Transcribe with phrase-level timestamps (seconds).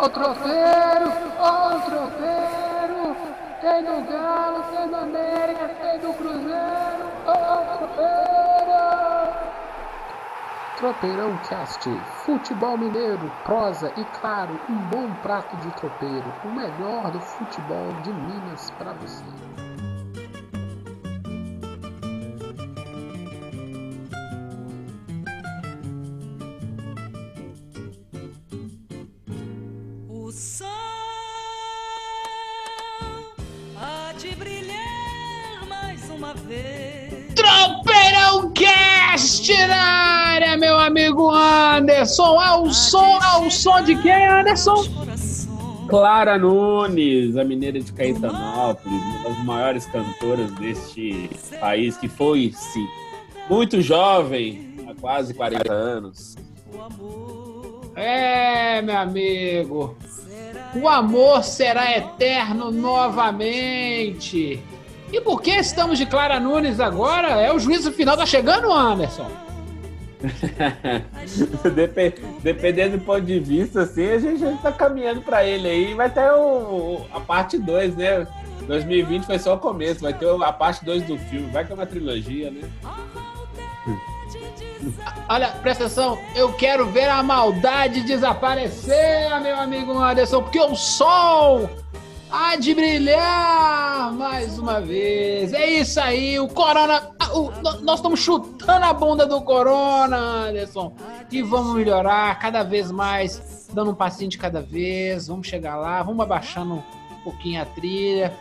[0.00, 3.16] Ó o tropeiro, ó o tropeiro.
[3.60, 7.10] Tem do Galo, tem do América, tem do Cruzeiro.
[7.26, 8.08] Ó o tropeiro.
[10.76, 11.90] Tropeirão Cast,
[12.24, 18.12] futebol mineiro, prosa e claro, um bom prato de tropeiro, o melhor do futebol de
[18.12, 19.24] Minas para você.
[42.08, 42.40] Anderson.
[42.40, 44.84] Ao som, ao som de quem, Anderson?
[45.88, 52.86] Clara Nunes, a mineira de Caetanópolis, uma das maiores cantoras deste país, que foi, sim,
[53.48, 56.36] muito jovem, há quase 40 anos.
[57.94, 59.96] É, meu amigo.
[60.74, 64.62] O amor será eterno novamente.
[65.10, 67.40] E por que estamos de Clara Nunes agora?
[67.40, 69.47] É o juízo final tá chegando, Anderson?
[71.74, 75.94] Depe- Dependendo do ponto de vista, assim, a gente já tá caminhando para ele aí.
[75.94, 78.26] Vai ter o, a parte 2, né?
[78.66, 81.50] 2020 foi só o começo, vai ter a parte 2 do filme.
[81.50, 82.68] Vai que é uma trilogia, né?
[85.28, 91.68] Olha, presta atenção, eu quero ver a maldade desaparecer, meu amigo Anderson, porque o sol
[92.30, 95.52] há de brilhar mais uma vez.
[95.52, 97.10] É isso aí, o Corona.
[97.34, 97.50] o-
[97.82, 100.16] nós estamos chutando a bunda do Corona,
[100.48, 100.92] Anderson.
[101.30, 105.28] E vamos melhorar cada vez mais, dando um passinho de cada vez.
[105.28, 108.32] Vamos chegar lá, vamos abaixando um pouquinho a trilha.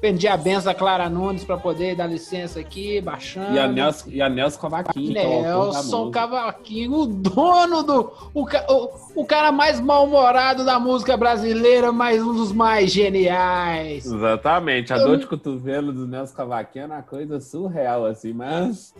[0.00, 3.52] Pedir a benção a Clara Nunes para poder dar licença aqui, baixando.
[3.52, 6.10] E a Nelson, e a Nelson Cavaquinho, é da Nelson.
[6.12, 8.12] Cavaquinho, o dono do.
[8.32, 14.06] O, o, o cara mais mal-humorado da música brasileira, mas um dos mais geniais.
[14.06, 18.94] Exatamente, a Eu- dor de cotovelo do Nelson Cavaquinho é uma coisa surreal, assim, mas.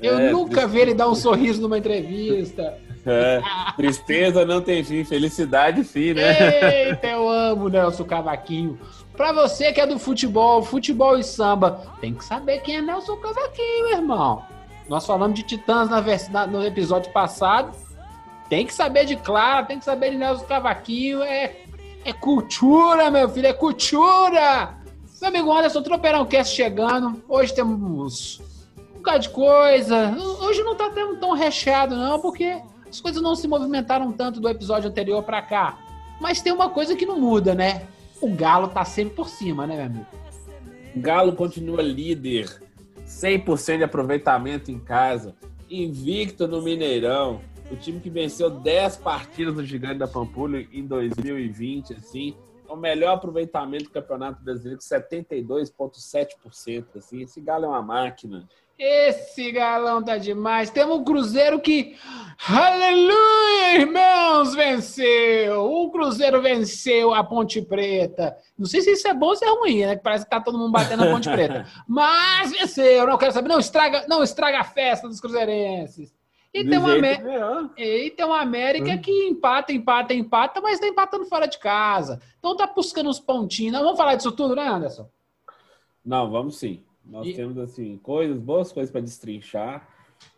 [0.00, 2.74] Eu é, nunca vi ele dar um sorriso numa entrevista.
[3.10, 3.40] É,
[3.74, 6.88] tristeza não tem fim, felicidade fim, né?
[6.88, 8.78] Eita, eu amo Nelson Cavaquinho.
[9.18, 13.16] Pra você que é do futebol, futebol e samba, tem que saber quem é Nelson
[13.16, 14.44] Cavaquinho, irmão.
[14.88, 17.72] Nós falamos de Titãs na na- no episódio passado.
[18.48, 21.20] Tem que saber de Clara, tem que saber de Nelson Cavaquinho.
[21.24, 21.56] É,
[22.04, 24.78] é cultura, meu filho, é cultura!
[25.20, 27.20] Meu amigo Anderson, Tropeirão Cast chegando.
[27.28, 28.38] Hoje temos
[28.78, 30.16] um bocado de coisa.
[30.42, 34.48] Hoje não tá tão, tão recheado, não, porque as coisas não se movimentaram tanto do
[34.48, 35.76] episódio anterior pra cá.
[36.20, 37.82] Mas tem uma coisa que não muda, né?
[38.20, 40.06] O Galo tá sempre por cima, né, meu amigo?
[40.96, 42.60] O Galo continua líder,
[43.06, 45.34] 100% de aproveitamento em casa,
[45.70, 47.40] invicto no Mineirão.
[47.70, 52.34] O time que venceu 10 partidas no Gigante da Pampulha em 2020, assim,
[52.68, 56.86] é o melhor aproveitamento do Campeonato Brasileiro, com 72,7%.
[56.96, 57.22] Assim.
[57.22, 58.48] Esse Galo é uma máquina.
[58.78, 60.70] Esse galão tá demais.
[60.70, 61.96] Temos um Cruzeiro que.
[62.48, 64.54] Aleluia, irmãos!
[64.54, 65.64] Venceu!
[65.64, 68.36] O Cruzeiro venceu a Ponte Preta.
[68.56, 69.96] Não sei se isso é bom ou se é ruim, né?
[69.96, 71.66] Parece que tá todo mundo batendo na Ponte Preta.
[71.88, 73.48] Mas venceu, não quero saber.
[73.48, 76.14] Não estraga, não estraga a festa dos cruzeirenses.
[76.54, 77.70] E tem, uma jeito Amé- nenhum.
[77.76, 78.98] e tem uma América Hum.
[78.98, 82.20] que empata, empata, empata, mas tá empatando fora de casa.
[82.38, 83.72] Então tá buscando uns pontinhos.
[83.72, 85.08] Não, vamos falar disso tudo, né, Anderson?
[86.04, 86.82] Não, vamos sim.
[87.08, 89.88] Nós E- temos assim coisas, boas coisas para destrinchar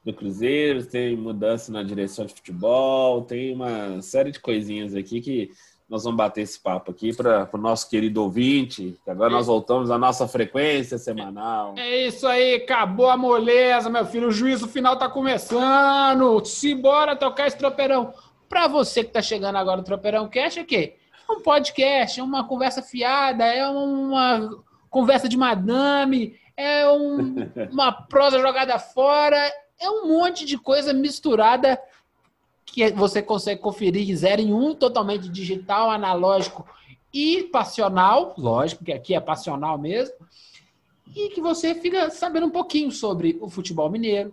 [0.04, 5.50] do Cruzeiro, tem mudança na direção de futebol, tem uma série de coisinhas aqui que
[5.88, 9.91] nós vamos bater esse papo aqui para o nosso querido ouvinte, que agora nós voltamos
[9.91, 11.75] à nossa frequência semanal.
[11.76, 14.28] É isso aí, acabou a moleza, meu filho.
[14.28, 16.44] O juízo final tá começando.
[16.44, 18.14] Simbora tocar esse tropeirão.
[18.48, 20.94] Pra você que tá chegando agora no Tropeirão Cast, é o quê?
[21.28, 27.34] É um podcast, é uma conversa fiada, é uma conversa de madame, é um-
[27.72, 29.37] uma prosa jogada fora,
[29.78, 31.81] é um monte de coisa misturada
[32.66, 36.68] que você consegue conferir zero em um, totalmente digital, analógico
[37.12, 40.15] e passional, lógico que aqui é passional mesmo,
[41.16, 44.33] e que você fica sabendo um pouquinho sobre o futebol mineiro,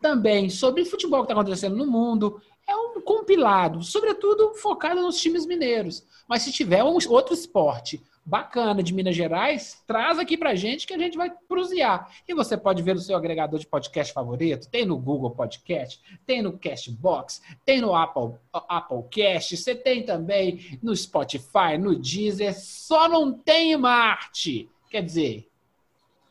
[0.00, 2.40] também sobre o futebol que está acontecendo no mundo.
[2.68, 6.04] É um compilado, sobretudo focado nos times mineiros.
[6.28, 10.94] Mas se tiver um outro esporte bacana de Minas Gerais, traz aqui pra gente que
[10.94, 12.08] a gente vai cruzear.
[12.28, 16.40] E você pode ver no seu agregador de podcast favorito, tem no Google Podcast, tem
[16.40, 23.08] no Castbox, tem no Apple, Apple Cast, você tem também no Spotify, no Deezer, só
[23.08, 24.68] não tem em Marte.
[24.88, 25.48] Quer dizer,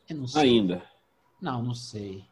[0.09, 0.41] eu não sei.
[0.43, 0.83] Ainda.
[1.41, 2.23] Não, não sei.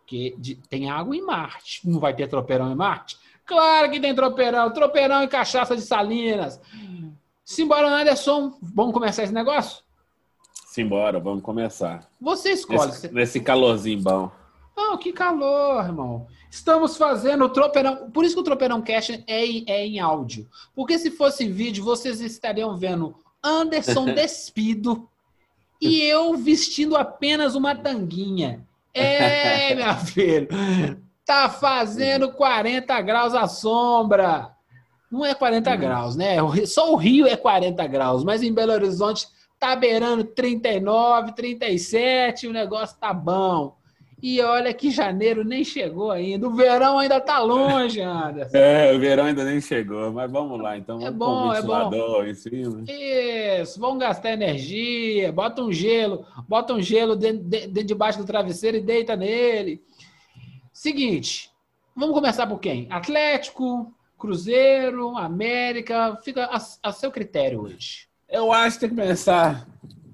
[0.00, 1.86] Porque de- tem água em Marte.
[1.88, 3.18] Não vai ter tropeirão em Marte?
[3.44, 4.72] Claro que tem tropeirão.
[4.72, 6.60] Tropeirão e cachaça de Salinas.
[7.52, 8.58] Simbora, Anderson.
[8.60, 9.82] Vamos começar esse negócio?
[10.66, 12.06] Simbora, vamos começar.
[12.20, 12.90] Você escolhe.
[12.90, 14.30] Nesse, nesse calorzinho bom.
[14.76, 16.26] Oh, que calor, irmão.
[16.50, 18.10] Estamos fazendo o Tropeirão.
[18.10, 20.46] Por isso que o Tropeirão Cash é, em- é em áudio.
[20.74, 25.08] Porque se fosse em vídeo, vocês estariam vendo Anderson despido
[25.80, 28.62] e eu vestindo apenas uma tanguinha.
[28.92, 30.48] É, meu filho.
[31.24, 34.54] Tá fazendo 40 graus à sombra.
[35.10, 36.36] Não é 40 graus, né?
[36.66, 39.26] Só o Rio é 40 graus, mas em Belo Horizonte
[39.58, 43.76] tá beirando 39, 37, o negócio tá bom.
[44.20, 46.48] E olha que janeiro nem chegou ainda.
[46.48, 48.56] O verão ainda tá longe, Anderson.
[48.56, 50.96] É, o verão ainda nem chegou, mas vamos lá, então.
[51.00, 52.24] É Vamos bom, com o é bom.
[52.24, 52.82] em cima.
[52.88, 58.24] Isso, vamos gastar energia, bota um gelo, bota um gelo dentro, de- dentro debaixo do
[58.24, 59.80] travesseiro e deita nele.
[60.72, 61.50] Seguinte,
[61.96, 62.86] vamos começar por quem?
[62.90, 68.08] Atlético, Cruzeiro, América, fica a, a seu critério hoje.
[68.28, 69.66] Eu acho que tem que começar,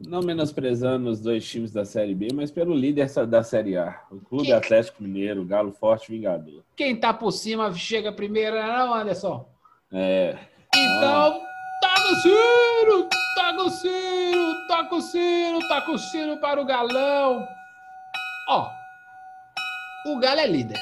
[0.06, 4.00] não menosprezando os dois times da Série B, mas pelo líder da Série A.
[4.10, 6.62] O Clube Que- Atlético Mineiro, Galo Forte Vingador.
[6.76, 9.48] Quem tá por cima chega primeiro, não, Anderson?
[9.92, 10.36] É,
[10.74, 11.40] Então,
[11.80, 17.46] toca o sino, toca o sino, toca o sino, toca o sino para o galão.
[18.48, 18.68] Ó,
[20.06, 20.78] o Galo é líder.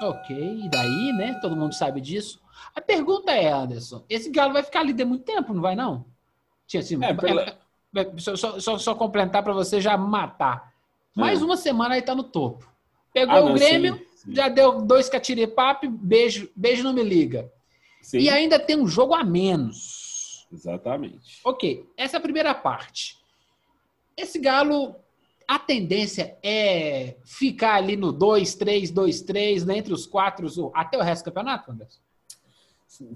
[0.00, 1.34] Ok, e daí, né?
[1.40, 2.40] Todo mundo sabe disso.
[2.74, 6.04] A pergunta é, Anderson, esse Galo vai ficar líder muito tempo, não vai não?
[6.66, 7.56] Tinha assim, É, pela- é,
[8.00, 10.72] é, só, só, só, só complementar para você já matar.
[11.16, 11.44] Mais É.
[11.44, 12.70] uma semana aí tá no topo.
[13.12, 14.34] Pegou Ah, o não, Grêmio, sim, sim.
[14.34, 17.50] já deu dois catiripape, beijo, beijo não me liga.
[18.02, 20.46] sim, E ainda tem um jogo a menos.
[20.52, 21.40] exatamente.
[21.44, 23.18] Ok, essa é a primeira parte.
[24.16, 24.94] Esse Galo,
[25.48, 31.22] a tendência é ficar ali no 2-3, 2-3, né, entre os quatro, até o resto
[31.22, 31.98] do campeonato, Anderson?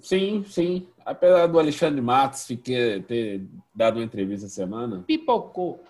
[0.00, 0.86] Sim, sim.
[1.04, 3.42] Apesar do Alexandre Matos fique- ter
[3.74, 5.80] dado uma entrevista essa semana, Pipocou.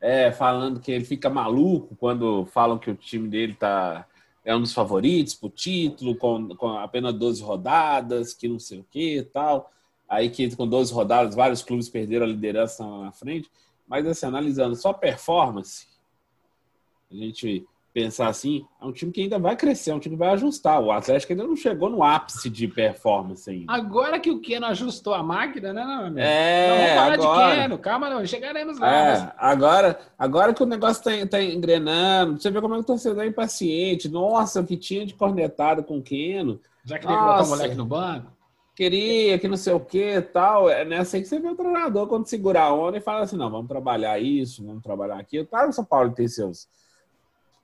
[0.00, 4.06] é, falando que ele fica maluco quando falam que o time dele tá,
[4.44, 8.86] é um dos favoritos pro título, com, com apenas 12 rodadas, que não sei o
[8.90, 9.70] que e tal.
[10.08, 13.50] Aí que com 12 rodadas, vários clubes perderam a liderança na frente.
[13.86, 15.86] Mas assim, analisando só performance,
[17.10, 20.18] a gente pensar assim, é um time que ainda vai crescer, é um time que
[20.18, 20.78] vai ajustar.
[20.82, 23.72] O Atlético ainda não chegou no ápice de performance ainda.
[23.72, 26.18] Agora que o Keno ajustou a máquina, né, não, amigo?
[26.20, 27.54] É, não, vamos falar agora.
[27.54, 28.86] de Keno, calma, não, chegaremos lá.
[28.86, 32.82] mas- É, agora, agora que o negócio tá, tá engrenando, você vê como é que
[32.82, 34.10] o torcedor é impaciente.
[34.10, 36.60] Nossa, o que tinha de cornetado com o Keno.
[36.84, 37.50] Já que tem que botar o Nossa.
[37.50, 38.30] moleque no banco.
[38.76, 40.68] Queria que não sei o que tal.
[40.68, 43.36] É nessa aí que você vê o treinador quando segura a onda e fala assim:
[43.36, 45.46] não, vamos trabalhar isso, vamos trabalhar aquilo.
[45.46, 46.68] Claro que o São Paulo tem seus,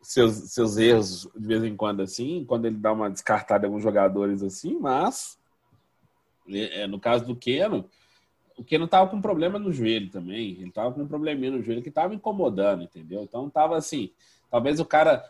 [0.01, 4.43] seus, seus erros de vez em quando, assim, quando ele dá uma descartada alguns jogadores
[4.43, 5.39] assim, mas
[6.49, 7.85] é, no caso do Keno,
[8.57, 10.53] o Keno tava com problema no joelho também.
[10.61, 13.23] Ele tava com um probleminha no joelho que tava incomodando, entendeu?
[13.23, 14.11] Então tava assim,
[14.51, 15.23] talvez o cara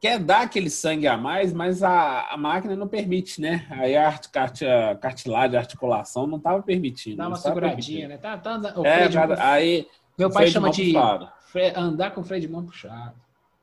[0.00, 3.66] quer dar aquele sangue a mais, mas a, a máquina não permite, né?
[3.70, 7.16] Aí a, art, cart, a cartilagem, a articulação não tava permitindo.
[7.16, 8.18] Dá uma seguradinha, né?
[8.18, 8.80] Tá, tá andando.
[8.80, 12.48] o É, mão- aí meu o pai freio de chama de andar com freio de
[12.48, 13.14] mão puxado.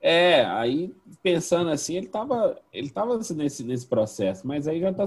[0.02, 0.94] É, aí
[1.24, 5.06] pensando assim, ele tava, ele tava assim, nesse, nesse processo, mas aí já tá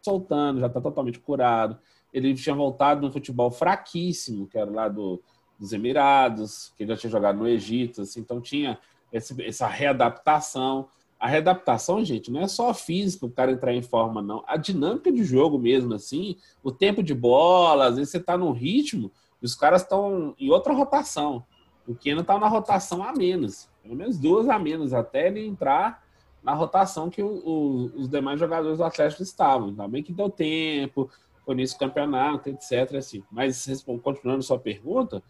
[0.00, 1.78] soltando, já tá totalmente curado.
[2.12, 5.22] Ele tinha voltado no futebol fraquíssimo, que era lá do,
[5.58, 8.78] dos Emirados, que ele já tinha jogado no Egito, assim, então tinha
[9.12, 10.88] esse- essa readaptação.
[11.18, 14.42] A readaptação, gente, não é só físico o cara entrar em forma, não.
[14.46, 18.52] A dinâmica de jogo mesmo, assim, o tempo de bola, às vezes você tá num
[18.52, 19.10] ritmo
[19.42, 21.44] e os caras estão em outra rotação.
[21.86, 26.02] O Keno tá na rotação a menos, pelo menos duas a menos, até ele entrar
[26.42, 29.68] na rotação que o- o- os demais jogadores do Atlético estavam.
[29.68, 31.10] Ainda bem que deu tempo,
[31.44, 32.94] foi nesse campeonato, etc.
[32.96, 33.22] Assim.
[33.30, 33.66] Mas
[34.02, 35.22] continuando sua pergunta,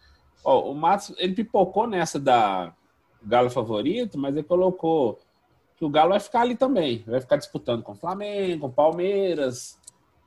[0.43, 2.73] ó, o Matos ele pipocou nessa da
[3.23, 5.19] Galo favorito, mas ele colocou
[5.77, 8.71] que o Galo vai ficar ali também, vai ficar disputando com o Flamengo, com o
[8.71, 9.79] Palmeiras,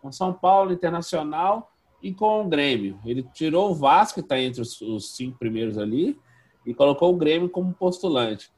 [0.02, 1.70] com São Paulo, Internacional
[2.02, 2.98] e com o Grêmio.
[3.04, 6.18] Ele tirou o Vasco, que está entre os, os cinco primeiros ali,
[6.66, 8.50] e colocou o Grêmio como postulante.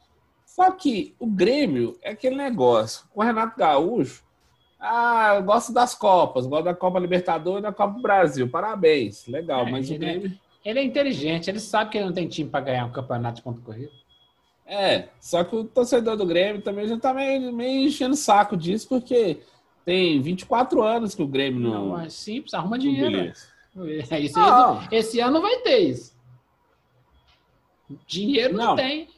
[0.45, 3.07] Só que o Grêmio é aquele negócio.
[3.13, 4.25] Com o Renato Gaúcho,
[4.81, 8.49] ah, eu gosto das Copas, gosto da Copa Libertadores e da Copa do Brasil.
[8.49, 10.39] Parabéns, legal, É, mas o ele é- Grêmio.
[10.65, 13.43] Ele é inteligente, ele sabe que ele não tem time para ganhar um campeonato de
[13.43, 13.93] ponto corrido.
[14.67, 18.57] É, só que o torcedor do Grêmio também já tá meio, meio enchendo o saco
[18.57, 19.39] disso, porque
[19.85, 21.89] tem 24 anos que o Grêmio não.
[21.91, 23.33] Não, é simples, arruma dinheiro.
[24.11, 26.17] É isso aí, esse ano não vai ter isso.
[28.07, 28.77] Dinheiro não, Não.
[28.77, 29.09] tem.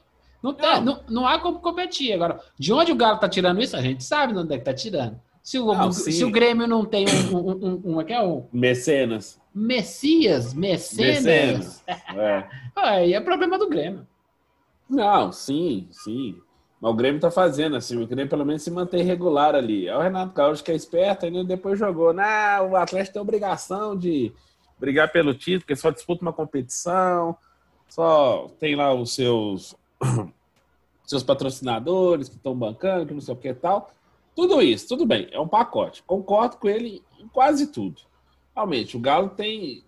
[0.42, 1.02] Não, tem Não.
[1.08, 1.26] não.
[1.26, 2.12] há como competir.
[2.12, 4.64] Agora, de onde o Galo tá tirando isso, a gente sabe de onde é que
[4.64, 5.18] tá tirando.
[5.42, 8.22] Se o, Não, se o Grêmio não tem um, um, um, um, um, aqui é
[8.22, 9.40] o Mecenas.
[9.54, 11.84] Messias, Mecenas, Mecenas.
[12.14, 12.44] É.
[12.76, 14.06] aí é problema do Grêmio.
[14.88, 16.40] Não, sim, sim.
[16.80, 19.88] Mas o Grêmio tá fazendo assim, o Grêmio pelo menos se mantém regular ali.
[19.88, 22.12] É o Renato Gaúcho que é esperto, ainda depois jogou.
[22.12, 24.32] Não, o Atlético tem obrigação de
[24.78, 27.36] brigar pelo título, porque só disputa uma competição,
[27.88, 29.74] só tem lá os seus
[31.04, 33.90] seus patrocinadores que estão bancando, que não sei o que tal.
[34.36, 36.02] Tudo isso, tudo bem, é um pacote.
[36.04, 38.02] Concordo com ele em quase tudo.
[38.54, 39.82] Realmente, o Galo tem,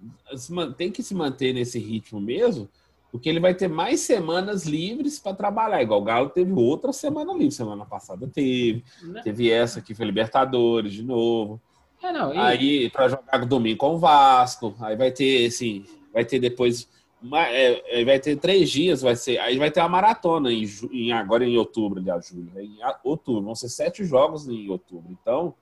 [0.77, 2.69] tem que se manter nesse ritmo mesmo,
[3.11, 5.83] porque ele vai ter mais semanas livres para trabalhar.
[5.83, 7.51] Igual o Galo teve outra semana livre.
[7.53, 8.85] Semana passada teve.
[9.03, 9.21] Né?
[9.23, 11.61] Teve essa que foi Libertadores de novo.
[12.03, 14.75] É, não, e- Aí para jogar domingo com o Vasco.
[14.81, 16.89] Aí vai ter, assim, vai ter depois.
[17.23, 19.37] uma- é, é, vai ter três dias, vai ser.
[19.39, 22.51] Aí vai ter uma maratona em, em- agora em outubro, aliás, julho.
[22.55, 22.63] né?
[22.65, 23.43] Em a- outubro.
[23.43, 25.11] Vão ser sete jogos em outubro.
[25.21, 25.53] Então,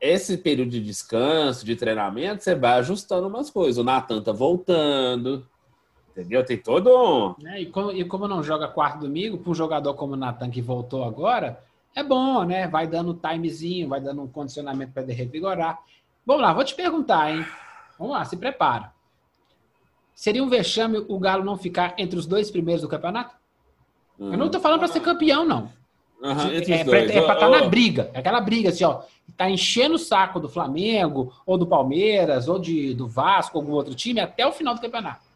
[0.00, 3.76] esse período de descanso, de treinamento, você vai ajustando umas coisas.
[3.76, 5.46] O Natan tá voltando.
[6.10, 6.44] Entendeu?
[6.44, 7.34] Tem todo um.
[7.42, 10.50] né, e, como, e como não joga quarto domingo, para um jogador como o Natan
[10.50, 11.62] que voltou agora,
[11.94, 12.66] é bom, né?
[12.66, 15.78] Vai dando um timezinho, vai dando um condicionamento para ele revigorar.
[16.26, 17.44] Vamos lá, vou te perguntar, hein?
[17.98, 18.92] Vamos lá, se prepara.
[20.14, 23.34] Seria um vexame o Galo não ficar entre os dois primeiros do campeonato?
[24.18, 25.72] Eu não tô falando para ser campeão, não.
[26.22, 27.10] Aham, entre é os dois.
[27.10, 28.10] para estar Ô, na briga.
[28.12, 29.00] É aquela briga assim, ó.
[29.34, 33.94] Tá enchendo o saco do Flamengo, ou do Palmeiras, ou de, do Vasco, algum outro
[33.94, 35.29] time, até o final do campeonato.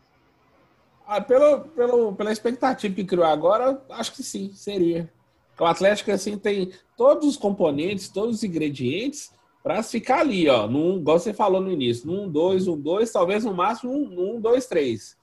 [1.06, 5.12] Ah, pelo, pelo, pela expectativa que criou agora, acho que sim, seria.
[5.58, 9.30] O Atlético assim tem todos os componentes, todos os ingredientes
[9.62, 13.44] para ficar ali, ó, num, igual você falou no início, num 2, um 2, talvez
[13.44, 15.16] no máximo um 2, 3.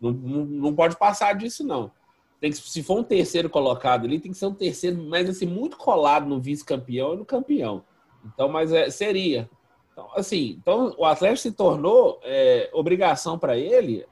[0.00, 1.92] Não, não, não pode passar disso, não.
[2.40, 5.46] Tem que, se for um terceiro colocado ali, tem que ser um terceiro, mas assim,
[5.46, 7.84] muito colado no vice-campeão e no campeão.
[8.24, 9.48] Então, mas é, seria.
[9.92, 14.04] Então, assim, então o Atlético se tornou é, obrigação para ele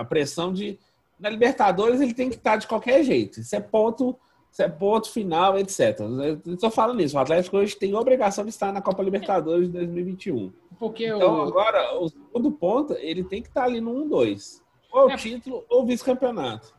[0.00, 0.78] a pressão de
[1.18, 3.40] na Libertadores ele tem que estar de qualquer jeito.
[3.40, 4.18] Isso é ponto,
[4.50, 6.00] isso é ponto final, etc.
[6.00, 7.14] Eu estou falando isso.
[7.16, 10.50] O Atlético hoje tem obrigação de estar na Copa Libertadores de 2021.
[10.78, 15.10] Porque Então o, agora o segundo ponto ele tem que estar ali no 1-2, ou
[15.10, 15.16] É.
[15.16, 16.72] título ou vice-campeonato.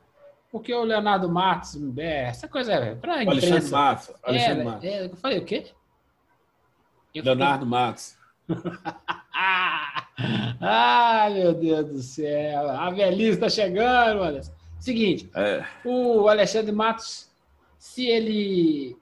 [0.51, 3.77] porque o Leonardo Matos, é, essa coisa é para O Alexandre imprensa.
[3.77, 5.67] Matos, Alexandre É, Matos, é, eu falei o quê?
[7.13, 8.17] Eu Leonardo Matos.
[9.33, 10.07] Ah,
[10.61, 12.69] ah, meu Deus do céu.
[12.69, 14.39] A velhice está chegando, mano.
[14.79, 15.63] Seguinte, É.
[15.85, 17.29] o Alexandre Matos,
[17.77, 18.97] se ele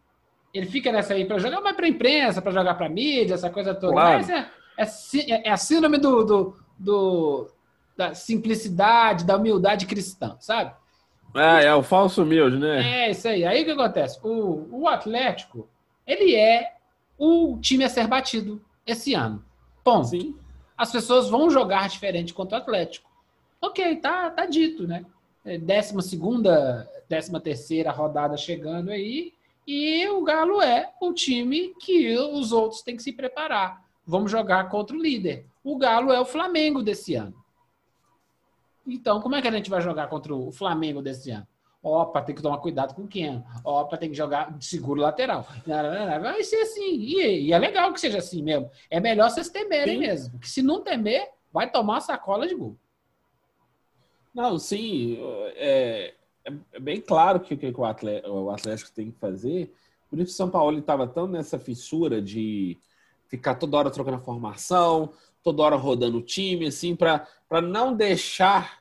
[0.53, 3.73] ele fica nessa aí para jogar mais para imprensa, para jogar para mídia, essa coisa
[3.75, 3.93] toda.
[3.93, 4.17] Claro.
[4.17, 7.51] Mas é, é, sí- é a síndrome do, do, do-
[7.95, 10.73] da simplicidade, da humildade cristã, sabe?
[11.35, 13.03] É, é o falso humilde, né?
[13.05, 13.45] É isso aí.
[13.45, 14.19] Aí o que acontece?
[14.23, 15.69] O, o Atlético,
[16.07, 16.73] ele é
[17.17, 19.45] o time a ser batido esse ano.
[19.91, 20.07] Ponto.
[20.07, 20.35] Sim.
[20.77, 23.09] as pessoas vão jogar diferente contra o Atlético.
[23.61, 25.05] Ok, tá, tá dito, né?
[25.43, 29.33] É, Décima segunda, décima terceira rodada chegando aí,
[29.67, 33.83] e o Galo é o time que os outros têm que se preparar.
[34.05, 35.45] Vamos jogar contra o líder.
[35.63, 37.35] O Galo é o Flamengo desse ano.
[38.87, 41.47] Então, como é que a gente vai jogar contra o Flamengo desse ano?
[41.81, 43.41] Opa, tem que tomar cuidado com quem?
[43.63, 45.47] Opa, tem que jogar de seguro lateral.
[46.21, 46.95] Vai ser assim.
[46.95, 48.69] E, e é legal que seja assim mesmo.
[48.89, 49.99] É melhor vocês temerem Sim.
[49.99, 50.31] mesmo.
[50.31, 52.75] Porque se não temer, vai tomar uma sacola de gol.
[54.33, 55.17] Não, sim,
[55.55, 56.13] é,
[56.45, 59.73] é- é bem claro que o que o Atlético, o Atlético tem que fazer.
[60.09, 62.77] Por isso o São Paulo estava tão nessa fissura de
[63.27, 67.27] ficar toda hora trocando a formação, toda hora rodando o time, assim, para
[67.61, 68.79] não deixar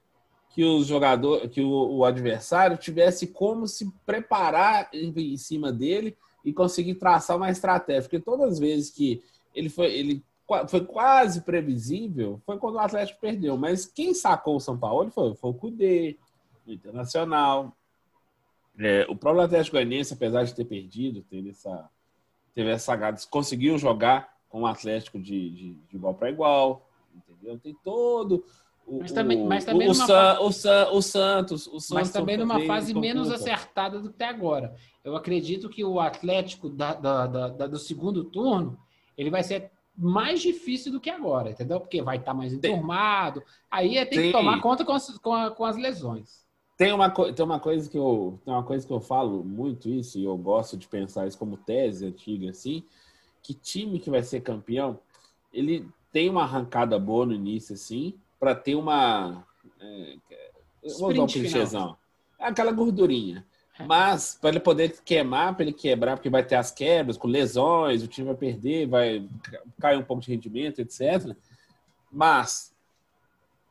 [0.58, 6.16] que o jogador, que o, o adversário tivesse como se preparar em, em cima dele
[6.44, 8.02] e conseguir traçar uma estratégia.
[8.02, 9.22] Porque todas as vezes que
[9.54, 10.24] ele foi, ele
[10.66, 13.56] foi quase previsível, foi quando o Atlético perdeu.
[13.56, 16.18] Mas quem sacou o São Paulo foi, foi o Cudê,
[16.66, 17.72] o Internacional.
[18.76, 21.88] É, o próprio Atlético Goianiense, apesar de ter perdido, teve essa,
[22.52, 26.84] teve essa sagada, conseguiu jogar com o Atlético de, de, de igual para igual,
[27.14, 27.60] entendeu?
[27.60, 28.44] Tem todo
[28.88, 31.90] o, Mas também- o- mas também o, numa San- o, San- o Santos, o Santos
[31.90, 34.74] Mas também numa fase menos acertada do que até agora.
[35.04, 38.78] Eu acredito que o Atlético da- da- da- da- do segundo turno
[39.16, 41.80] ele vai ser mais difícil do que agora, entendeu?
[41.80, 43.42] Porque vai estar mais enturmado.
[43.70, 44.32] Aí é ter que Sim.
[44.32, 46.46] tomar conta com as, com a- com as lesões.
[46.76, 50.16] Tem uma, tem uma coisa que eu tem uma coisa que eu falo muito isso
[50.18, 52.84] e eu gosto de pensar isso como tese antiga assim,
[53.42, 55.00] que time que vai ser campeão,
[55.52, 59.44] ele tem uma arrancada boa no início assim, para ter uma
[59.80, 60.16] é,
[60.98, 61.96] vou dar um clichêzão.
[62.38, 63.44] É aquela gordurinha.
[63.86, 68.02] Mas, para ele poder queimar, para ele quebrar, porque vai ter as quebras, com lesões,
[68.02, 69.28] o time vai perder, vai
[69.80, 71.36] cair um pouco de rendimento, etc.
[72.10, 72.74] Mas,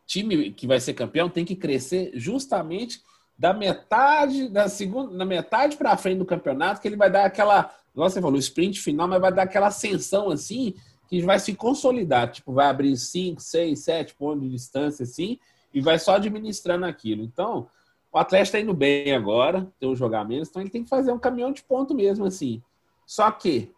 [0.05, 3.01] time que vai ser campeão tem que crescer justamente
[3.38, 7.75] da metade, da segunda, na metade para frente do campeonato, que ele vai dar aquela,
[7.93, 10.74] igual você falou, sprint final, mas vai dar aquela ascensão assim,
[11.07, 12.31] que vai se consolidar.
[12.31, 15.39] Tipo, vai abrir 5, 6, 7 pontos de distância assim,
[15.73, 17.23] e vai só administrando aquilo.
[17.23, 17.69] Então,
[18.11, 21.11] o Atlético está indo bem agora, tem um jogar menos, então ele tem que fazer
[21.11, 22.61] um caminhão de ponto mesmo, assim.
[23.05, 23.71] Só que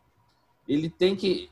[0.67, 1.50] ele tem que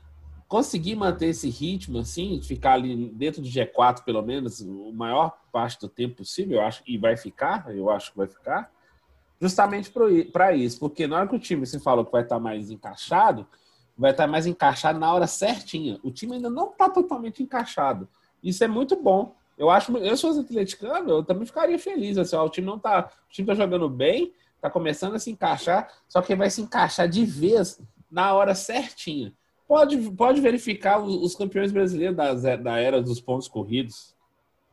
[0.48, 5.78] conseguir manter esse ritmo, assim, ficar ali dentro do G4, pelo menos, o maior parte
[5.78, 8.72] do tempo possível, eu acho, e vai ficar, eu acho que vai ficar,
[9.40, 9.92] justamente
[10.32, 10.80] para isso.
[10.80, 13.46] Porque na hora que o time, você falou que vai estar tá mais encaixado,
[13.98, 15.98] vai estar mais encaixado na hora certinha.
[16.04, 18.08] O time ainda não está totalmente encaixado.
[18.42, 19.34] Isso é muito bom.
[19.58, 22.16] Eu acho, eu se fosse atleticano, eu também ficaria feliz.
[22.16, 25.30] Assim, ó, o time não tá, o time tá jogando bem, tá começando a se
[25.30, 29.34] encaixar, só que vai se encaixar de vez na hora certinha.
[29.66, 34.14] Pode, pode verificar os, os campeões brasileiros da, da era dos pontos corridos.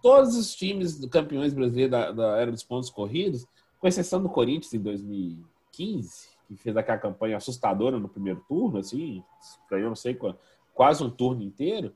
[0.03, 3.47] Todos os times campeões brasileiros da, da era dos pontos corridos,
[3.79, 9.23] com exceção do Corinthians em 2015, que fez aquela campanha assustadora no primeiro turno, assim,
[9.69, 10.17] ganhou não sei
[10.73, 11.93] quase um turno inteiro.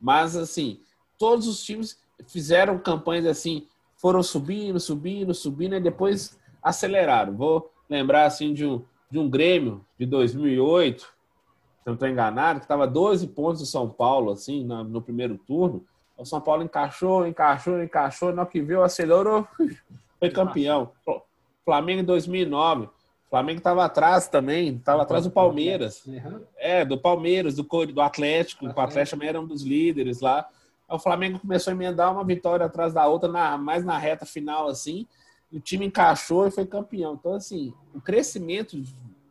[0.00, 0.80] Mas assim,
[1.18, 3.66] todos os times fizeram campanhas assim,
[3.96, 7.34] foram subindo, subindo, subindo, e depois aceleraram.
[7.34, 11.06] Vou lembrar assim de um, de um Grêmio de 2008, se
[11.86, 15.84] não estou enganado, que estava 12 pontos do São Paulo, assim, no, no primeiro turno.
[16.16, 19.46] O São Paulo encaixou, encaixou, encaixou, no que viu, acelerou,
[20.18, 20.90] foi campeão.
[21.64, 22.88] Flamengo em 2009.
[23.36, 26.02] Flamengo estava atrás também, estava atrás do Palmeiras.
[26.56, 28.66] É, do Palmeiras, do, do Atlético.
[28.66, 30.48] O Atlético também era um dos líderes lá
[30.88, 34.68] o Flamengo começou a emendar uma vitória atrás da outra, na, mais na reta final,
[34.68, 35.06] assim.
[35.52, 37.14] O time encaixou e foi campeão.
[37.14, 38.80] Então, assim, o crescimento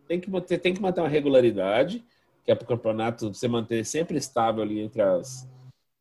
[0.08, 2.04] tem que manter, tem que manter uma regularidade,
[2.44, 5.50] que é para o campeonato você manter sempre estável ali entre as,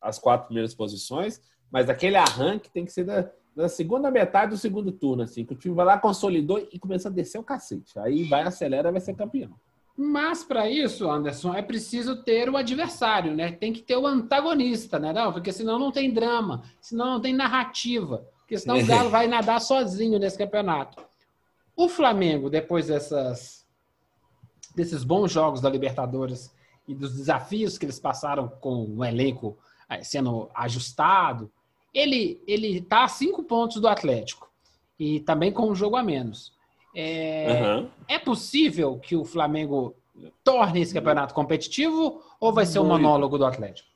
[0.01, 4.57] as quatro primeiras posições, mas aquele arranque tem que ser da, da segunda metade do
[4.57, 7.97] segundo turno, assim, que o time vai lá, consolidou e começa a descer o cacete.
[7.99, 9.53] Aí vai, acelera, vai ser campeão.
[9.97, 13.53] Mas para isso, Anderson, é preciso ter o adversário, né?
[13.53, 15.13] Tem que ter o antagonista, né?
[15.13, 19.25] Não, porque senão não tem drama, senão não tem narrativa, porque senão o Galo vai
[19.25, 21.01] nadar sozinho nesse campeonato.
[21.77, 23.65] O Flamengo, depois dessas,
[24.75, 26.53] desses bons jogos da Libertadores
[26.85, 29.57] e dos desafios que eles passaram com o elenco
[29.89, 31.49] eh, sendo ajustado,
[31.95, 34.51] ele ele está a cinco pontos do Atlético
[34.99, 36.53] e também com um jogo a menos.
[36.93, 37.89] É, uhum.
[38.07, 39.95] é possível que o Flamengo
[40.43, 43.89] torne esse campeonato competitivo ou vai ser o um monólogo do Atlético?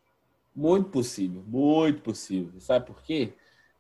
[0.56, 2.60] Muito possível, muito possível.
[2.60, 3.34] Sabe por quê?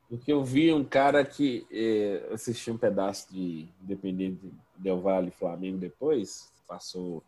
[0.07, 4.39] Porque eu vi um cara que é, assisti um pedaço de Independente
[4.77, 7.21] Del Valle Flamengo depois, passou,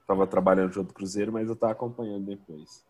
[0.00, 2.82] estava trabalhando junto do Cruzeiro, mas eu estava acompanhando depois.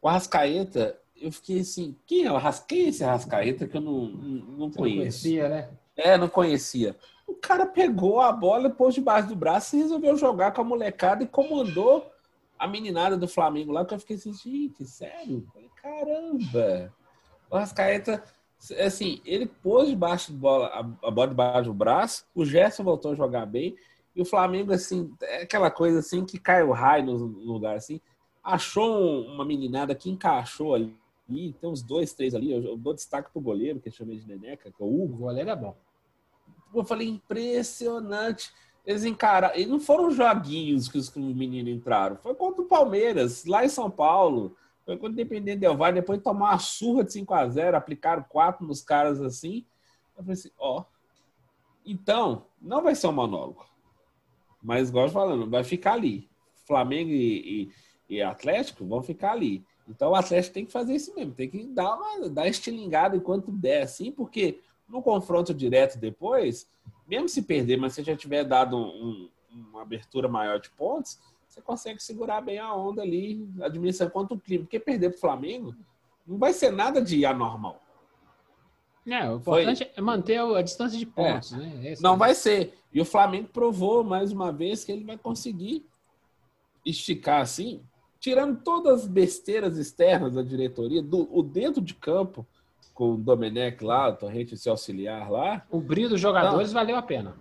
[0.00, 2.88] O Arrascaeta, eu fiquei assim, quem é o Arrascaeta?
[2.88, 4.78] esse Arrascaeta que eu não, não, não conheço?
[4.78, 5.68] Não conhecia, né?
[5.96, 6.96] É, não conhecia.
[7.26, 11.22] O cara pegou a bola, pôs debaixo do braço e resolveu jogar com a molecada
[11.22, 12.10] e comandou
[12.58, 15.46] a meninada do Flamengo lá, que eu fiquei assim, gente, sério?
[15.76, 16.92] Caramba!
[17.50, 18.22] O Rascaeta,
[18.78, 23.14] assim, ele pôs debaixo de bola, a, bola debaixo do braço, o Gerson voltou a
[23.14, 23.76] jogar bem,
[24.14, 28.00] e o Flamengo, assim, é aquela coisa assim que cai o raio no lugar, assim,
[28.42, 30.94] achou uma meninada que encaixou ali,
[31.60, 34.70] tem uns dois, três ali, eu, dou destaque pro goleiro, que eu chamei de Neneca,
[34.70, 35.14] que é o Hugo.
[35.14, 35.76] O goleiro é bom
[36.74, 38.52] eu falei, impressionante.
[38.86, 39.54] Eles encararam.
[39.56, 42.16] E não foram joguinhos que os meninos entraram.
[42.16, 44.56] Foi contra o Palmeiras, lá em São Paulo.
[44.84, 46.00] Foi contra o Independente Del Valle.
[46.00, 49.66] Depois de tomar uma surra de 5 a 0 aplicaram quatro nos caras assim.
[50.16, 50.84] Eu falei assim, ó.
[51.84, 53.66] Então, não vai ser um monólogo.
[54.62, 56.28] Mas, igual eu falando, vai ficar ali.
[56.66, 57.70] Flamengo e,
[58.08, 59.64] e, e, Atlético vão ficar ali.
[59.90, 61.32] Então, o Atlético tem que fazer isso mesmo.
[61.32, 66.68] Tem que dar uma dar estilingada enquanto der, assim, porque no confronto direto depois,
[67.06, 71.60] mesmo se perder, mas se já tiver dado um, uma abertura maior de pontos, você
[71.60, 74.64] consegue segurar bem a onda ali, administrando contra o clima.
[74.64, 75.74] Porque perder para o Flamengo
[76.26, 77.82] não vai ser nada de anormal.
[79.06, 79.92] É, o importante Foi...
[79.96, 81.56] é manter a distância de pontos, é.
[81.56, 81.90] né?
[81.90, 82.18] Esse não é.
[82.18, 82.78] vai ser.
[82.92, 85.84] E o Flamengo provou mais uma vez que ele vai conseguir
[86.84, 87.82] esticar assim,
[88.20, 92.46] tirando todas as besteiras externas da diretoria, do o dentro de campo
[92.92, 95.64] com o Domenech lá, o Torrente se auxiliar lá.
[95.70, 97.34] O brilho dos jogadores valeu a pena.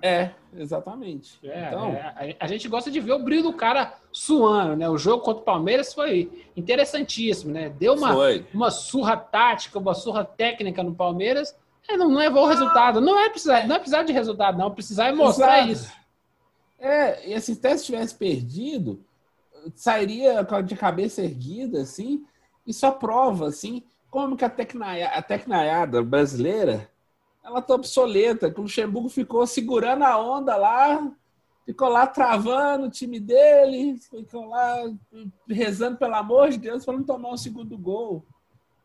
[0.00, 1.38] É, exatamente.
[1.44, 4.88] É, então, é, a, a, gente gosta de ver o brilho do cara suando, né?
[4.88, 7.68] O jogo contra o Palmeiras foi interessantíssimo, né?
[7.68, 8.12] Deu uma,
[8.52, 11.54] uma surra tática, uma surra técnica no Palmeiras,
[11.88, 13.00] É, não levou o resultado.
[13.00, 14.70] Não é precisar, não é precisar de resultado, não.
[14.70, 15.72] Precisar é mostrar Exato.
[15.72, 15.92] isso.
[16.80, 19.04] É, e assim, se tivesse perdido,
[19.74, 22.24] sairia de cabeça erguida, assim,
[22.66, 26.90] e só prova, assim, como que a, tecnaia, a tecnaiada brasileira,
[27.42, 31.10] ela tá obsoleta, que o Luxemburgo ficou segurando a onda lá,
[31.64, 34.76] ficou lá travando o time dele, ficou lá
[35.48, 38.24] rezando pelo amor de Deus para não tomar o segundo gol.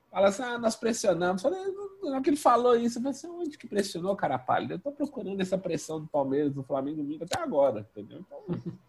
[0.09, 1.41] Fala assim, ah, nós pressionamos.
[1.41, 1.59] Falei,
[2.03, 4.43] hora que ele falou isso, eu falei assim, onde que pressionou, cara?
[4.69, 8.19] Eu tô procurando essa pressão do Palmeiras, do Flamengo, domingo até agora, entendeu?
[8.25, 8.39] Então,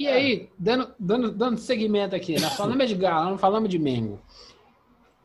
[0.00, 0.14] E É.
[0.14, 4.18] aí, dando, dando, dando segmento aqui, nós falamos de Galo, não falamos de Mengo.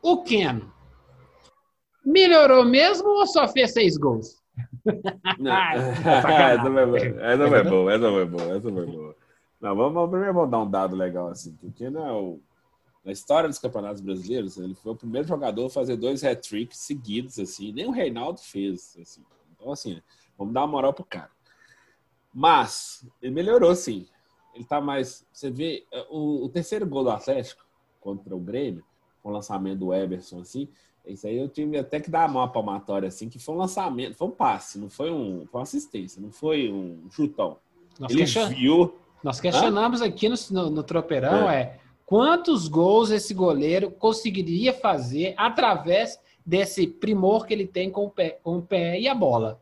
[0.01, 0.69] O Keno
[2.05, 4.43] melhorou mesmo ou só fez seis gols?
[5.39, 5.53] Não.
[5.71, 9.15] Essa foi boa, essa foi boa, essa foi boa, essa foi boa.
[9.61, 12.39] Não, vamos, vamos- primeiro vamos dar um dado legal assim, porque não é o,
[13.05, 17.39] na história dos campeonatos brasileiros, ele foi o primeiro jogador a fazer dois hat-tricks seguidos,
[17.39, 19.23] assim, nem o Reinaldo fez, assim.
[19.55, 20.01] Então, assim,
[20.37, 21.31] vamos dar uma moral pro cara.
[22.33, 24.05] Mas, ele melhorou, sim.
[24.55, 25.27] Ele tá mais.
[25.31, 27.63] Você vê, o, o terceiro gol do Atlético
[27.99, 28.83] contra o Grêmio,
[29.21, 30.69] com o lançamento do Everson, assim,
[31.07, 34.27] isso aí eu tive até que dar uma palmatória, assim, que foi um lançamento, foi
[34.27, 35.45] um passe, não foi um.
[35.45, 37.57] Foi uma assistência, não foi um chutão.
[37.99, 38.95] Nós, Ele question- viu.
[39.23, 41.79] nós questionamos aqui no, no, no Tropeirão é.
[42.05, 48.39] quantos gols esse goleiro conseguiria fazer através desse primor que ele tem com o pé,
[48.43, 49.61] com o pé e a bola.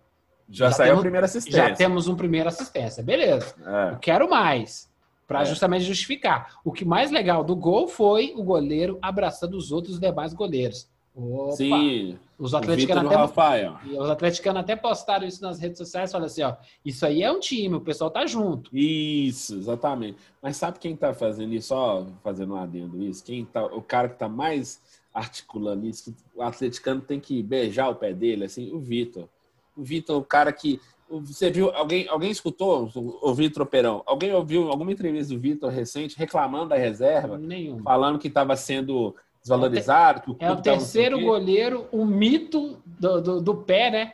[0.54, 1.68] Já, Já saiu temos- a primeira assistência.
[1.70, 3.56] Já temos um primeiro assistência, beleza.
[3.66, 3.94] É.
[3.94, 4.92] Eu quero mais.
[5.28, 5.46] Para É.
[5.46, 6.60] justamente justificar.
[6.64, 10.88] O que mais legal do gol foi o goleiro abraçando os outros demais goleiros.
[11.16, 13.76] Opa, Sim, os atleticanos o até, Rafael.
[13.86, 17.40] os atleticanos até postaram isso nas redes sociais, falaram assim, ó, isso aí é um
[17.40, 18.76] time, o pessoal tá junto.
[18.76, 20.18] Isso, exatamente.
[20.42, 21.68] Mas sabe quem tá fazendo isso?
[21.70, 23.24] Só fazendo um adendo isso.
[23.24, 24.80] Quem tá, o cara que tá mais
[25.14, 29.30] articulando isso, o atleticano tem que beijar o pé dele, assim, o Vitor.
[29.76, 30.80] O Vitor, o cara que.
[31.10, 34.02] Você viu, alguém, alguém escutou o Vitor Tropeirão?
[34.06, 37.84] Alguém ouviu alguma entrevista do Vitor recente reclamando da reserva, Nenhum.
[37.84, 40.32] falando que estava sendo desvalorizado?
[40.32, 44.14] O É o não sei terceiro goleiro, o mito do, do, do pé, né?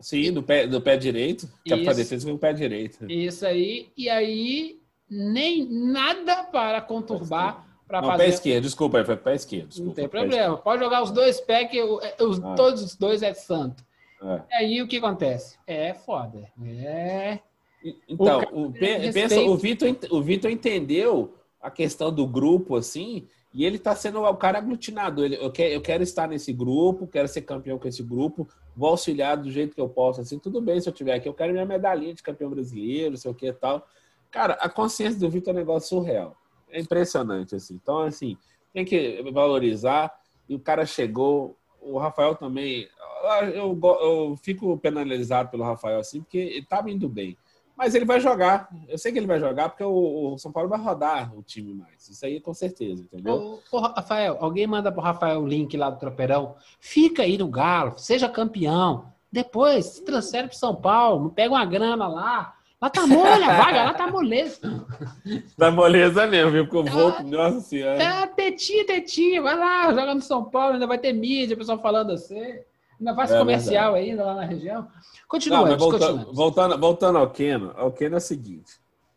[0.00, 1.48] Sim, do pé, do pé direito.
[1.64, 1.94] Que é Isso.
[1.94, 3.10] defesa com o pé direito.
[3.10, 3.90] Isso aí.
[3.96, 8.28] E aí, nem nada para conturbar, para Não, pé fazer.
[8.28, 9.62] esquerdo, desculpa, foi pé esquerdo.
[9.62, 10.58] Não desculpa, tem pé problema.
[10.58, 12.54] Pode jogar os dois pés, que o- os, Ah.
[12.54, 13.82] todos os dois é santo.
[14.22, 14.42] É.
[14.50, 15.58] E aí o que acontece?
[15.66, 16.50] É foda.
[16.64, 17.40] É.
[18.08, 23.64] Então, o, tem pensa, o Vitor, o Vitor entendeu a questão do grupo, assim, e
[23.64, 25.24] ele tá sendo o cara aglutinador.
[25.24, 28.90] Ele, eu, quero, eu quero estar nesse grupo, quero ser campeão com esse grupo, vou
[28.90, 31.52] auxiliar do jeito que eu posso, assim, tudo bem se eu tiver aqui, eu quero
[31.52, 33.86] minha medalhinha de campeão brasileiro, sei o que e tal.
[34.30, 36.36] Cara, a consciência do Vitor é um negócio surreal.
[36.70, 37.74] É impressionante, assim.
[37.74, 38.36] Então, assim,
[38.72, 40.12] tem que valorizar.
[40.48, 42.88] E o cara chegou, o Rafael também.
[43.24, 47.36] eu- Eu, eu fico penalizado pelo Rafael, assim, porque ele tava indo bem.
[47.76, 48.68] Mas ele vai jogar.
[48.88, 51.72] Eu sei que ele vai jogar porque o, o São Paulo vai rodar o time
[51.72, 52.08] mais.
[52.08, 53.60] Isso aí com certeza, entendeu?
[53.70, 56.54] Ô, ô, Rafael, alguém manda pro Rafael o link lá do Tropeirão.
[56.78, 59.06] Fica aí no Galo, seja campeão.
[59.30, 62.54] Depois se transfere pro São Paulo, pega uma grana lá.
[62.82, 64.58] Lá tá mole, a vaga lá tá moleza.
[65.56, 66.66] Da moleza mesmo, viu?
[66.66, 67.10] Porque eu vou.
[67.10, 68.02] Ah, Nossa senhora.
[68.02, 71.78] É, tetinha, tetinha, vai lá, joga no São Paulo, ainda vai ter mídia, o pessoal
[71.78, 72.58] falando assim.
[72.98, 74.82] Ainda faz É comercial ainda lá na região.
[74.82, 74.88] Não,
[75.28, 75.78] Continuamos, mas
[76.34, 78.72] voltando, voltando, ao Keno, ao Keno é o seguinte.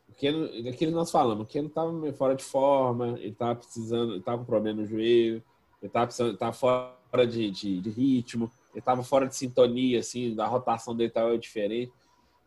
[0.09, 3.55] O Keno, daquilo que nós falamos, o Keno estava meio fora de forma, ele estava
[3.55, 5.43] precisando, ele estava com problema no joelho,
[5.81, 10.35] ele estava precisando, tava fora de, de, de ritmo, ele estava fora de sintonia, assim,
[10.35, 11.91] da rotação dele estava diferente.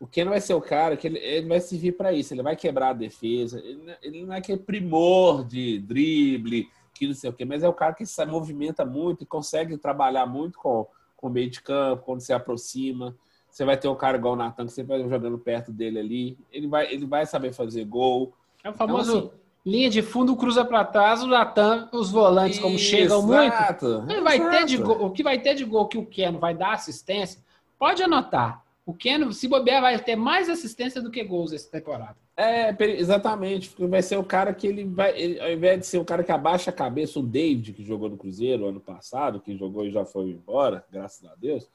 [0.01, 2.55] O Keno vai ser o cara que ele, ele vai servir para isso, ele vai
[2.55, 7.15] quebrar a defesa, ele, não é- ele não é aquele primor de drible, que não
[7.15, 10.59] sei o quê, mas é o cara que se movimenta muito e consegue trabalhar muito
[10.59, 13.15] com, com o meio de campo, quando se aproxima.
[13.51, 16.39] Você vai ter um cara igual o Natan, que você vai jogando perto dele ali.
[16.53, 18.33] Ele vai, ele vai saber fazer gol.
[18.63, 19.31] É o famoso Então,
[19.67, 24.21] linha de fundo, cruza para trás, o Natan, os volantes, como chegam muito, Exato, Ele
[24.21, 24.95] vai ter de exato.
[24.97, 27.41] gol, o que vai ter de gol que o Keno vai dar assistência,
[27.79, 28.63] pode anotar.
[28.89, 32.17] O Keno, se bobear, vai ter mais assistência do que gols essa temporada.
[32.35, 33.69] É, exatamente.
[33.69, 35.15] Porque vai ser o cara que ele vai.
[35.21, 38.09] ele- ao invés de ser o cara que abaixa a cabeça, o David, que jogou
[38.09, 41.69] no Cruzeiro ano passado, que jogou e já foi embora, graças a Deus.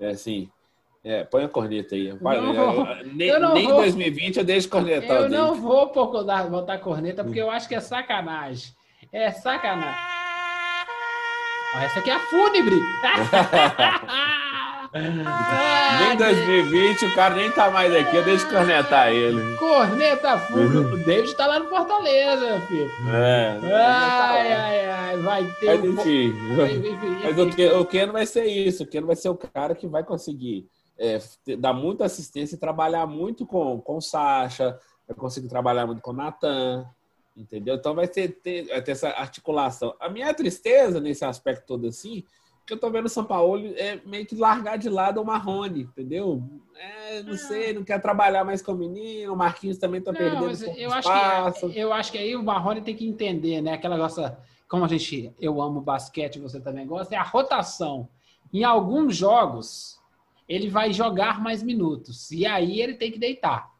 [0.00, 0.50] É assim.
[1.04, 2.10] É, põe a corneta aí.
[2.20, 3.76] Vai, Não eu- nem Eu nem em vou.
[3.76, 5.62] 2020 eu deixo cornetar Eu não David.
[5.62, 8.74] vou dar- botar corneta, porque eu acho que é sacanagem.
[9.12, 9.94] É sacanagem.
[11.84, 12.74] Essa aqui é a fúnebre.
[14.92, 19.56] Nem Ah, em 2020 o cara nem tá mais aqui, eu deixo cornetar ele.
[19.56, 20.94] Corneta fúnebre.
[20.94, 22.90] O David tá lá no Fortaleza, filho.
[23.12, 23.58] É.
[23.62, 25.16] Ai, ai, ai.
[25.18, 25.78] Vai ter.
[25.78, 26.32] Mas enfim.
[27.24, 28.82] Mas o Ken, o Ken vai ser isso.
[28.84, 31.18] O Ken vai ser o cara que vai conseguir é,
[31.58, 36.10] dar muita assistência e trabalhar muito com, com o Sacha, vai conseguir trabalhar muito com
[36.10, 36.86] o Natan,
[37.36, 37.76] entendeu?
[37.76, 39.94] Então vai ter, ter, vai ter essa articulação.
[40.00, 42.24] A minha tristeza nesse aspecto todo assim,
[42.68, 45.84] que eu tô vendo o São Paulo é meio que largar de lado o Marrone,
[45.84, 46.42] entendeu?
[46.76, 50.18] É, não sei, não quer trabalhar mais com o menino, o Marquinhos também tá Não,
[50.18, 50.44] perdendo
[50.76, 51.70] eu acho, espaço.
[51.70, 53.72] que, eu acho que aí o Marrone tem que entender, né?
[53.72, 54.38] Aquela nossa.
[54.68, 55.34] Como a gente.
[55.40, 58.06] Eu amo basquete, você também gosta, é a rotação.
[58.52, 59.98] Em alguns jogos,
[60.46, 62.30] ele vai jogar mais minutos.
[62.30, 63.72] E aí ele tem que deitar.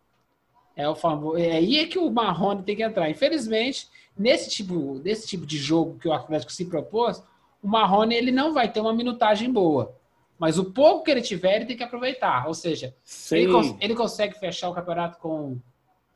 [0.74, 3.10] É, o famoso, é aí é que o Marrone tem que entrar.
[3.10, 7.22] Infelizmente, nesse tipo, nesse tipo de jogo que o Atlético se propôs,
[7.62, 9.94] o Marrone ele não vai ter uma minutagem boa.
[10.38, 12.46] Mas o pouco que ele tiver, ele tem que aproveitar.
[12.46, 12.94] Ou seja,
[13.32, 15.58] ele, cons- ele consegue fechar o campeonato com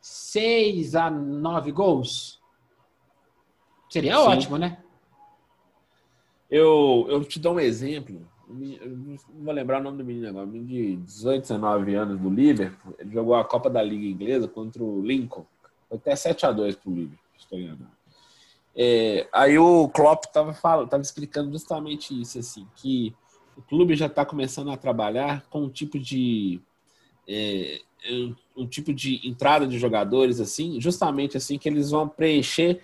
[0.00, 2.40] 6 a 9 gols?
[3.90, 4.22] Seria Sim.
[4.22, 4.78] ótimo, né?
[6.50, 8.26] Eu, eu te dou um exemplo.
[8.48, 10.46] Eu não vou lembrar o nome do menino agora.
[10.46, 12.94] Menino de 18, 19 anos do Liverpool.
[12.98, 15.46] Ele jogou a Copa da Liga Inglesa contra o Lincoln.
[15.88, 17.90] Foi até 7x2 pro Liverpool, se estou enganado.
[18.76, 20.52] É, aí o Klopp estava
[20.86, 23.14] tava explicando justamente isso, assim, que
[23.56, 26.60] o clube já está começando a trabalhar com um tipo de
[27.28, 27.80] é,
[28.56, 32.80] um, tipo de entrada de jogadores assim, justamente assim que eles vão preencher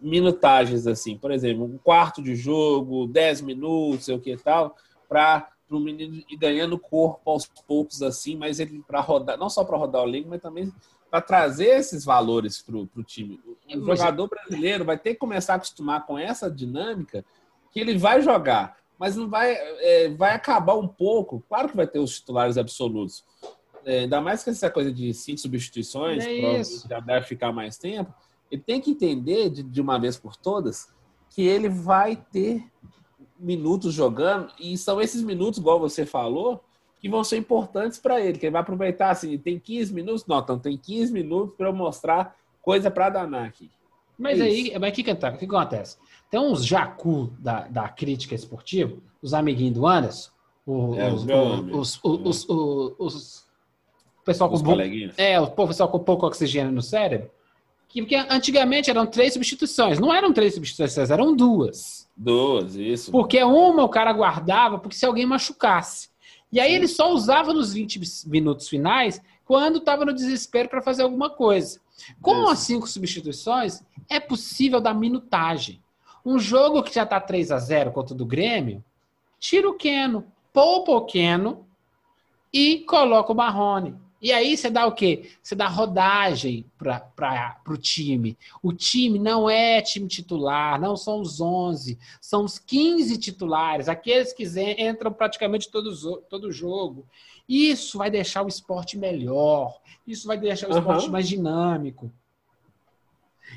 [0.00, 4.76] minutagens assim, por exemplo, um quarto de jogo, 10 minutos, sei o que tal,
[5.08, 9.64] para o menino ir ganhando corpo aos poucos assim, mas ele para rodar, não só
[9.64, 10.72] para rodar o elenco, mas também
[11.10, 13.38] para trazer esses valores para o time.
[13.46, 17.24] O Mas- jogador brasileiro vai ter que começar a acostumar com essa dinâmica
[17.70, 21.44] que ele vai jogar, mas não vai, é, vai acabar um pouco.
[21.48, 23.24] Claro que vai ter os titulares absolutos,
[23.84, 28.12] é, ainda mais que essa coisa de cinco substituições, É já deve ficar mais tempo.
[28.50, 30.88] Ele tem que entender de, de uma vez por todas
[31.30, 32.64] que ele vai ter
[33.42, 36.62] minutos jogando e são esses minutos, igual você falou,
[37.00, 40.38] que vão ser importantes para ele, que ele vai aproveitar assim, tem 15 minutos, não,
[40.38, 43.68] então tem 15 minutos para eu mostrar coisa para danar aqui.
[44.16, 45.96] Mas É aí, mas o que, que, o que acontece?
[46.30, 50.30] Tem uns jacu da, da crítica esportiva, os amiguinhos do Anderson,
[50.64, 51.28] o- É, os, os
[51.72, 53.46] os, os, os, os- os-
[54.24, 55.18] pessoal com Os bom- coleguinhas.
[55.18, 57.28] É, o pessoal com pouco oxigênio no cérebro.
[57.92, 60.00] Que, porque antigamente eram três substituições.
[60.00, 62.08] Não eram três substituições, eram duas.
[62.16, 63.12] Duas, isso.
[63.12, 66.08] Porque uma o cara guardava porque se alguém machucasse.
[66.50, 71.02] E aí ele só usava nos 20 minutos finais quando estava no desespero para fazer
[71.02, 71.80] alguma coisa.
[72.22, 75.82] Com as cinco substituições, é possível dar minutagem.
[76.24, 78.82] Um jogo que já está 3 a 0 contra o do Grêmio,
[79.38, 81.66] tira o Keno, poupa o Keno
[82.50, 83.94] e coloca o Marrone.
[84.22, 85.32] E aí você dá o quê?
[85.42, 88.38] Você dá rodagem para o time.
[88.62, 94.32] O time não é time titular, não são os 11, são os 15 titulares, aqueles
[94.32, 94.44] que
[94.80, 97.04] entram praticamente todo, zo- todo jogo.
[97.48, 102.12] Isso vai deixar o esporte melhor, isso vai deixar o esporte mais dinâmico.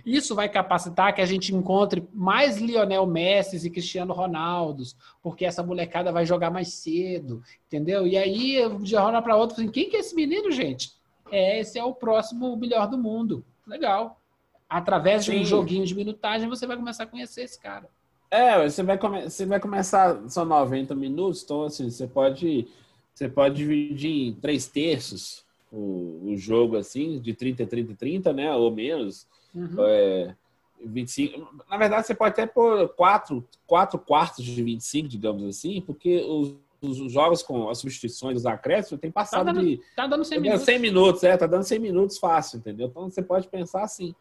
[0.05, 5.61] Isso vai capacitar que a gente encontre mais Lionel Messi e Cristiano Ronaldos, porque essa
[5.61, 8.07] molecada vai jogar mais cedo, entendeu?
[8.07, 10.91] E aí, de uma hora para outra, assim, quem que é esse menino, gente?
[11.31, 13.43] É, esse é o próximo melhor do mundo.
[13.67, 14.19] Legal.
[14.69, 15.45] Através de um Sim.
[15.45, 17.87] joguinho de minutagem, você vai começar a conhecer esse cara.
[18.29, 19.29] É, você vai, come...
[19.29, 22.67] você vai começar, são 90 minutos, então assim, você pode,
[23.13, 28.53] você pode dividir em três terços o, o jogo, assim, de 30, 30, 30, né,
[28.53, 29.75] ou menos, Uhum.
[29.79, 30.35] é,
[30.83, 31.63] 25.
[31.69, 36.55] Na verdade, você pode até pôr quatro, quatro quartos de 25, digamos assim, porque os,
[36.81, 40.37] os jogos com as substituições, os acréscimos, tem Tá passado dando, de tá dando 100
[40.37, 40.65] Tá dando minutos.
[40.65, 42.87] 100 minutos, é, tá dando 100 minutos fácil, entendeu?
[42.87, 44.13] Então você pode pensar assim.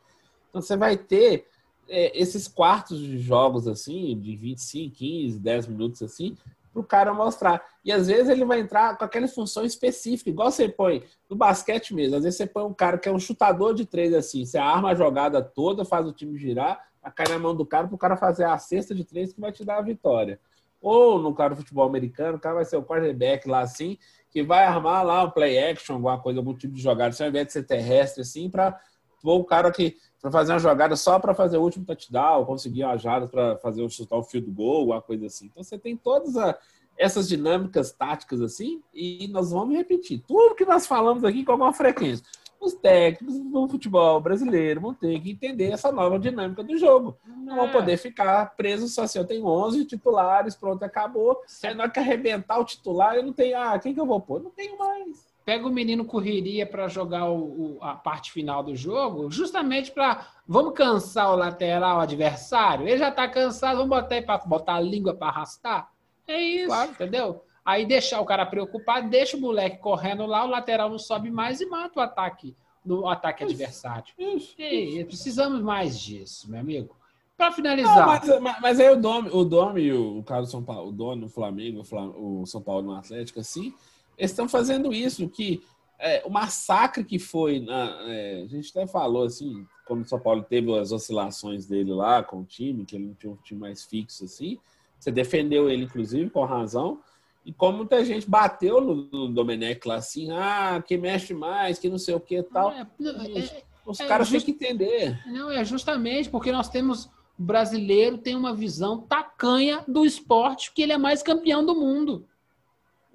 [0.49, 1.47] Então você vai ter
[1.89, 6.37] é, esses quartos de jogos assim, de 25, 15, 10 minutos assim,
[6.75, 7.65] para o cara mostrar.
[7.85, 11.95] E às vezes ele vai entrar com aquela função específica, igual você põe no basquete
[11.95, 12.17] mesmo.
[12.17, 14.91] Às vezes você põe um cara que é um chutador de três assim, você arma
[14.91, 17.99] a jogada toda, faz o time girar, a cai na mão do cara para o
[17.99, 20.41] cara fazer a cesta de três que vai te dar a vitória.
[20.81, 23.97] Ou no cara do futebol americano, o cara vai ser o quarterback lá assim,
[24.29, 27.47] que vai armar lá um play action, alguma coisa, algum tipo de jogada, ao invés
[27.47, 28.79] de ser terrestre assim, para
[29.23, 32.97] o cara que para fazer uma jogada só para fazer o último touchdown, conseguir uma
[32.97, 35.51] jada para fazer um chutar um field goal, alguma coisa assim.
[35.53, 36.57] Então você tem todas a-
[36.97, 41.75] essas dinâmicas táticas assim, e nós vamos repetir tudo que nós falamos aqui com alguma
[41.75, 42.25] frequência.
[42.59, 47.19] Os técnicos do futebol brasileiro vão ter que entender essa nova dinâmica do jogo.
[47.27, 47.73] Não vão É.
[47.73, 49.19] poder ficar presos só assim.
[49.19, 51.39] Eu tenho 11 titulares, pronto, acabou.
[51.63, 53.59] Aí na hora que arrebentar o titular, eu não tenho.
[53.59, 54.43] Ah, quem que eu vou pôr?
[54.43, 55.34] Não tenho mais.
[55.45, 60.27] Pega o menino correria para jogar o, o- a parte final do jogo, justamente para
[60.49, 62.89] vamos cansar o lateral adversário.
[62.89, 65.91] Ele já tá cansado, vamos botar para botar a língua para arrastar.
[66.27, 66.91] É isso, Claro.
[66.93, 67.45] entendeu?
[67.65, 71.61] Aí deixar o cara preocupado, deixa o moleque correndo lá, o lateral não sobe mais
[71.61, 72.55] e mata o ataque
[72.85, 74.13] do ataque adversário.
[74.19, 74.55] Isso.
[74.59, 76.95] Ei, precisamos mais disso, meu amigo.
[77.37, 80.43] Para Não, finalizar, mas, mas- mas aí o Domi, o Domi e o, o cara
[80.43, 83.75] do São Paulo, o Dono no Flamengo, o, Flam- o São Paulo no Atlético, assim,
[84.19, 85.63] eles estão fazendo isso, que
[85.99, 90.19] é, o massacre que foi, na, é, a gente até falou assim, quando o São
[90.19, 93.61] Paulo teve as oscilações dele lá com o time, que ele não tinha um time
[93.61, 94.59] mais fixo assim,
[94.99, 97.01] você defendeu ele, inclusive, com razão,
[97.45, 101.89] e como muita gente bateu no, no Domenech lá assim, ah, que mexe mais, que
[101.91, 105.21] não sei o que e tal, é, é- os é caras just- têm que entender.
[105.27, 107.07] Não, é justamente porque nós temos.
[107.39, 112.25] O brasileiro tem uma visão tacanha do esporte, que ele é mais campeão do mundo.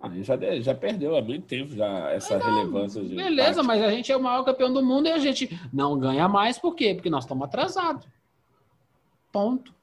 [0.02, 3.04] Ah, já, já perdeu há muito tempo já essa relevância.
[3.04, 3.64] De Beleza, tática.
[3.64, 6.58] mas a gente é o maior campeão do mundo e a gente não ganha mais,
[6.58, 6.94] por quê?
[6.94, 8.08] Porque nós estamos atrasados.
[9.32, 9.74] Ponto.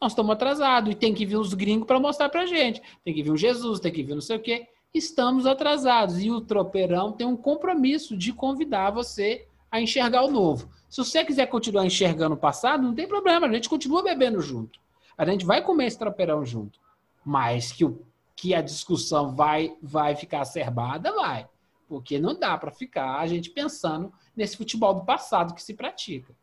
[0.00, 2.82] Nós estamos atrasados e tem que vir os gringos para mostrar pra gente.
[3.04, 4.68] Tem que vir um Jesus, tem que vir não sei o quê.
[4.92, 10.68] Estamos atrasados e o tropeirão tem um compromisso de convidar você a enxergar o novo.
[10.88, 14.78] Se você quiser continuar enxergando o passado, não tem problema, a gente continua bebendo junto.
[15.18, 16.78] A gente vai comer esse tropeirão junto.
[17.24, 18.00] Mas que, o,
[18.36, 21.48] que a discussão vai, vai ficar acerbada, vai.
[21.88, 26.34] Porque não dá para ficar a gente pensando nesse futebol do passado que se pratica.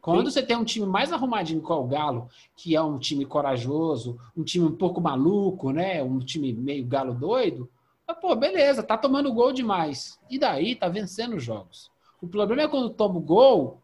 [0.00, 3.24] Quando você tem um time mais arrumadinho que é o Galo, que é um time
[3.24, 6.02] corajoso, um time um pouco maluco, né?
[6.02, 7.70] Um time meio galo doido,
[8.06, 10.18] mas, pô, beleza, tá tomando gol demais.
[10.28, 11.90] E daí tá vencendo os jogos.
[12.20, 13.80] O problema é quando toma o gol,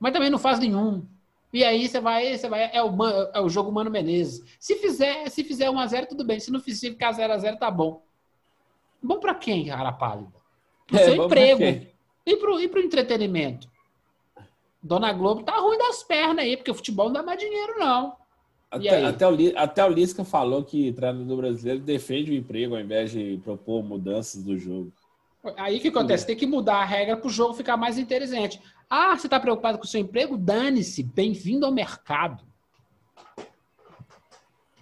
[0.00, 1.06] mas também não faz nenhum.
[1.52, 2.90] E aí você vai, você vai, é o,
[3.34, 4.42] é o jogo Mano Menezes.
[4.58, 6.40] Se fizer, se fizer 1x0, tudo bem.
[6.40, 8.02] Se não fizer ficar 0x0, tá bom.
[9.02, 10.32] Bom pra quem, cara pálida?
[10.86, 11.86] Pro É, seu emprego.
[12.24, 13.68] E pro, e pro entretenimento?
[14.82, 18.16] Dona Globo tá ruim das pernas aí, porque o futebol não dá mais dinheiro, não.
[18.70, 23.10] Até, até, o, até o Lisca falou que treinador brasileiro defende o emprego ao invés
[23.10, 24.90] de propor mudanças do jogo.
[25.56, 26.26] Aí o que acontece?
[26.26, 28.60] Tem que mudar a regra para o jogo ficar mais interessante.
[28.94, 30.36] Ah, você está preocupado com o seu emprego?
[30.36, 31.02] Dane-se.
[31.02, 32.44] Bem-vindo ao mercado.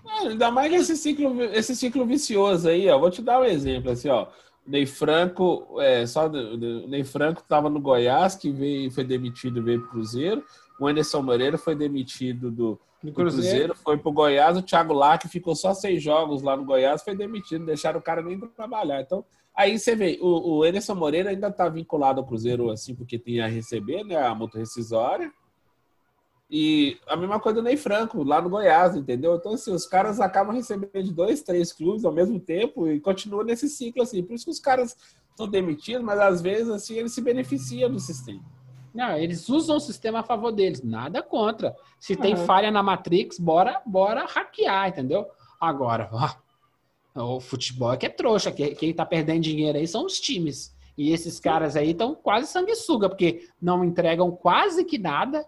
[0.04, 2.98] É, ainda mais esse ciclo, esse ciclo vicioso aí, ó.
[2.98, 4.26] Vou te dar um exemplo, assim, ó.
[4.66, 9.62] O Ney Franco, é, só o Ney Franco estava no Goiás, que veio, foi demitido,
[9.62, 10.44] veio pro Cruzeiro.
[10.80, 14.56] O Anderson Moreira foi demitido do, do Cruzeiro, foi pro Goiás.
[14.56, 18.22] O Thiago Larque ficou só seis jogos lá no Goiás, foi demitido, deixaram o cara
[18.22, 19.02] nem trabalhar.
[19.02, 23.18] Então, aí você vê, o, o Anderson Moreira ainda tá vinculado ao Cruzeiro, assim, porque
[23.18, 25.32] tem a receber, né, a multa rescisória.
[26.52, 29.36] E a mesma coisa do Ney Franco, lá no Goiás, entendeu?
[29.36, 33.44] Então, assim, os caras acabam recebendo de dois, três clubes ao mesmo tempo e continua
[33.44, 34.22] nesse ciclo, assim.
[34.24, 34.96] Por isso que os caras
[35.36, 38.42] são demitidos, mas às vezes, assim, eles se beneficiam do sistema.
[38.92, 40.82] Não, eles usam o sistema a favor deles.
[40.82, 41.72] Nada contra.
[42.00, 42.44] Se tem Uhum.
[42.44, 45.26] falha na Matrix, bora, bora hackear, entendeu?
[45.60, 46.28] Agora, ó,
[47.22, 48.50] o futebol é que é trouxa.
[48.52, 50.74] que- Quem tá perdendo dinheiro aí são os times.
[50.96, 55.46] E esses caras aí estão quase sanguessuga, porque não entregam quase que nada.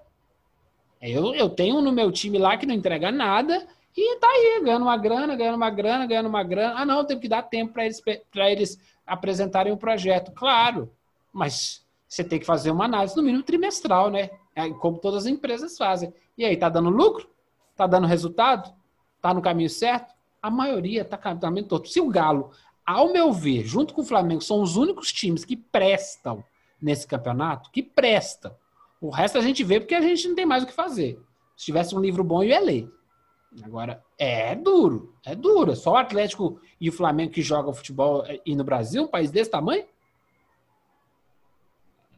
[1.00, 4.60] Eu, eu tenho um no meu time lá que não entrega nada e tá aí,
[4.64, 6.74] ganhando uma grana, ganhando uma grana, ganhando uma grana.
[6.80, 8.02] Ah, não, tem que dar tempo para eles,
[8.34, 10.32] eles apresentarem o projeto.
[10.32, 10.90] Claro,
[11.32, 14.30] mas você tem que fazer uma análise, no mínimo trimestral, né?
[14.54, 16.12] É, Como todas as empresas fazem.
[16.38, 17.28] E aí, tá dando lucro?
[17.76, 18.72] Tá dando resultado?
[19.20, 20.14] Tá no caminho certo?
[20.42, 21.86] A maioria tá no caminho todo.
[21.86, 22.50] Se o Galo,
[22.84, 26.44] ao meu ver, junto com o Flamengo, são os únicos times que prestam
[26.80, 28.52] nesse campeonato, que prestam.
[29.00, 31.20] O resto a gente vê porque a gente não tem mais o que fazer.
[31.56, 32.92] Se tivesse um livro bom, eu ia ler.
[33.62, 35.76] Agora, é duro, é duro.
[35.76, 39.30] Só o Atlético e o Flamengo que jogam futebol é, e no Brasil, um país
[39.30, 39.84] desse tamanho?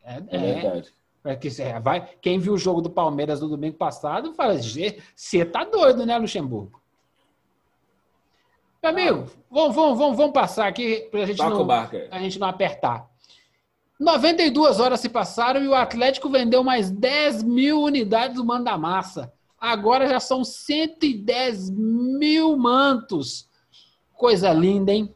[0.05, 0.95] É, É, é, verdade.
[1.25, 5.45] é que cê vai, quem viu o jogo do Palmeiras no domingo passado fala: você
[5.45, 6.81] tá doido, né, Luxemburgo?
[8.85, 12.09] Meu amigo, vamos, vamos, vamos, vamos passar aqui aí.
[12.11, 13.09] a gente não apertar.
[13.99, 19.33] 92 horas se passaram e o Atlético vendeu mais 10 mil unidades do Manda Massa.
[19.59, 23.49] Agora já são 110 mil mantos.
[24.13, 25.15] Coisa linda, hein?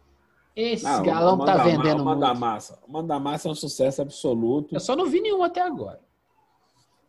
[0.56, 2.40] Esse Não, galão tá Manda- vendendo Manda muito.
[2.40, 2.78] Massa.
[2.88, 4.74] O Manda Massa é um sucesso absoluto.
[4.74, 6.00] Eu só não vi nenhum até agora.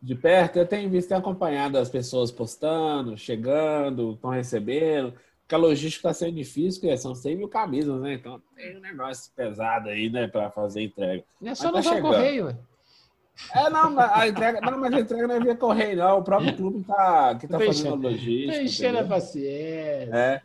[0.02, 5.14] De perto, eu tenho visto e acompanhado as pessoas postando, chegando, estão recebendo.
[5.50, 8.14] Porque a logística está sendo difícil, porque são 100 mil camisas, né?
[8.14, 11.24] Então tem um negócio pesado aí, né, para fazer entrega.
[11.42, 12.56] É só Mas não tá correio, ué.
[13.52, 16.18] É, não, a entrega, não, mas a entrega não é via correio, não.
[16.18, 18.62] O próprio clube tá, que tá Tô fazendo a logística.
[18.62, 20.14] Enchendo a paciência.
[20.14, 20.42] É.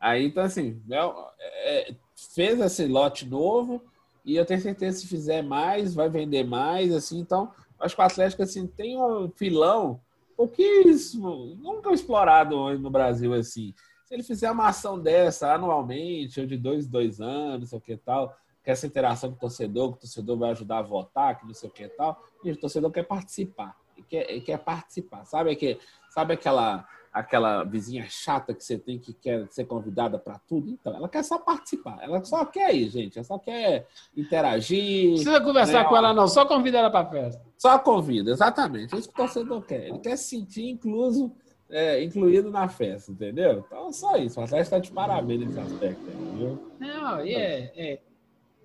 [0.00, 1.94] Aí, então, assim, é, é,
[2.34, 3.80] fez esse lote novo
[4.24, 7.20] E eu tenho certeza que se fizer mais, vai vender mais, assim.
[7.20, 10.00] Então, acho que o Atlético assim, tem um filão
[10.36, 13.72] pouquíssimo, nunca explorado no Brasil assim.
[14.08, 18.34] Se ele fizer uma ação dessa anualmente, ou de dois, dois anos, ou que tal,
[18.64, 21.52] que essa interação com o torcedor, que o torcedor vai ajudar a votar, que não
[21.52, 25.54] sei o que tal, e o torcedor quer participar, ele quer, ele quer participar, sabe,
[25.56, 25.78] que,
[26.08, 30.70] sabe aquela aquela vizinha chata que você tem que quer ser convidada para tudo.
[30.70, 31.98] Então, ela quer só participar.
[32.00, 33.18] Ela só quer ir, gente.
[33.18, 35.06] Ela só quer interagir.
[35.06, 35.88] Não precisa conversar né?
[35.88, 36.28] com ela, não.
[36.28, 37.42] Só convida ela para festa.
[37.56, 38.94] Só convida, exatamente.
[38.94, 39.88] É isso que o torcedor quer.
[39.88, 41.32] Ele quer se sentir incluso,
[41.70, 43.64] é, incluído na festa, entendeu?
[43.66, 44.40] Então, só isso.
[44.40, 46.72] O Atlético está de parabéns nesse aspecto, entendeu?
[46.78, 48.00] Não, e é, é,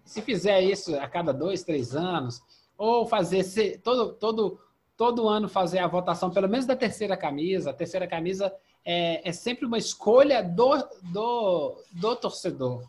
[0.04, 2.42] se fizer isso a cada dois, três anos,
[2.78, 4.60] ou fazer todo, todo
[4.96, 7.72] todo ano fazer a votação, pelo menos da terceira camisa.
[7.72, 8.54] A terceira camisa
[8.86, 12.88] é, é sempre uma escolha do, do, do torcedor.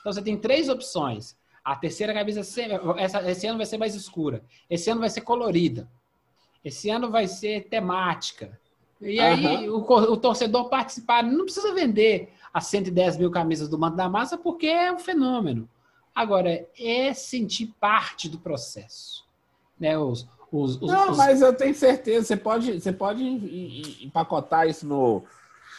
[0.00, 1.36] Então você tem três opções.
[1.64, 2.40] A terceira camisa,
[2.98, 4.42] essa, esse ano vai ser mais escura.
[4.68, 5.88] Esse ano vai ser colorida.
[6.64, 8.58] Esse ano vai ser temática.
[9.00, 9.78] E aí uhum.
[9.78, 14.36] o, o, torcedor participar, não precisa vender as 110 mil camisas do Manto da Massa,
[14.36, 15.68] porque é um fenômeno.
[16.14, 19.24] Agora, é sentir parte do processo.
[19.78, 19.96] Né?
[19.96, 23.22] Os, os, os, não, mas eu tenho certeza, você pode, você pode
[24.02, 25.22] empacotar isso no,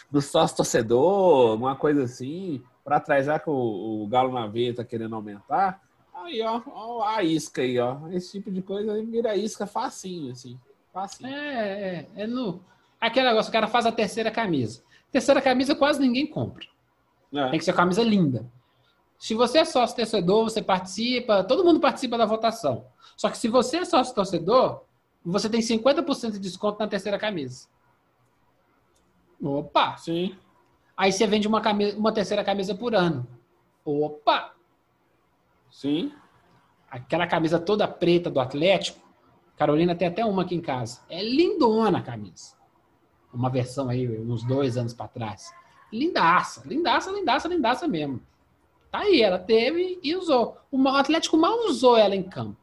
[0.10, 4.84] no sócio torcedor, uma coisa assim, para já que o, o Galo na veia tá
[4.84, 5.82] querendo aumentar.
[6.14, 8.08] Aí, ó, ó, a isca aí, ó.
[8.12, 10.60] Esse tipo de coisa aí vira isca facinho, assim.
[10.94, 11.30] Facinho.
[11.30, 12.62] É, é, é no.
[13.00, 14.84] Aquele negócio, o cara faz a terceira camisa.
[15.12, 16.66] Terceira camisa quase ninguém compra.
[17.34, 17.50] É.
[17.50, 18.46] Tem que ser camisa linda.
[19.18, 22.86] Se você é sócio torcedor, você participa, todo mundo participa da votação.
[23.18, 24.84] Só que se você é sócio torcedor,
[25.24, 27.68] você tem 50% de desconto na terceira camisa.
[29.42, 29.98] Opa!
[29.98, 30.36] Sim.
[30.96, 33.28] Aí você vende uma, camisa, uma terceira camisa por ano.
[33.84, 34.54] Opa!
[35.70, 36.14] Sim.
[36.90, 39.00] Aquela camisa toda preta do Atlético,
[39.58, 41.02] Carolina tem até uma aqui em casa.
[41.10, 42.59] É lindona a camisa.
[43.34, 45.54] Uma versão aí, uns dois anos para trás.
[45.92, 48.22] Lindaça, lindaça, lindaça, lindaça mesmo.
[48.92, 50.58] Tá aí, ela teve e usou.
[50.72, 52.58] O Atlético mal usou ela em campo.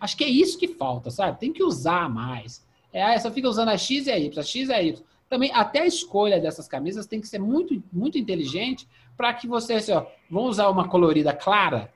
[0.00, 1.38] Acho que é isso que falta, sabe?
[1.38, 2.66] Tem que usar mais.
[2.92, 5.02] É, só fica usando a X e a Y, a X e a Y.
[5.28, 8.86] Também, até a escolha dessas camisas tem que ser muito, muito inteligente
[9.16, 11.92] para que você, assim, ó, vão usar uma colorida clara,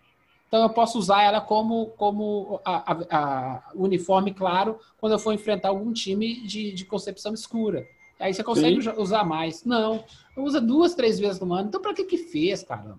[0.49, 5.33] então eu posso usar ela como, como a, a, a uniforme claro quando eu for
[5.33, 7.87] enfrentar algum time de, de concepção escura.
[8.19, 8.93] Aí você consegue Sim.
[8.97, 9.65] usar mais.
[9.65, 10.05] Não,
[10.37, 11.69] usa duas, três vezes no ano.
[11.69, 12.99] Então, para que que fez, caramba?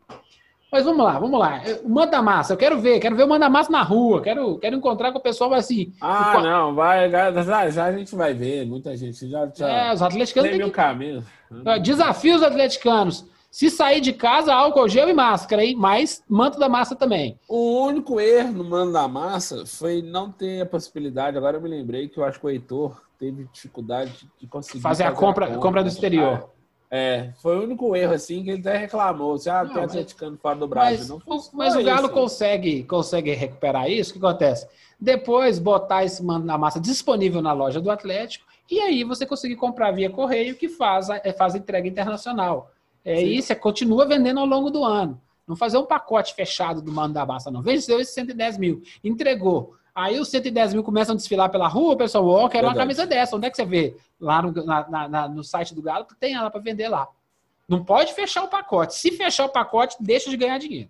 [0.72, 1.61] Mas vamos lá, vamos lá.
[1.84, 4.76] O Manda Massa, eu quero ver, quero ver o Manda Massa na rua, quero, quero
[4.76, 5.93] encontrar com o pessoal assim.
[6.01, 7.32] Ah, não, vai, já,
[7.70, 9.49] já a gente vai ver, muita gente já.
[9.55, 10.51] já é, os atleticanos.
[10.51, 10.72] Tem, que...
[10.72, 11.26] caminho.
[11.82, 13.26] Desafios atleticanos.
[13.49, 15.74] Se sair de casa, álcool gel e máscara, hein?
[15.76, 17.39] Mas manto da massa também.
[17.47, 21.38] O único erro no mando da massa foi não ter a possibilidade.
[21.38, 25.03] Agora eu me lembrei que eu acho que o Heitor teve dificuldade de conseguir fazer,
[25.03, 26.49] fazer a, compra, a compra, compra do exterior.
[26.51, 26.57] Ah,
[26.89, 29.38] é, foi o único erro, assim, que ele até reclamou.
[29.38, 31.22] Se ah, tem atleticano fora do Brasil.
[31.28, 34.11] Mas, não mas o Galo consegue, consegue recuperar isso.
[34.11, 34.68] O que acontece?
[34.99, 39.57] Depois, botar esse mando na massa disponível na loja do Atlético, e aí você conseguir
[39.57, 42.72] comprar via correio, que faz a, é, faz a entrega internacional.
[43.03, 43.26] É Sim.
[43.26, 45.22] isso, é, continua vendendo ao longo do ano.
[45.45, 47.61] Não fazer um pacote fechado do mando da massa, não.
[47.61, 49.76] Venceu esses 110 mil, entregou.
[49.98, 52.76] Aí os 110 mil começam a desfilar pela rua, o pessoal, ó, oh, quero uma
[52.76, 53.36] camisa dessa.
[53.36, 53.98] Onde é que você vê?
[54.22, 57.08] Lá no, na, na, no site do Galo, tem ela para vender lá.
[57.68, 58.93] Não pode fechar o pacote.
[58.93, 60.88] Se fechar o pacote, deixa de ganhar dinheiro.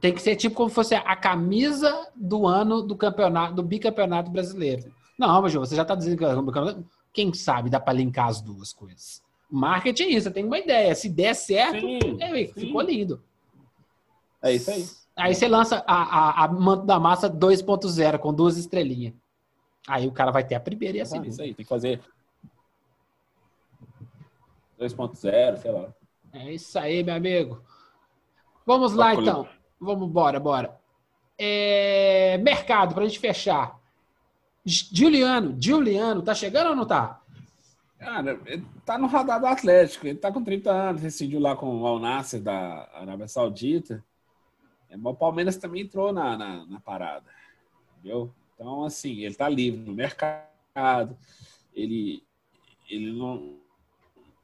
[0.00, 4.92] Tem que ser tipo como fosse a camisa do ano do campeonato, do bicampeonato brasileiro.
[5.18, 6.76] Não, mas você já está dizendo que é
[7.12, 9.20] quem sabe dá para linkar as duas coisas.
[9.50, 10.94] Marketing é isso, você tem uma ideia.
[10.94, 13.20] Se der certo, sim, é, ficou lindo.
[14.40, 14.86] É isso aí.
[15.18, 19.14] Aí você lança a, a, a manto da massa 2.0 com duas estrelinhas.
[19.86, 21.26] Aí o cara vai ter a primeira e a segunda.
[21.26, 22.00] Ah, isso aí, tem que fazer
[24.78, 25.92] 2.0, sei lá.
[26.32, 27.60] É isso aí, meu amigo.
[28.64, 29.48] Vamos lá, então.
[29.80, 30.78] Vamos, bora, bora.
[31.36, 32.38] É...
[32.38, 33.76] Mercado, pra gente fechar.
[34.64, 37.20] Juliano, Juliano, tá chegando ou não tá?
[37.98, 40.06] Cara, ele tá no radar do Atlético.
[40.06, 44.04] Ele tá com 30 anos, decidiu lá com o Al Nasser da Arábia Saudita.
[44.90, 47.26] É, mas o Palmeiras também entrou na, na, na, parada,
[47.92, 48.32] entendeu?
[48.54, 51.16] Então, assim, ele está livre no mercado,
[51.74, 52.22] ele,
[52.88, 53.56] ele, não,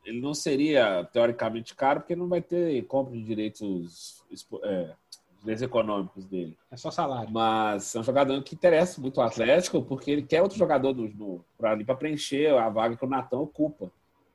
[0.04, 4.22] ele não seria teoricamente caro, porque não vai ter compra de direitos,
[4.62, 4.94] é,
[5.40, 6.56] direitos econômicos dele.
[6.70, 7.30] É só salário.
[7.30, 11.08] Mas é um jogador que interessa muito o Atlético, porque ele quer outro jogador no,
[11.08, 13.90] no, para preencher a vaga que o Natan ocupa,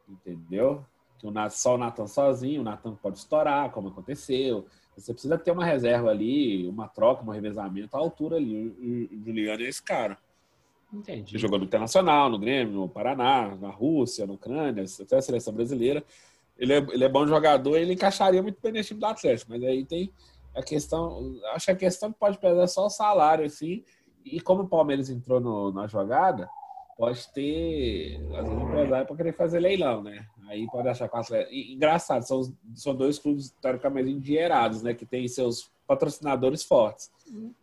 [0.07, 0.83] entendeu?
[1.19, 4.65] Que o, só o Natan sozinho, o Natan pode estourar, como aconteceu
[4.99, 8.55] Você precisa ter uma reserva ali, uma troca, um revezamento à altura ali.
[8.55, 10.17] O, o Juliano é esse cara.
[10.93, 11.33] Entendi.
[11.33, 15.53] Ele jogou no Internacional, no Grêmio, no Paraná, na Rússia, na Ucrânia, até a seleção
[15.53, 16.03] brasileira.
[16.57, 19.51] Ele é, ele é bom jogador e ele encaixaria muito bem nesse time do Atlético.
[19.51, 20.11] Mas aí tem
[20.55, 21.35] a questão.
[21.53, 23.83] Acho que a questão que pode pesar é só o salário, assim.
[24.25, 26.49] E como o Palmeiras entrou no- na jogada,
[26.97, 30.25] pode ter, às vezes, um empresário para querer fazer leilão, né?
[30.49, 31.53] Aí pode achar que o Atlético.
[31.53, 34.93] e- Engraçado, são, os- são dois clubes teoricamente endinheirados, né?
[34.95, 37.11] Que tem seus patrocinadores fortes.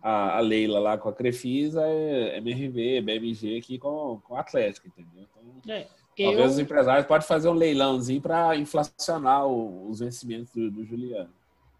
[0.00, 4.86] A, a Leila lá com a Crefisa, é MRV, BMG aqui com, com o Atlético,
[4.86, 5.26] entendeu?
[5.64, 10.52] Então, É, talvez os eu, empresários podem fazer um leilãozinho para inflacionar o- os vencimentos
[10.54, 11.30] do, do Juliano.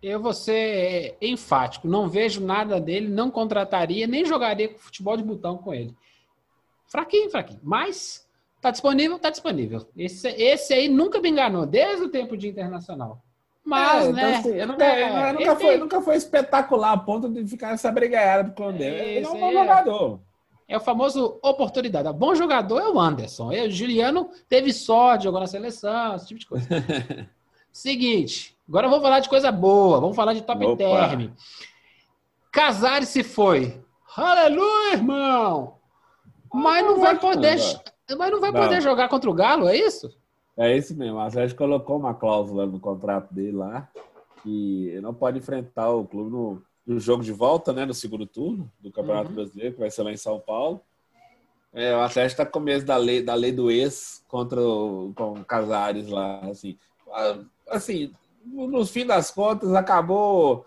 [0.02, 1.86] eu vou ser enfático.
[1.88, 5.94] Não vejo nada dele, não contrataria, nem jogaria futebol de botão com ele.
[6.88, 7.61] Fraquinho, fraquinho.
[7.62, 8.25] Mas
[8.66, 9.86] tá disponível, tá disponível.
[9.96, 13.22] Esse, esse aí nunca me enganou, desde o tempo de internacional.
[13.64, 14.36] Mas, É, então, né?
[14.36, 17.72] assim, eu nunca, é, eu nunca, foi, tem- nunca foi espetacular a ponto de ficar
[17.74, 19.00] essa brigaiada com o dele.
[19.18, 19.54] Ele é um bom aí.
[19.54, 20.20] jogador.
[20.68, 22.08] É o famoso oportunidade.
[22.08, 23.50] O bom jogador é o Anderson.
[23.50, 26.66] O Juliano teve sorte, jogou na seleção, esse tipo de coisa.
[27.72, 30.00] Seguinte, agora vamos falar de coisa boa.
[30.00, 30.76] Vamos falar de top Opa.
[30.76, 31.30] term.
[32.50, 33.80] Casares se foi.
[34.16, 35.74] Aleluia, irmão!
[36.52, 37.58] Mas não vai poder,
[38.16, 38.61] mas não vai Não.
[38.61, 40.16] poder jogar contra o Galo, é isso?
[40.57, 41.16] É esse mesmo.
[41.16, 43.88] O Atlético colocou uma cláusula no contrato dele lá
[44.42, 47.84] que não pode enfrentar o clube no, no jogo de volta, né?
[47.84, 49.34] No segundo turno do Campeonato Uhum.
[49.34, 50.80] Brasileiro, que vai ser lá em São Paulo.
[51.72, 55.32] É, o Atlético está com medo da lei, da lei do ex contra o, com
[55.32, 56.38] o Casares lá.
[56.48, 56.78] Assim,
[57.12, 57.38] Ah,
[57.68, 58.12] assim,
[58.44, 60.64] no fim das contas, acabou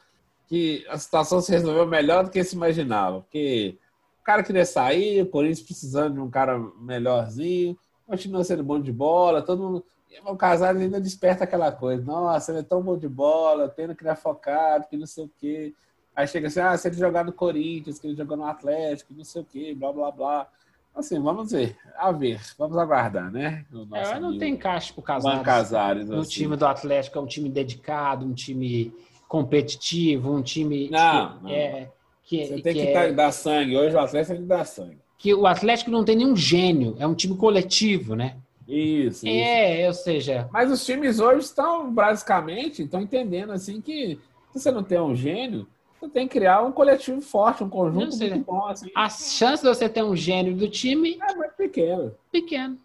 [0.47, 3.21] que a situação se resolveu melhor do que se imaginava.
[3.21, 3.77] Porque
[4.21, 8.91] o cara queria sair, o Corinthians precisando de um cara melhorzinho, continua sendo bom de
[8.91, 9.85] bola, todo mundo.
[10.25, 14.03] O Casares ainda desperta aquela coisa, nossa, ele é tão bom de bola, pena que
[14.03, 15.73] ele é focado, que não sei o quê.
[16.15, 19.23] Aí chega assim, ah, se ele jogar no Corinthians, que ele jogou no Atlético, não
[19.23, 20.47] sei o quê, blá blá blá.
[20.95, 23.65] Assim, vamos ver, a ver, vamos aguardar, né?
[23.93, 25.43] É, não tem encaixe pro Casares.
[25.43, 26.09] Casares.
[26.09, 26.31] No assim.
[26.31, 28.91] time do Atlético é um time dedicado, um time
[29.27, 31.49] competitivo, um time Não, que, não.
[31.51, 31.91] é,
[32.29, 33.75] que, Você tem que que, é- dar- dar sangue.
[33.75, 34.97] Hoje o Atlético tem que dar sangue.
[35.17, 38.37] que o Atlético não tem nenhum gênio, é um time coletivo, né?
[38.67, 39.27] Isso, isso.
[39.27, 44.19] É, ou seja, Mas os times hoje estão, basicamente, estão entendendo assim que
[44.53, 45.67] se você não tem um gênio,
[45.99, 48.29] você tem que criar um coletivo forte, um conjunto sei.
[48.29, 48.91] muito bom, assim.
[48.95, 52.09] a chance de você ter um gênio do time É muito pequeno.
[52.09, 52.77] é pequena.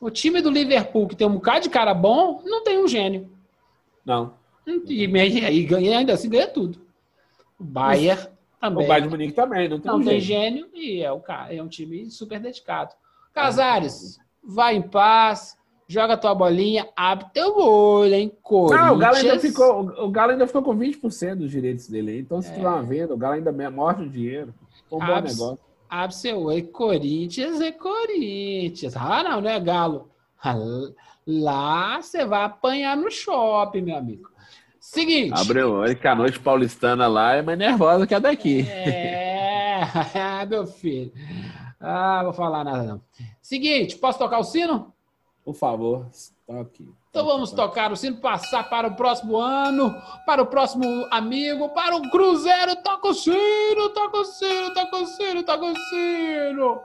[0.00, 3.28] O time do Liverpool, que tem um bocado de cara bom, não tem um gênio.
[4.04, 4.34] Não.
[4.66, 6.78] E, e ganha, ainda assim ganha tudo.
[7.58, 8.28] O Bayern
[8.70, 8.84] também.
[8.84, 10.68] O Bayern de Munique também, não tem não um tem gênio.
[10.74, 12.94] e é, o, é um time super dedicado.
[13.32, 15.56] Casares, vai em paz,
[15.88, 18.32] joga tua bolinha, abre teu olho, hein?
[18.42, 18.86] Corinthians.
[18.88, 22.18] Não, o Galo ainda ficou, o Galo ainda ficou com 20% dos direitos dele.
[22.20, 22.54] Então, se É.
[22.54, 24.54] tiver uma venda, o Galo ainda morde o dinheiro.
[24.88, 25.58] Foi um bom Abs- negócio.
[25.90, 26.66] Abre seu olho.
[26.68, 28.96] Corinthians é Corinthians.
[28.96, 30.08] Ah, não, não é Galo.
[30.42, 30.54] Ah,
[31.26, 34.28] Lá você vai apanhar no shopping, meu amigo.
[34.94, 35.32] Seguinte.
[35.34, 38.64] Abre o olho que a noite paulistana lá é mais nervosa que a daqui.
[38.70, 39.82] É,
[40.48, 41.12] meu filho.
[41.80, 43.00] Ah, vou falar nada não.
[43.42, 44.94] Seguinte, posso tocar o sino?
[45.44, 46.06] Por favor,
[46.46, 46.88] toque.
[47.10, 51.96] Então vamos tocar o sino, passar para o próximo ano, para o próximo amigo, para
[51.96, 52.76] o Cruzeiro.
[52.76, 56.80] Toca o sino, toca o sino, toca o sino, toca o sino.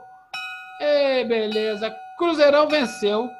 [0.80, 1.94] Ei, beleza.
[2.18, 3.30] Cruzeirão venceu.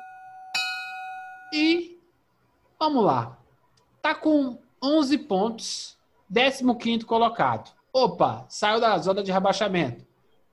[1.53, 1.99] E
[2.79, 3.40] vamos lá.
[4.03, 5.97] Tá com 11 pontos,
[6.33, 7.71] 15º colocado.
[7.93, 10.05] Opa, saiu da zona de rebaixamento.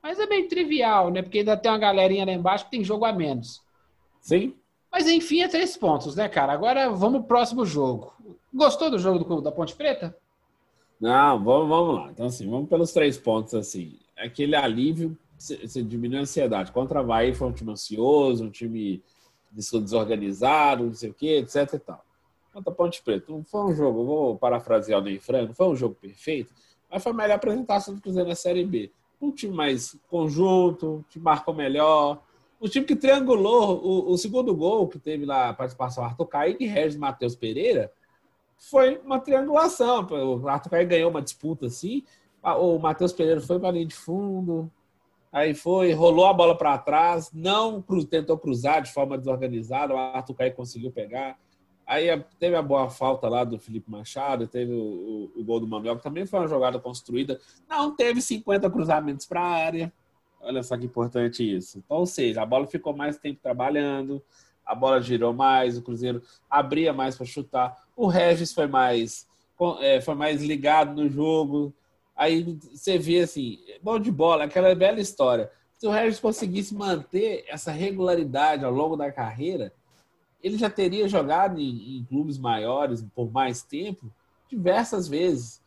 [0.01, 1.21] Mas é bem trivial, né?
[1.21, 3.61] Porque ainda tem uma galerinha lá embaixo que tem jogo a menos.
[4.21, 4.55] Sim?
[4.91, 6.53] Mas enfim, é três pontos, né, cara?
[6.53, 8.13] Agora vamos pro próximo jogo.
[8.53, 10.15] Gostou do jogo do, da Ponte Preta?
[10.99, 12.11] Não, vamos, vamos lá.
[12.11, 13.99] Então, assim, vamos pelos três pontos, assim.
[14.17, 16.71] Aquele alívio, você diminui a ansiedade.
[16.71, 19.03] Contra a Bahia foi um time ansioso, um time
[19.51, 22.03] des- desorganizado, não sei o quê, etc e tal.
[22.57, 25.93] Contra Ponte Preta, não foi um jogo, vou parafrasear o Ney Franco, foi um jogo
[25.93, 26.51] perfeito,
[26.89, 28.91] mas foi a melhor apresentação do Cruzeiro na Série B.
[29.21, 32.19] Um time mais conjunto, time marcou melhor,
[32.59, 36.65] um time que triangulou o, o segundo gol que teve lá a participação Arthur Kaique,
[36.65, 37.91] Regis Matheus Pereira,
[38.57, 40.07] foi uma triangulação.
[40.09, 42.03] O Arthur Caio ganhou uma disputa assim.
[42.41, 44.71] O Matheus Pereira foi para a linha de fundo.
[45.31, 49.93] Aí foi, rolou a bola para trás, não tentou cruzar de forma desorganizada.
[49.93, 51.37] O Arthur Caio conseguiu pegar.
[51.87, 52.07] Aí
[52.37, 55.95] teve a boa falta lá do Felipe Machado, teve o, o- o gol do Manuel,
[55.95, 57.39] que também foi uma jogada construída.
[57.69, 59.93] Não teve 50 cruzamentos para a área.
[60.41, 61.77] Olha só que importante isso.
[61.79, 64.21] Então, ou seja, a bola ficou mais tempo trabalhando,
[64.65, 67.75] a bola girou mais, o Cruzeiro abria mais para chutar.
[67.95, 69.25] O Regis foi mais
[69.79, 71.73] é, foi mais ligado no jogo.
[72.15, 75.49] Aí você vê assim, bom de bola, aquela bela história.
[75.77, 79.71] Se o Regis conseguisse manter essa regularidade ao longo da carreira,
[80.47, 84.05] ele já teria jogado em, em clubes maiores por mais tempo,
[84.49, 85.61] diversas vezes.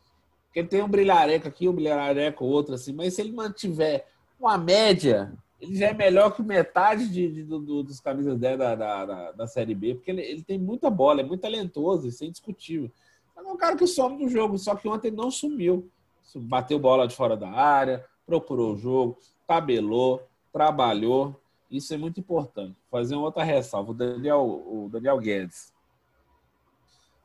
[0.47, 4.05] Porque tem um brilhareco aqui, um brilhareco outro, assim, mas se ele mantiver
[4.39, 8.57] uma média, ele já é melhor que metade de, de- do- do- dos camisas 10
[8.57, 12.07] da, da, da, da Série B, porque ele, ele tem muita bola, é muito talentoso,
[12.07, 12.91] isso é indiscutível.
[13.35, 15.87] Mas é um cara que some do jogo, só que ontem não sumiu.
[16.35, 19.17] Bateu bola de fora da área, procurou o jogo,
[19.47, 20.21] tabelou,
[20.51, 21.35] trabalhou.
[21.69, 22.75] Isso é muito importante.
[22.91, 23.91] Fazer uma outra ressalva.
[23.91, 25.73] O Daniel, o Daniel Guedes.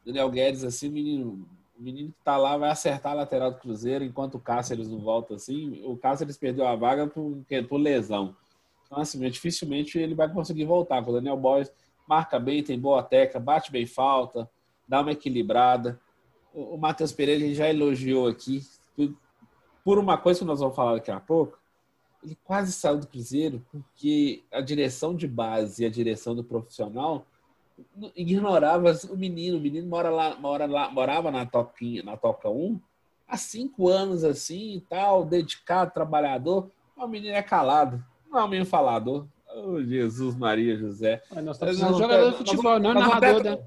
[0.04, 1.44] Daniel Guedes, assim, menino,
[1.76, 5.00] o menino que tá lá vai acertar a lateral do Cruzeiro, enquanto o Cáceres não
[5.00, 5.82] volta assim.
[5.84, 7.36] O Cáceres perdeu a vaga por,
[7.68, 8.36] por lesão.
[8.86, 11.06] Então, assim, dificilmente ele vai conseguir voltar.
[11.06, 11.72] O Daniel Boys
[12.06, 14.48] marca bem, tem boa teca, bate bem falta,
[14.86, 16.00] dá uma equilibrada.
[16.54, 18.62] O, o Matheus Pereira já elogiou aqui.
[19.84, 21.58] Por uma coisa que nós vamos falar daqui a pouco,
[22.26, 27.24] ele quase saiu do Cruzeiro porque a direção de base e a direção do profissional
[28.16, 29.58] ignorava o menino.
[29.58, 32.80] O menino mora lá, mora lá, morava na Toquinha, na Toca 1
[33.28, 36.68] há cinco anos assim e tal, dedicado, trabalhador.
[36.96, 39.26] O menino é calado, não é um menino falador.
[39.54, 41.22] Oh, Jesus, Maria, José.
[41.32, 43.64] Mas Nós estamos jogador de futebol, não vamos narrador, ter- né?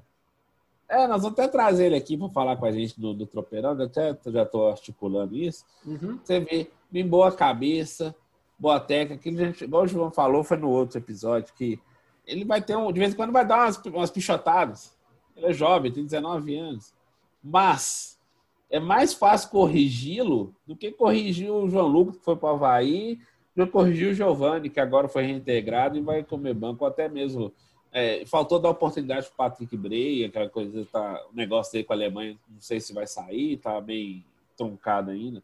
[0.88, 3.78] É, nós vamos até trazer ele aqui para falar com a gente do, do Tropeirão,
[3.78, 5.64] eu até já estou articulando isso.
[5.86, 6.18] Uhum.
[6.22, 8.12] Você vê, bem boa cabeça,
[8.60, 9.14] boa técnica.
[9.14, 11.80] Aquilo, igual o João falou, foi no outro episódio, que
[12.26, 12.92] ele vai ter um.
[12.92, 14.96] De vez em quando vai dar umas, umas pichotadas.
[15.34, 16.94] Ele é jovem, tem 19 anos.
[17.42, 18.20] Mas
[18.68, 23.18] é mais fácil corrigi-lo do que corrigir o João Lucas, que foi para o Havaí,
[23.56, 27.52] do que corrigir o Giovanni, que agora foi reintegrado e vai comer banco, até mesmo.
[27.90, 31.92] é, faltou dar oportunidade para o Patrick Bray, aquela coisa, tá, o negócio dele com
[31.92, 34.24] a Alemanha, não sei se vai sair, tá bem
[34.56, 35.42] truncado ainda.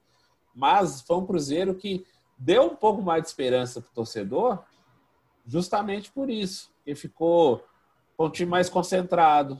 [0.54, 2.04] Mas foi um Cruzeiro que
[2.38, 4.62] deu um pouco mais de esperança para o torcedor,
[5.46, 6.70] justamente por isso.
[6.86, 7.64] Ele ficou
[8.16, 9.58] com um time mais concentrado.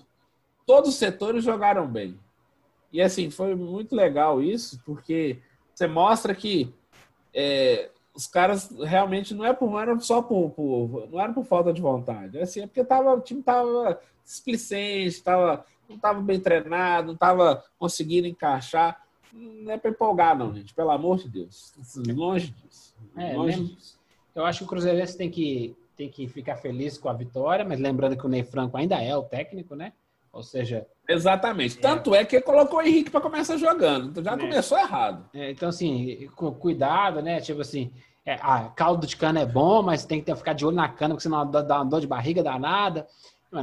[0.66, 2.18] Todos os setores jogaram bem.
[2.92, 5.40] E assim, foi muito legal isso, porque
[5.74, 6.72] você mostra que
[7.34, 11.44] é, os caras realmente não é por não era só por, por- não era por
[11.44, 16.20] falta de vontade, é assim, é porque tava, o time tava displicente, tava, não estava
[16.20, 19.05] bem treinado, não estava conseguindo encaixar.
[19.36, 20.72] Não é para empolgar, não, gente.
[20.74, 21.72] Pelo amor de Deus.
[22.14, 22.94] Longe disso.
[23.16, 23.98] É, Longe lembra- disso.
[24.34, 27.78] Eu acho que o Cruzeirense tem que, tem que ficar feliz com a vitória, mas
[27.80, 29.92] lembrando que o Ney Franco ainda é o técnico, né?
[30.32, 31.78] Ou seja, Exatamente.
[31.78, 34.08] Tanto é que ele colocou o Henrique para começar jogando.
[34.10, 34.38] Então já É.
[34.38, 35.24] começou errado.
[35.32, 37.40] é, então assim, com cuidado, né?
[37.40, 37.92] Tipo assim,
[38.24, 40.88] é, ah, caldo de cana é bom, mas tem que ter- ficar de olho na
[40.88, 43.06] cana, porque senão dá, dá uma dor de barriga danada.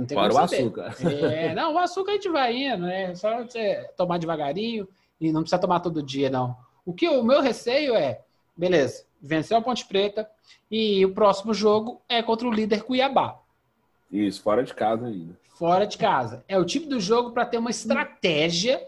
[0.08, 0.96] Tem Fora o açúcar.
[1.04, 3.14] É, não, o açúcar a gente vai indo, né?
[3.14, 4.88] Só você tomar devagarinho
[5.28, 6.56] e não precisa tomar todo dia, não.
[6.86, 8.22] O que o meu receio é,
[8.56, 10.30] beleza, venceu a Ponte Preta
[10.70, 13.40] e o próximo jogo é contra o líder Cuiabá,
[14.12, 15.34] Isso, fora de casa ainda.
[15.56, 16.44] fora de casa.
[16.48, 18.86] É o tipo do jogo para ter uma estratégia.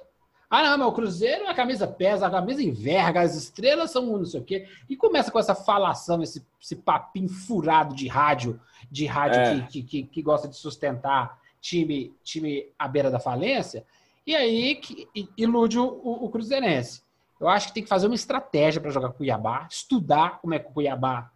[0.49, 4.17] Ah, não, mas o Cruzeiro, a camisa pesa, a camisa enverga, as estrelas são um
[4.19, 4.67] não sei o quê.
[4.89, 8.59] E começa com essa falação, esse, esse papinho furado de rádio,
[8.91, 9.61] de rádio É.
[9.61, 13.83] que, que, que, que gosta de sustentar time, time à beira da falência.
[14.25, 15.07] E aí que
[15.37, 17.03] ilude o, o, o Cruzeirense.
[17.39, 20.53] Eu acho que tem que fazer uma estratégia para jogar com o Cuiabá, estudar como
[20.53, 21.31] é que o Cuiabá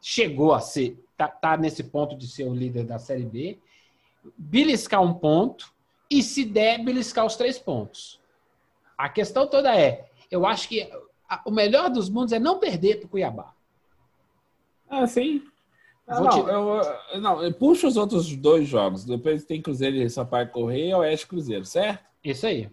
[0.00, 3.58] chegou a ser, tá, tá nesse ponto de ser o líder da Série B,
[4.36, 5.72] beliscar um ponto
[6.10, 8.20] e, se der, beliscar os três pontos.
[8.98, 10.82] A questão toda é, eu acho que
[11.28, 13.54] a- o melhor dos mundos é não perder para o Cuiabá.
[14.88, 15.42] Ah, sim.
[16.06, 16.50] Ah, não, te-
[17.14, 19.04] eu, não, eu puxo os outros dois jogos.
[19.04, 22.04] Depois tem Cruzeiro e Sampaio Correia e Oeste Cruzeiro, certo?
[22.24, 22.70] Isso aí.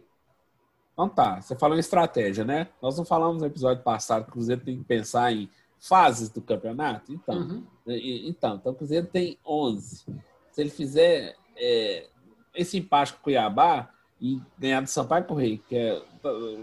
[0.93, 2.67] Então tá, você falou em estratégia, né?
[2.81, 5.49] Nós não falamos no episódio passado que o Cruzeiro tem que pensar em
[5.79, 7.11] fases do campeonato?
[7.11, 7.63] Então, Uhum.
[7.87, 10.05] E- Então, então o Cruzeiro tem 11.
[10.51, 12.07] Se ele fizer é,
[12.55, 13.89] esse empate com o Cuiabá
[14.19, 16.01] e ganhar do Sampaio Correia, que é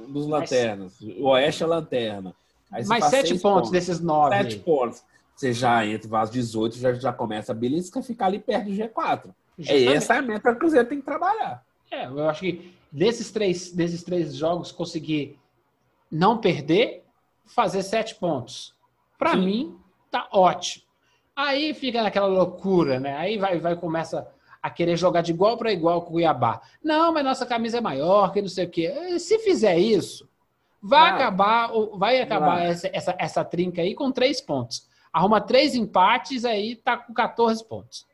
[0.08, 2.34] dos lanternas, o Oeste é lanterna.
[2.86, 4.36] Mais sete seis pontos, desses nove.
[4.36, 5.02] Sete pontos.
[5.34, 9.30] Você já entra, faz 18, já, já começa a belisca ficar ali perto do G4.
[9.58, 9.88] É Justamente.
[9.96, 11.64] essa a meta que o Cruzeiro tem que trabalhar.
[11.90, 15.38] É, eu acho que desses três, desses três jogos, conseguir
[16.10, 17.04] não perder,
[17.46, 18.74] fazer sete pontos.
[19.18, 19.76] Para mim,
[20.10, 20.84] tá ótimo.
[21.34, 23.16] Aí fica naquela loucura, né?
[23.16, 24.28] Aí vai, vai começa
[24.62, 26.60] a querer jogar de igual para igual com o Cuiabá.
[26.82, 29.18] Não, mas nossa camisa é maior, que não sei o quê.
[29.18, 30.28] Se fizer isso,
[30.82, 34.88] vai acabar, vai acabar essa, essa, essa trinca aí com três pontos.
[35.12, 38.06] Arruma três empates, aí tá com 14 pontos.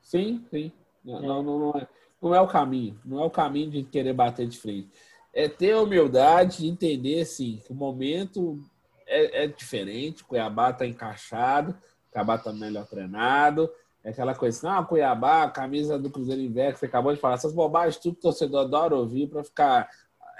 [0.00, 0.72] Sim, sim.
[1.04, 1.22] Não, É.
[1.22, 1.86] não, não, não é.
[2.22, 2.98] Não é o caminho.
[3.04, 4.88] Não é o caminho de querer bater de frente.
[5.34, 8.60] É ter humildade de entender, assim, que o momento
[9.06, 10.24] é, é diferente.
[10.24, 11.76] Cuiabá está encaixado,
[12.10, 13.70] Cuiabá está melhor treinado.
[14.04, 17.34] É aquela coisa assim, ah, Cuiabá, camisa do Cruzeiro Inverno, que você acabou de falar,
[17.34, 19.88] essas bobagens, tudo que o torcedor adora ouvir para ficar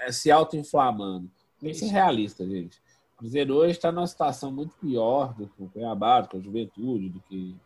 [0.00, 1.30] é, se auto-inflamando.
[1.60, 2.78] Tem que ser realista, gente.
[3.14, 6.40] O Cruzeiro hoje está numa situação muito pior do que o Cuiabá, do que a
[6.40, 7.56] Juventude, do que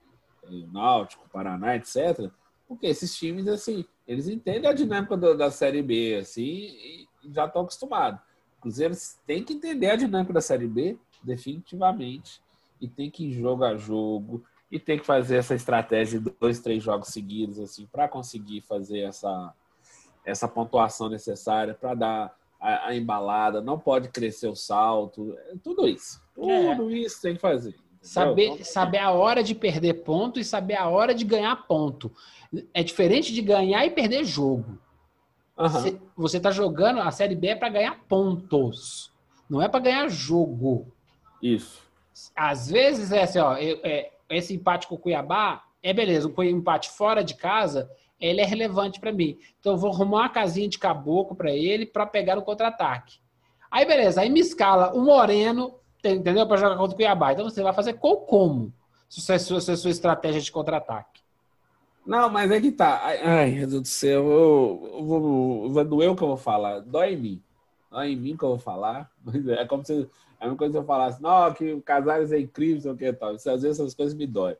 [0.44, 2.30] é, o Náutico, o Paraná, etc.
[2.68, 7.46] Porque esses times, assim, eles entendem a dinâmica do, da Série B, assim, e já
[7.46, 8.20] estão acostumados.
[8.58, 8.94] O Cruzeiro
[9.26, 12.40] tem que entender a dinâmica da Série B, definitivamente,
[12.80, 16.60] e tem que ir jogo a jogo, e tem que fazer essa estratégia de dois,
[16.60, 19.52] três jogos seguidos, assim, para conseguir fazer essa,
[20.24, 25.86] essa pontuação necessária, para dar a, a, embalada, não pode crescer o salto, é tudo
[25.88, 26.22] isso.
[26.34, 26.98] Tudo é.
[26.98, 27.74] isso tem que fazer.
[28.06, 32.12] Saber, saber a hora de perder ponto e saber a hora de ganhar ponto.
[32.72, 34.78] É diferente de ganhar e perder jogo.
[35.58, 35.98] Uhum.
[36.16, 39.10] Você está jogando a Série B é para ganhar pontos,
[39.50, 40.86] não é para ganhar jogo.
[41.42, 41.82] Isso.
[42.36, 46.90] Às vezes é assim, ó, é, esse empate com o Cuiabá é beleza, um empate
[46.90, 47.90] fora de casa,
[48.20, 49.36] ele é relevante para mim.
[49.58, 53.18] Então eu vou arrumar uma casinha de caboclo para ele para pegar o contra-ataque.
[53.68, 55.74] Aí beleza, aí me escala o Moreno,
[56.14, 56.46] entendeu?
[56.46, 57.32] Para jogar contra o Cuiabá.
[57.32, 58.72] Então você vai fazer qual como?
[59.08, 61.22] Se é sua, se é sua estratégia de contra-ataque.
[62.06, 63.02] Não, mas é que tá.
[63.22, 66.80] Ai, meu Deus do céu, eu, eu vou, vai doer o que eu vou falar.
[66.80, 67.42] Dói em mim.
[67.90, 69.10] Dói em mim que eu vou falar.
[69.58, 70.08] É como se
[70.40, 72.96] é a mesma coisa se eu falasse, não, que o Casares é incrível, sei o
[72.96, 73.30] que tal.
[73.30, 74.56] Às vezes essas coisas me doem.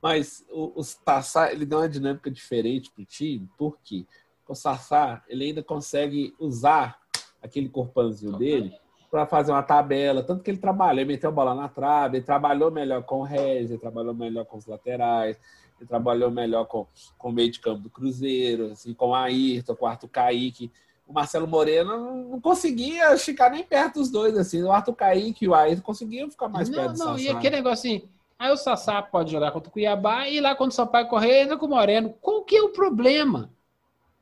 [0.00, 4.06] Mas o, o Sassá, ele dá uma dinâmica diferente pro time, porque
[4.48, 6.98] o Sassá, ele ainda consegue usar
[7.42, 8.74] aquele corpãozinho dele
[9.10, 12.24] para fazer uma tabela, tanto que ele trabalha, ele meteu a bola na trave, ele
[12.24, 15.36] trabalhou melhor com o Reis, ele trabalhou melhor com os laterais,
[15.78, 16.86] ele trabalhou melhor com,
[17.18, 20.70] com o meio de campo do Cruzeiro, assim, com o Ayrton, com o Arthur Kaique.
[21.08, 24.62] O Marcelo Moreno não conseguia ficar nem perto dos dois, assim.
[24.62, 27.56] O Arthur Kaique e o Ayrton conseguiam ficar mais não, perto Não, não, e aquele
[27.56, 28.08] negócio assim,
[28.38, 31.56] aí o Sassá pode jogar contra o Cuiabá e lá quando o Sampaio correr, entra
[31.56, 32.14] com o Moreno.
[32.20, 33.50] Qual que é o problema?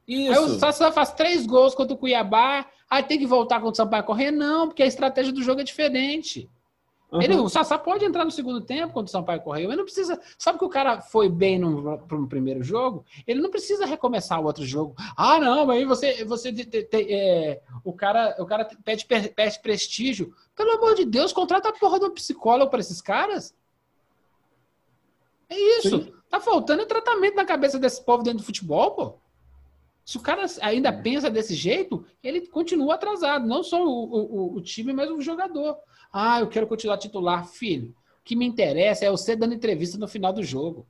[0.09, 0.33] Isso.
[0.33, 3.77] Aí o Sassá faz três gols contra o Cuiabá, aí tem que voltar contra o
[3.77, 4.31] Sampaio correr?
[4.31, 6.49] Não, porque a estratégia do jogo é diferente.
[7.13, 7.23] Uhum.
[7.23, 9.69] Ele, o Sassá pode entrar no segundo tempo quando o Sampaio correu.
[9.69, 10.21] Ele não precisa.
[10.39, 13.05] Sabe que o cara foi bem no, no primeiro jogo?
[13.27, 14.95] Ele não precisa recomeçar o outro jogo.
[15.17, 16.25] Ah, não, mas aí você.
[16.25, 20.35] você te, te, te, é, o, cara, o cara pede, pede prestígio.
[20.55, 23.55] Pelo amor de Deus, contrata a porra do psicólogo para esses caras.
[25.49, 26.03] É isso.
[26.03, 26.13] Sim.
[26.29, 29.15] Tá faltando tratamento na cabeça desse povo dentro do futebol, pô.
[30.09, 33.47] Se o cara ainda pensa desse jeito, ele continua atrasado.
[33.47, 35.77] Não só o, o, o time, mas o jogador.
[36.11, 37.47] Ah, eu quero continuar titular.
[37.47, 40.87] Filho, o que me interessa é você dando entrevista no final do jogo.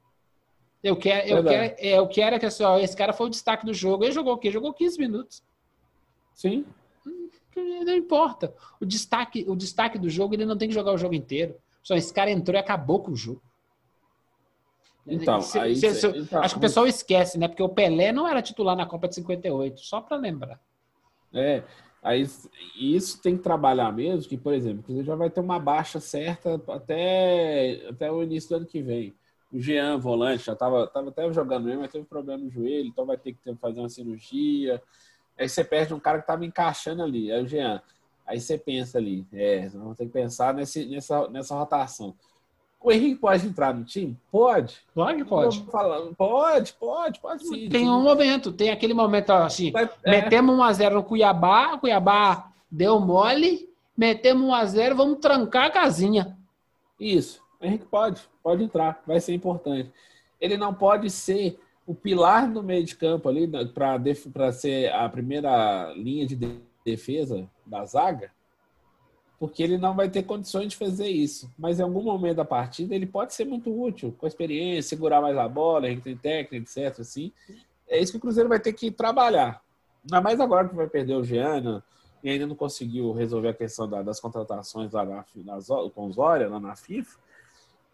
[0.84, 3.30] Eu quero, eu quero, é, eu quero é que assim, ó, esse cara foi o
[3.30, 4.04] destaque do jogo.
[4.04, 4.52] Ele jogou o quê?
[4.52, 5.42] Jogou 15 minutos.
[6.32, 6.64] Sim.
[7.56, 8.54] Não importa.
[8.80, 11.56] O destaque, o destaque do jogo, ele não tem que jogar o jogo inteiro.
[11.82, 13.42] Só esse cara entrou e acabou com o jogo.
[15.08, 17.48] Então, se, aí, se, se, então, acho que o pessoal esquece, né?
[17.48, 20.60] Porque o Pelé não era titular na Copa de 58, só para lembrar.
[21.32, 21.62] É,
[22.02, 22.26] Aí
[22.76, 26.54] isso tem que trabalhar mesmo, que, por exemplo, você já vai ter uma baixa certa
[26.68, 29.14] até, até o início do ano que vem.
[29.52, 33.06] O Jean, volante, já estava tava até jogando mesmo, mas teve problema no joelho, então
[33.06, 34.80] vai ter que ter, fazer uma cirurgia.
[35.36, 37.82] Aí você perde um cara que estava encaixando ali, é o Jean.
[38.26, 42.14] Aí você pensa ali, é, vamos ter que pensar nesse, nessa, nessa rotação.
[42.80, 44.16] O Henrique pode entrar no time?
[44.30, 44.78] Pode.
[44.94, 45.60] Pode, pode.
[46.16, 47.68] Pode, pode, pode sim.
[47.68, 49.72] Tem um momento, tem aquele momento assim,
[50.04, 50.10] é.
[50.10, 56.38] metemos 1x0 no Cuiabá, Cuiabá deu mole, metemos 1x0, vamos trancar a casinha.
[57.00, 59.90] Isso, o Henrique pode, pode entrar, vai ser importante.
[60.40, 65.92] Ele não pode ser o pilar no meio de campo ali, para ser a primeira
[65.96, 66.38] linha de
[66.84, 68.30] defesa da zaga,
[69.38, 71.50] porque ele não vai ter condições de fazer isso.
[71.56, 75.20] Mas em algum momento da partida ele pode ser muito útil, com a experiência, segurar
[75.20, 77.00] mais a bola, tem técnica, etc.
[77.00, 77.32] Assim.
[77.88, 79.62] É isso que o Cruzeiro vai ter que trabalhar.
[80.04, 81.84] Ainda mais agora que vai perder o Giana
[82.22, 85.24] e ainda não conseguiu resolver a questão da, das contratações lá na,
[85.94, 87.16] com o Zória, lá na FIFA.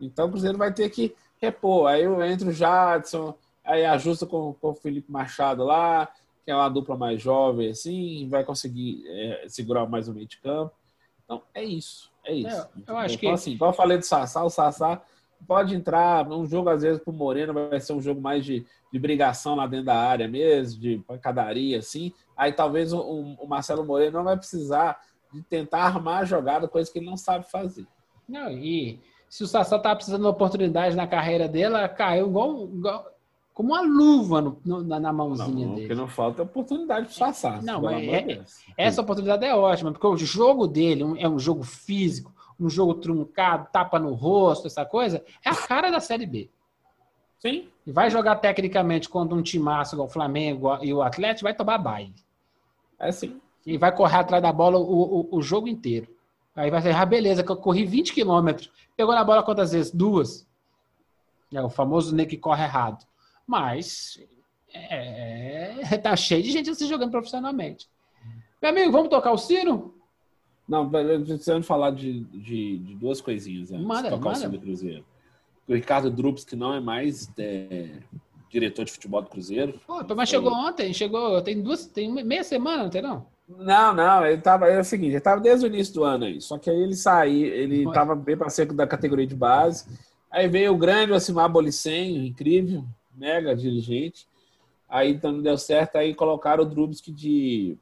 [0.00, 1.88] Então o Cruzeiro vai ter que repor.
[1.88, 6.08] Aí entra o Jadson, aí ajusta com, com o Felipe Machado lá,
[6.44, 10.38] que é uma dupla mais jovem, assim, vai conseguir é, segurar mais o meio de
[10.38, 10.72] campo.
[11.24, 12.10] Então, é isso.
[12.24, 12.48] É isso.
[12.48, 13.34] É, eu acho então, que.
[13.34, 15.02] Assim, igual eu falei do Sassá, o Sassá
[15.46, 16.26] pode entrar.
[16.30, 19.66] Um jogo, às vezes, pro Moreno vai ser um jogo mais de, de brigação lá
[19.66, 22.12] dentro da área mesmo, de pancadaria, assim.
[22.36, 25.00] Aí talvez o, o Marcelo Moreno não vai precisar
[25.32, 27.86] de tentar armar a jogada, coisa que ele não sabe fazer.
[28.28, 32.64] Não, e se o Sassá tá precisando de uma oportunidade na carreira dele, caiu igual,
[32.64, 33.13] igual
[33.54, 35.94] como uma luva no- no- na, Não, mãozinha o que dele.
[35.94, 37.62] não falta é oportunidade para passar.
[37.62, 38.42] Não, mas é- de.
[38.76, 43.68] Essa oportunidade é ótima, porque o jogo dele é um jogo físico, um jogo truncado,
[43.72, 46.50] tapa no rosto, essa coisa, é a cara da Série B.
[47.38, 47.68] Sim.
[47.86, 51.78] E vai jogar tecnicamente contra um timaço igual o Flamengo e o Atlético, vai tomar
[51.78, 52.14] baile.
[52.98, 53.40] É sim.
[53.66, 54.82] E vai correr atrás da bola o,
[55.30, 56.08] o, o jogo inteiro.
[56.56, 58.70] Aí vai ser, ah, beleza, que eu corri 20 quilômetros.
[58.96, 59.92] Pegou na bola quantas vezes?
[59.92, 60.46] Duas.
[61.52, 63.04] É o famoso Ney que corre errado.
[63.46, 64.18] Mas
[64.72, 67.88] é, tá cheio de gente se jogando profissionalmente.
[68.60, 69.94] Meu amigo, vamos tocar o sino?
[70.66, 73.84] Não, precisamos falar de, de, de duas coisinhas antes.
[73.84, 74.38] Manda, tocar manda.
[74.38, 75.04] o sino do Cruzeiro.
[75.68, 77.90] O Ricardo Drups, que não é mais é,
[78.50, 79.80] diretor de futebol do Cruzeiro.
[79.86, 83.26] Pô, mas chegou ontem, chegou, tem duas, tem meia semana, não tem não?
[83.46, 84.68] Não, não, ele tava.
[84.68, 86.40] É o seguinte, ele tava desde o início do ano aí.
[86.40, 87.92] Só que aí ele saiu, ele Ué.
[87.92, 89.84] tava bem parceiro da categoria de base.
[90.30, 92.84] Aí veio o grande Osimar Bolicen, incrível,
[93.16, 94.26] mega dirigente.
[94.88, 97.76] Aí então não deu certo, aí colocaram o Drubsky de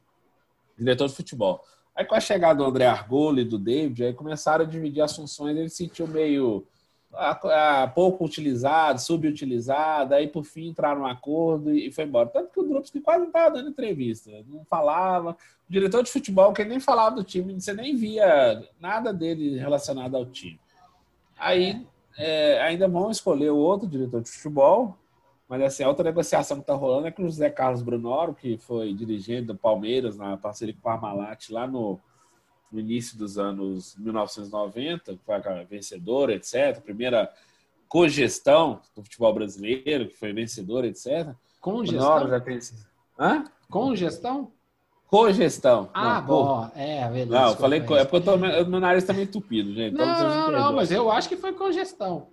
[0.77, 1.63] diretor de futebol.
[1.95, 5.15] Aí com a chegada do André Argolo e do David, aí começaram a dividir as
[5.15, 6.65] funções, ele se sentiu meio
[7.13, 7.39] ah,
[7.83, 12.29] ah, pouco utilizado, subutilizado, aí por fim entraram num acordo e, e foi embora.
[12.29, 15.37] Tanto que o Drubsky quase não estava dando entrevista, não falava.
[15.69, 20.15] O diretor de futebol, que nem falava do time, você nem via nada dele relacionado
[20.15, 20.59] ao time.
[21.37, 21.85] Aí
[22.17, 24.97] é, ainda vão escolher o outro diretor de futebol,
[25.47, 28.57] mas assim, a outra negociação que está rolando é com o José Carlos Brunoro, que
[28.57, 31.99] foi dirigente do Palmeiras na parceria com o Parmalat lá no,
[32.71, 36.81] no início dos anos 1990, que foi a vencedora, etc.
[36.81, 37.31] Primeira
[37.87, 41.35] cogestão do futebol brasileiro, que foi vencedora, etc.
[41.61, 42.29] Com Brunoro gestão?
[42.29, 42.59] já tem.
[43.19, 43.43] Hã?
[43.69, 44.51] Com gestão?
[45.07, 45.91] Cogestão.
[45.93, 47.29] Ah, Não, bom, é, beleza.
[47.29, 47.79] Não, eu falei...
[47.79, 49.93] É porque eu tô, meu nariz tá meio entupido, gente.
[49.93, 52.32] então Não, não, não, mas eu acho que foi com gestão.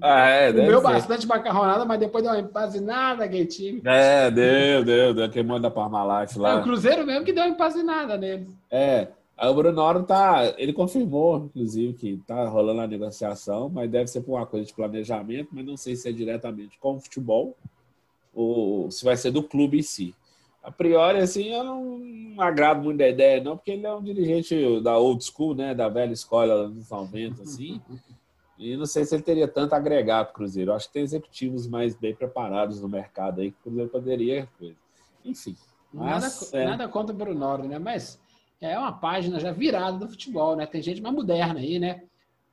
[0.00, 0.86] Ah, é, Comeu ser.
[0.86, 3.80] bastante macarronada, mas depois deu uma empazinada, time.
[3.84, 5.30] É, deu, deu, deu.
[5.30, 6.62] Quem manda Parmalat É, o lá.
[6.62, 8.48] Cruzeiro mesmo que deu uma empazinada neles.
[8.70, 9.08] É.
[9.36, 10.54] Aí o Brunoro tá.
[10.58, 14.74] Ele confirmou, inclusive, que tá rolando a negociação, mas deve ser por uma coisa de
[14.74, 17.56] planejamento, mas não sei se é diretamente com o futebol
[18.34, 20.14] ou se vai ser do clube em si.
[20.62, 22.00] A priori, assim, eu não
[22.38, 25.74] agrado muito da ideia, não, porque ele é um dirigente da old school, né?
[25.74, 27.80] Da velha escola dos anos 90, assim.
[28.60, 30.70] E não sei se ele teria tanto a agregar para o Cruzeiro.
[30.70, 34.46] Eu acho que tem executivos mais bem preparados no mercado aí que o Cruzeiro poderia.
[35.24, 35.56] Enfim.
[35.92, 36.64] Nada, Mas, é.
[36.66, 37.78] nada contra o Brunoro, né?
[37.78, 38.20] Mas
[38.60, 40.66] é uma página já virada do futebol, né?
[40.66, 42.02] Tem gente mais moderna aí, né?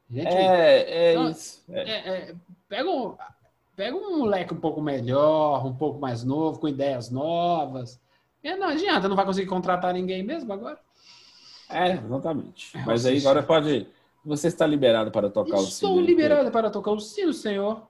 [0.10, 1.62] Gente, É, é Não, isso.
[1.70, 1.82] É.
[1.82, 2.36] é, é,
[2.70, 3.18] pega, um,
[3.76, 8.00] pega um moleque um pouco melhor, um pouco mais novo, com ideias novas.
[8.42, 10.80] É, não adianta, não vai conseguir contratar ninguém mesmo agora.
[11.70, 12.78] É, exatamente.
[12.78, 13.88] É, Mas aí agora pode.
[14.28, 16.02] Você está liberado para tocar o Estou sino.
[16.06, 17.82] liberado para tocar o sino, senhor.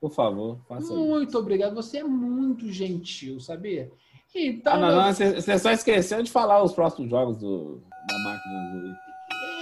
[0.00, 0.96] Por favor, faça isso.
[0.96, 1.74] Muito obrigado.
[1.74, 3.90] Você é muito gentil, sabia?
[4.34, 8.18] Então, Ah, não, não, você, você só esqueceu de falar os próximos jogos do, da
[8.18, 8.94] máquina azul.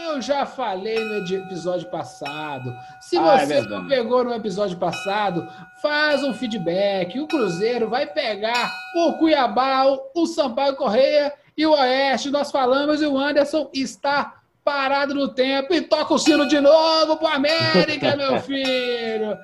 [0.06, 2.72] Eu já falei no episódio passado.
[3.00, 3.70] Se Ah, é você verdade.
[3.82, 5.48] não pegou no episódio passado,
[5.80, 7.18] faz um feedback.
[7.20, 12.30] O Cruzeiro vai pegar o Cuiabá, o- o Sampaio Correia e o Oeste.
[12.30, 17.16] Nós falamos e o Anderson está parado no tempo e toca o sino de novo
[17.18, 19.36] pro América, meu filho.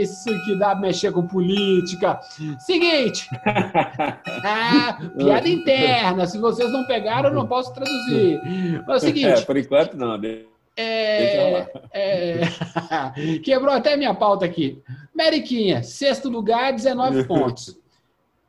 [0.00, 2.20] Isso que dá pra mexer com política.
[2.58, 3.28] Seguinte.
[4.44, 6.26] Ah, piada interna.
[6.26, 8.40] Se vocês não pegaram, eu não posso traduzir.
[8.86, 9.26] Mas é o seguinte.
[9.26, 10.16] É, por enquanto não.
[10.16, 10.42] né?
[10.76, 12.40] É, é,
[13.42, 14.80] quebrou até minha pauta aqui.
[15.14, 17.76] Meriquinha, sexto lugar, 19 pontos.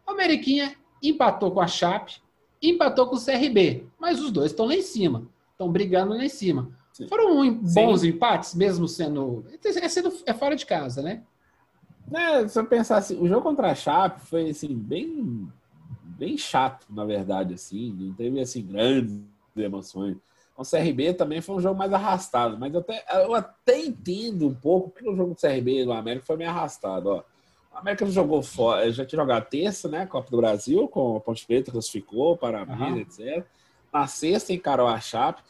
[0.07, 2.21] O Meriquinha empatou com a Chape,
[2.61, 6.29] empatou com o CRB, mas os dois estão lá em cima, estão brigando lá em
[6.29, 6.71] cima.
[6.93, 7.07] Sim.
[7.07, 7.73] Foram um- Sim.
[7.73, 10.11] bons empates, mesmo sendo é, sendo.
[10.25, 11.23] é fora de casa, né?
[12.13, 15.47] É, se eu pensar assim, o jogo contra a Chape foi assim, bem,
[16.03, 19.21] bem chato, na verdade, assim, não teve assim grandes
[19.55, 20.17] emoções.
[20.57, 24.53] O CRB também foi um jogo mais arrastado, mas eu até, eu até entendo um
[24.53, 27.09] pouco porque o jogo do CRB do América foi meio arrastado.
[27.09, 27.23] Ó.
[27.79, 30.05] O América jogou fora, já tinha jogado terça, né?
[30.05, 32.97] Copa do Brasil, com a Ponte Preta, classificou, Parabéns, Aham.
[32.97, 33.45] etc.
[33.91, 35.41] Na sexta encarou a Chape.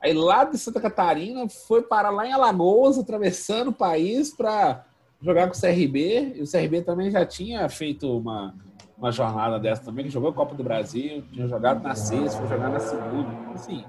[0.00, 4.84] Aí lá de Santa Catarina foi para lá em Alagoas, atravessando o país para
[5.20, 6.34] jogar com o CRB.
[6.36, 8.54] E o CRB também já tinha feito uma,
[8.96, 12.48] uma jornada dessa também, que jogou a Copa do Brasil, tinha jogado na sexta, foi
[12.48, 13.52] jogar na segunda.
[13.54, 13.84] Assim,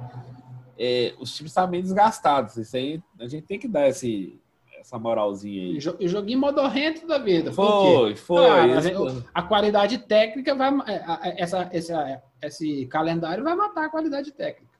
[0.80, 2.58] é, os times estavam meio desgastados.
[2.58, 4.42] Isso aí a gente tem que dar esse,
[4.84, 5.78] essa moralzinha aí.
[6.00, 7.52] e joguinho modorrento da vida.
[7.54, 8.46] Foi, foi.
[8.46, 10.70] Claro, isso a a qualidade técnica vai.
[10.88, 14.72] é, a- Essa, essa, esse calendário vai matar a qualidade técnica.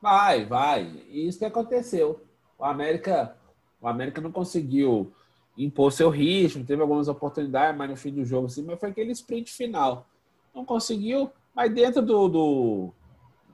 [0.00, 0.90] Vai, vai.
[1.10, 2.22] E isso que aconteceu.
[2.58, 3.36] O América,
[3.80, 5.12] o América não conseguiu
[5.58, 9.12] impor seu ritmo, teve algumas oportunidades, mas no fim do jogo, assim, mas foi aquele
[9.12, 10.06] sprint final.
[10.54, 12.94] Não conseguiu, mas dentro do, do,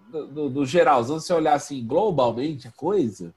[0.09, 3.34] do, do geralzão, se olhar assim, globalmente a coisa,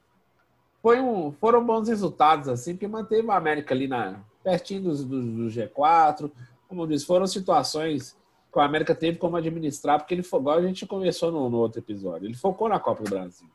[0.82, 5.21] foi um, foram bons resultados, assim, que manteve a América ali na, pertinho do, do,
[5.21, 6.32] do G4.
[6.67, 8.17] Como eu disse, foram situações
[8.51, 11.80] que o América teve como administrar, porque ele igual a gente conversou no, no outro
[11.80, 13.47] episódio, ele focou na Copa do Brasil.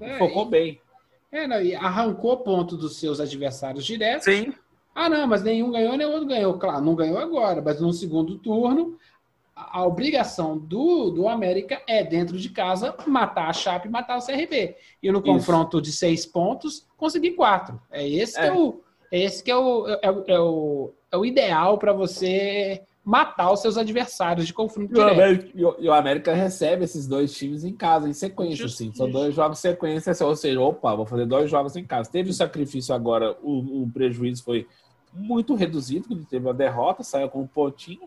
[0.00, 0.80] É, focou bem.
[1.30, 4.24] É, não, e arrancou ponto dos seus adversários diretos.
[4.24, 4.52] Sim.
[4.92, 6.58] Ah, não, mas nenhum ganhou, nem outro ganhou.
[6.58, 8.98] Claro, não ganhou agora, mas no segundo turno,
[9.72, 14.24] a, obrigação do, do América é, dentro de casa, matar a Chape e matar o
[14.24, 14.76] CRB.
[15.02, 17.80] E no confronto de seis pontos, conseguir quatro.
[17.90, 18.52] É esse que é, É.
[18.52, 18.80] o,
[19.12, 23.50] é esse que é o, é, o- é o, é o ideal para você matar
[23.50, 25.08] os seus adversários de confronto E o.
[25.08, 28.82] América, e o- e o América recebe esses dois times em casa, em sequência, Justo,
[28.82, 28.94] assim.
[28.94, 32.10] São dois jogos em sequência, ou seja, opa, vou fazer dois jogos em casa.
[32.10, 34.66] Teve o sacrifício agora, o, o prejuízo foi
[35.12, 38.02] muito reduzido, quando teve a derrota, saiu com um pontinho.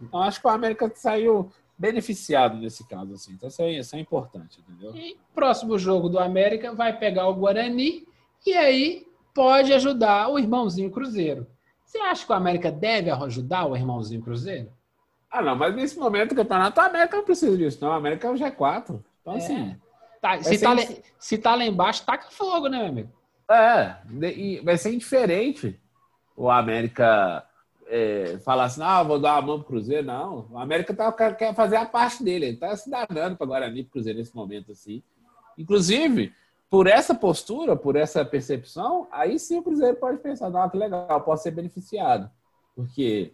[0.00, 3.32] Então, acho que o América saiu beneficiado nesse caso, assim.
[3.32, 4.94] Então, isso é, isso é importante, entendeu?
[4.96, 8.06] E próximo jogo do América vai pegar o Guarani
[8.46, 11.46] e aí pode ajudar o irmãozinho Cruzeiro.
[11.84, 14.70] Você acha que o América deve ajudar o irmãozinho Cruzeiro?
[15.30, 17.90] Ah, não, mas nesse momento do campeonato, o América não precisa disso, não.
[17.90, 19.02] O América é o G4.
[19.20, 19.36] Então, É.
[19.36, 19.76] assim.
[20.20, 20.74] Tá, se, tá,
[21.18, 23.12] se tá lá embaixo, taca fogo, né, meu amigo?
[23.48, 23.96] É,
[24.64, 25.78] vai ser indiferente
[26.34, 27.44] o América
[27.86, 30.06] é, falar assim, ah, vou dar a mão pro Cruzeiro.
[30.06, 33.82] Não, o América tá, quer, fazer a parte dele, ele tá se danando para Guarani
[33.84, 35.02] pro Cruzeiro nesse momento, assim.
[35.56, 36.32] Inclusive,
[36.68, 41.20] por essa postura, por essa percepção, aí sim o Cruzeiro pode pensar, não, que legal,
[41.22, 42.30] posso ser beneficiado.
[42.74, 43.32] Porque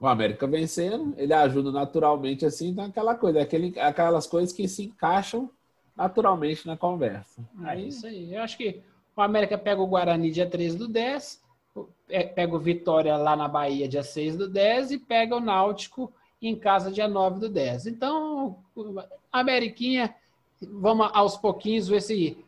[0.00, 4.84] o América vencendo, ele ajuda naturalmente, assim, então aquela coisa, aquele, aquelas coisas que se
[4.84, 5.50] encaixam
[5.96, 7.42] naturalmente na conversa.
[7.64, 8.32] É Aí, isso aí.
[8.32, 8.80] Eu acho que
[9.16, 11.47] o América pega o Guarani dia 13 do 10, pe-
[12.08, 16.56] pega o Vitória lá na Bahia dia 6 do 10 e pega o Náutico em
[16.56, 17.86] casa dia 9 do 10.
[17.86, 18.58] Então,
[19.30, 20.14] Ameriquinha,
[20.62, 22.44] vamos aos pouquinhos ver se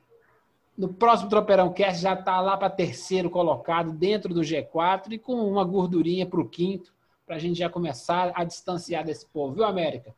[0.76, 5.34] no próximo Tropeirão Cast já está lá para terceiro colocado dentro do G4 e com
[5.34, 6.92] uma gordurinha para o quinto,
[7.26, 10.14] para a gente já começar a distanciar desse povo, viu, América?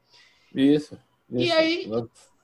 [0.55, 0.97] Isso.
[1.28, 1.55] E isso.
[1.55, 1.90] aí,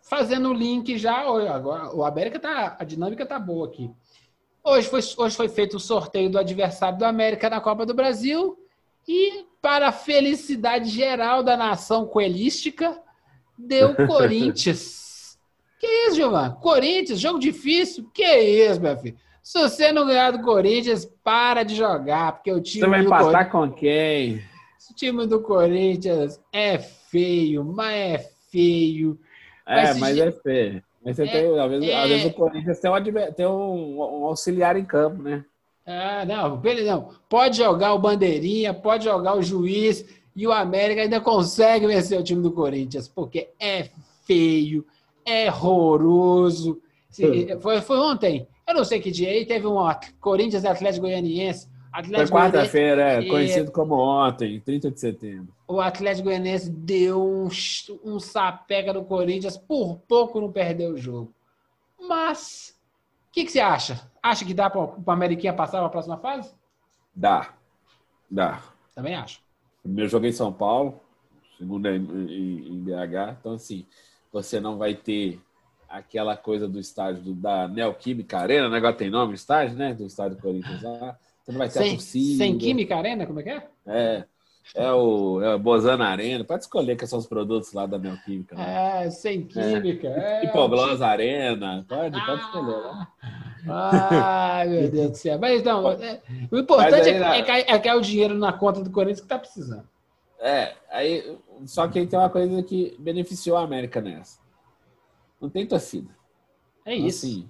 [0.03, 3.91] fazendo o link já, agora o América tá, a dinâmica tá boa aqui.
[4.69, 8.59] Hoje foi, hoje foi feito o sorteio do adversário do América na Copa do Brasil
[9.07, 13.01] e para a felicidade geral da nação coelística,
[13.57, 15.39] deu Corinthians.
[15.81, 16.55] que isso, Giovanni?
[16.61, 18.11] Corinthians, jogo difícil?
[18.13, 19.17] Que isso, meu filho?
[19.43, 23.51] Se você não ganhar do Corinthians, para de jogar, porque o time Você vai empatar
[23.51, 24.43] com quem?
[24.91, 28.19] o time do Corinthians é feio, mas é
[28.51, 29.19] feio.
[29.67, 30.83] É, Mas mas é feio.
[31.09, 31.95] Mas você É, tem, às vezes, é.
[32.03, 35.43] às vezes o Corinthians tem, um, tem um, um auxiliar em campo, né?
[35.87, 37.09] Ah, não, beleza, não.
[37.31, 40.05] Pode jogar o Bandeirinha, pode jogar o Juiz
[40.37, 43.89] e o América ainda consegue vencer o time do Corinthians, porque é
[44.27, 44.85] feio,
[45.25, 46.79] é horroroso.
[47.09, 49.79] Se- Foi, foi ontem, eu não sei que dia aí, teve um
[50.21, 51.69] Corinthians e Atlético Goianiense.
[51.99, 55.53] Foi Atlético Goianiense, quarta-feira, é, conhecido como ontem, 30 de setembro.
[55.67, 57.49] o Atlético Goianiense deu um,
[58.05, 61.33] um sapeca no Corinthians, por pouco não perdeu o jogo.
[62.01, 62.79] Mas,
[63.29, 64.09] o que, que você acha?
[64.23, 66.53] Acha que dá para o Ameriquinha passar para a próxima fase?
[67.15, 67.55] Dá.
[68.31, 68.63] Dá.
[68.95, 69.41] Também acho.
[69.83, 71.01] Primeiro jogo em São Paulo,
[71.57, 73.37] segundo em, em- em BH.
[73.41, 73.87] Então, assim,
[74.33, 75.41] você não vai ter
[75.89, 78.77] aquela coisa do estádio do- da Neoquímica Arena, né?
[78.77, 79.95] Agora tem nome o estádio, né?
[79.95, 81.19] Do estádio do Corinthians lá.
[81.49, 82.45] Você não vai ter a Sem, torcida.
[82.45, 83.67] sem Química Arena, como é que é?
[83.87, 84.25] É.
[84.75, 86.45] É o, é o Bozana Arena.
[86.45, 88.55] Pode escolher que são os produtos lá da Neoquímica.
[88.55, 89.07] né?
[89.07, 90.09] É, sem Química.
[90.09, 91.87] É, Hipogloss Arena.
[91.89, 92.83] Pode, pode escolher.
[92.83, 93.07] né?
[93.67, 95.39] Ai, meu Deus do céu.
[95.39, 96.21] Mas então, é,
[96.51, 97.39] o importante Mas aí, é, né?
[97.39, 99.89] é, cair, é cair o dinheiro na conta do Corinthians que tá precisando.
[100.39, 104.39] É, aí, só que aí tem uma coisa que beneficiou a América nessa.
[105.41, 106.11] Não tem torcida.
[106.85, 107.25] É isso.
[107.25, 107.49] Assim,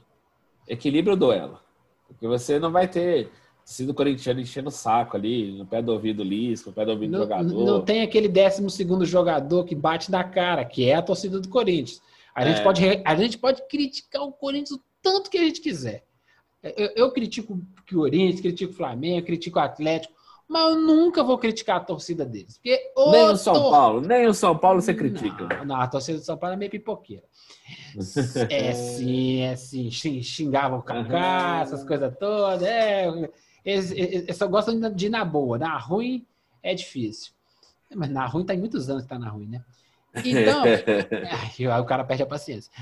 [0.69, 1.59] equilíbrio do duelo.
[2.07, 3.31] Porque você não vai ter
[3.69, 7.11] torcida corintiana enchendo o saco ali, no pé do ouvido Lisco, no pé do ouvido
[7.11, 7.65] do Não, jogador.
[7.67, 11.49] não tem aquele 12 segundo jogador que bate na cara, que é a torcida do
[11.51, 12.01] Corinthians.
[12.35, 12.65] A gente, É.
[12.65, 16.03] pode, re- a gente pode criticar o Corinthians o tanto que a gente quiser.
[16.63, 20.15] Eu, eu critico o Corinthians, critico o Flamengo, critico o Atlético,
[20.49, 22.57] mas eu nunca vou criticar a torcida deles.
[22.57, 25.47] Porque Nem o São tor- Paulo, nem o São Paulo você critica.
[25.59, 27.25] Não, não, a torcida do São Paulo é meio pipoqueira.
[28.51, 29.91] É sim, é sim.
[29.91, 31.61] xing- Xingavam o Kaká, Aham.
[31.63, 32.63] essas coisas todas.
[32.63, 33.07] É,
[33.69, 35.59] eles, eles só gostam de- ir na boa.
[35.59, 36.27] Na ruim
[36.63, 37.33] é difícil.
[37.95, 39.65] Mas na ruim tá em muitos anos que tá na ruim, né?
[40.25, 40.63] Então,
[41.73, 42.73] aí o cara perde a paciência.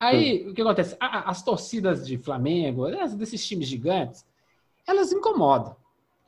[0.00, 0.96] Aí, o que acontece?
[0.98, 4.26] As torcidas de Flamengo, desses times gigantes,
[4.84, 5.76] elas incomodam.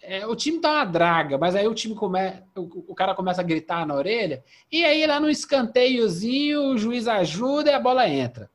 [0.01, 2.21] É, o time tá uma draga, mas aí o time come...
[2.55, 7.09] o, o cara começa a gritar na orelha, e aí lá no escanteiozinho o juiz
[7.09, 8.49] ajuda e a bola entra.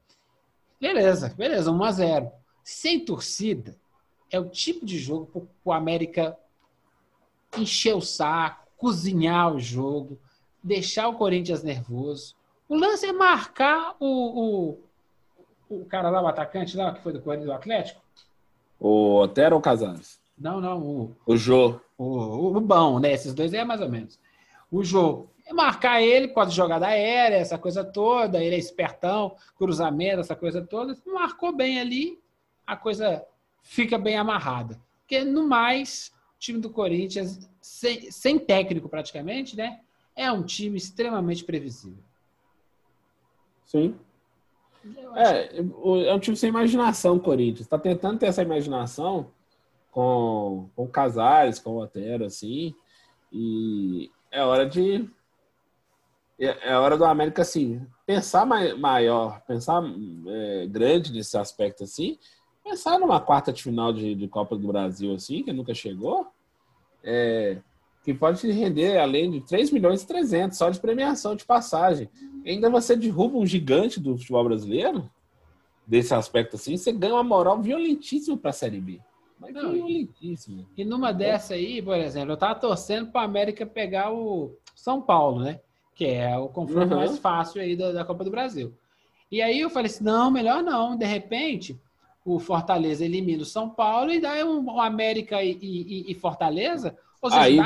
[0.79, 2.31] Beleza, beleza, 1 a 0
[2.63, 3.75] Sem torcida,
[4.31, 6.37] é o tipo de jogo para o América
[7.57, 10.19] encher o saco, cozinhar o jogo,
[10.63, 12.35] deixar o Corinthians nervoso.
[12.67, 14.77] O lance é marcar o,
[15.69, 18.01] o, o cara lá, o atacante lá, que foi do Corinthians do Atlético.
[18.79, 20.19] O Otero ou Casares?
[20.37, 21.79] Não, não, o, O Jô.
[21.97, 23.11] o, o bom, né?
[23.11, 24.19] Esses dois é mais ou menos.
[24.71, 28.59] O jogo é marcar ele por causa de jogada aérea, essa coisa toda, ele é
[28.59, 30.95] espertão, cruzamento, essa coisa toda.
[31.07, 32.19] Marcou bem ali,
[32.65, 33.25] a coisa
[33.61, 34.79] fica bem amarrada.
[35.01, 39.81] Porque, no mais, o time do Corinthians, sem, sem técnico praticamente, né?
[40.15, 42.03] É um time extremamente previsível.
[43.65, 43.95] Sim.
[45.15, 47.67] É, é um time sem imaginação, o Corinthians.
[47.67, 49.31] Tá tentando ter essa imaginação
[49.91, 52.73] com, com Casares, com o Otero, assim.
[53.31, 55.09] E é hora de.
[56.39, 59.83] É, é hora do América, assim, pensar mai- maior, pensar
[60.27, 62.17] é, grande nesse aspecto, assim.
[62.69, 66.27] Pensar numa quarta de final de, de Copa do Brasil, assim, que nunca chegou.
[67.03, 67.57] É,
[68.03, 72.07] que pode te render além de 3 milhões e 300 só de premiação de passagem.
[72.45, 75.09] E ainda você derruba um gigante do futebol brasileiro,
[75.85, 78.99] desse aspecto assim, você ganha uma moral violentíssima para a Série B.
[79.39, 80.63] Mas Não, e- violentíssima.
[80.77, 85.41] E numa dessa aí, por exemplo, eu tava torcendo para América pegar o São Paulo,
[85.41, 85.59] né?
[85.95, 86.99] Que é o confronto Uhum.
[86.99, 88.71] mais fácil aí da, da Copa do Brasil.
[89.31, 90.95] E aí eu falei assim: não, melhor não.
[90.95, 91.79] De repente,
[92.25, 96.95] o Fortaleza elimina o São Paulo e dá um, América e, e- e Fortaleza.
[97.21, 97.57] Seja, Aí,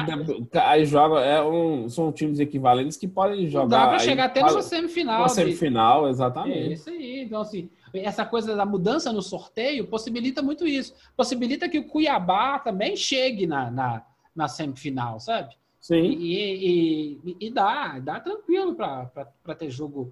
[0.51, 3.67] dá, aí joga, é um, são times equivalentes que podem jogar.
[3.67, 5.19] dá para chegar até numa semifinal.
[5.19, 6.73] Uma de- semifinal, É exatamente.
[6.73, 7.21] isso aí.
[7.21, 10.95] Então, assim, essa coisa da mudança no sorteio possibilita muito isso.
[11.15, 14.01] Possibilita que o Cuiabá também chegue na, na,
[14.35, 15.55] na semifinal, sabe?
[15.79, 16.01] Sim.
[16.01, 20.11] E, e, e dá, dá tranquilo para ter jogo.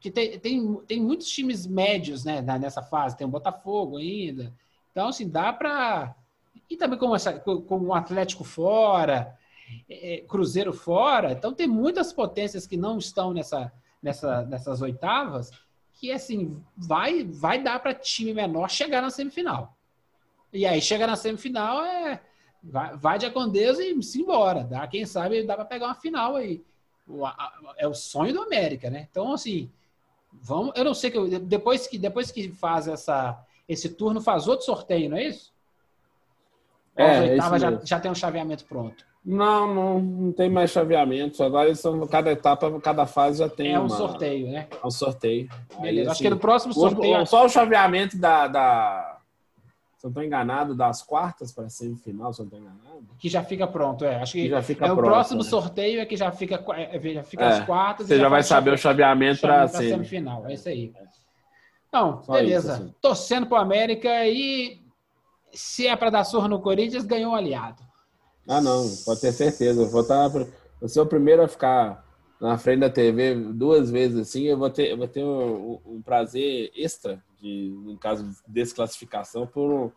[0.00, 4.52] Que tem, tem, tem muitos times médios né, nessa fase, tem o Botafogo ainda.
[4.92, 6.14] Então, assim, dá para.
[6.70, 9.36] E também como, essa, como o Atlético fora,
[9.88, 13.72] é, Cruzeiro fora, então tem muitas potências que não estão nessa,
[14.02, 15.50] nessa, nessas oitavas,
[15.94, 19.74] que assim, vai, vai dar para time menor chegar na semifinal.
[20.52, 22.20] E aí chega na semifinal, é,
[22.62, 24.64] vai, vai de Acondeus e se embora.
[24.64, 26.62] Dá, quem sabe dá para pegar uma final aí.
[27.06, 29.08] O- a- é o sonho do América, né?
[29.10, 29.70] Então, assim,
[30.42, 30.72] vamos.
[30.76, 34.64] Eu não sei que eu- depois que depois que faz essa, esse turno, faz outro
[34.66, 35.52] sorteio, não é isso?
[36.96, 37.86] Ou É, é oitavas isso já, mesmo.
[37.86, 39.06] já tem um chaveamento pronto.
[39.24, 41.42] Não, não, não tem mais chaveamento.
[41.42, 44.68] Agora são, cada etapa, cada fase já tem é um uma- sorteio, né?
[44.82, 45.48] um sorteio.
[45.76, 46.10] Aí, Beleza.
[46.10, 47.26] Acho assim, que no próximo sorteio.
[47.26, 49.17] só o chaveamento da, da.
[49.98, 53.06] Se eu não estou enganado, das quartas para semifinal, se eu não estou enganado.
[53.18, 54.22] que já fica pronto, é.
[54.22, 55.48] Acho que Que já fica é o pronto, próximo né?
[55.50, 58.06] sorteio é que já fica, é, já fica É, as quartas.
[58.06, 59.88] Você já vai faz saber o chaveamento para semi.
[59.90, 60.46] semifinal.
[60.46, 60.92] É isso aí.
[61.92, 62.72] Não, Só beleza.
[62.74, 62.94] isso, assim.
[63.00, 64.80] Torcendo pro América e
[65.52, 67.82] se é para dar surra no Corinthians, ganhou um aliado.
[68.46, 69.82] Ah, não, pode ter certeza.
[69.82, 70.28] Eu vou estar.
[70.28, 72.04] Vou ser o primeiro a ficar
[72.40, 74.44] na frente da TV duas vezes assim.
[74.44, 79.46] Eu vou ter, eu vou ter um, um prazer extra, de, no caso de desclassificação,
[79.46, 79.92] por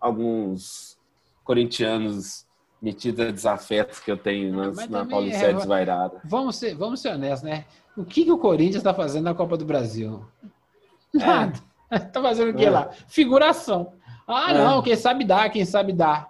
[0.00, 0.98] alguns
[1.42, 2.46] corintianos
[2.80, 6.20] metidos a desafetos que eu tenho na, Mas na Paulicéia é- desvairada.
[6.24, 7.64] Vamos ser, vamos ser honestos, né?
[7.96, 10.24] O que, que o Corinthians está fazendo na Copa do Brasil?
[11.12, 11.58] Nada.
[12.12, 12.70] Tá fazendo o que É.
[12.70, 12.90] lá?
[13.06, 13.92] Figuração.
[14.26, 14.64] Ah, É.
[14.64, 16.28] não, quem sabe dá, quem sabe dá.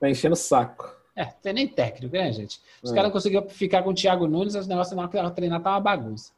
[0.00, 0.92] Tá enchendo o saco.
[1.14, 2.60] É, tem nem técnico, né, gente?
[2.82, 2.94] Os É.
[2.94, 5.70] caras não conseguiram ficar com o Thiago Nunes, os negócios na hora que treinar tá
[5.70, 6.32] uma bagunça.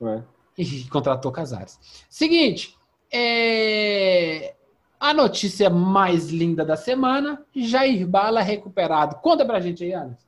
[0.00, 0.24] né?
[0.56, 1.78] E contratou Casares.
[2.08, 2.77] Seguinte,
[3.12, 4.54] é,
[5.00, 9.16] a notícia mais linda da semana: Jair Bala recuperado.
[9.16, 10.26] Conta pra gente aí, Anderson.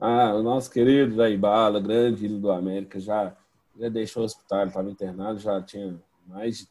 [0.00, 3.34] Ah, o nosso querido Jair Bala, grande ídolo do América, já,
[3.76, 6.68] já deixou o hospital, estava internado, já tinha mais de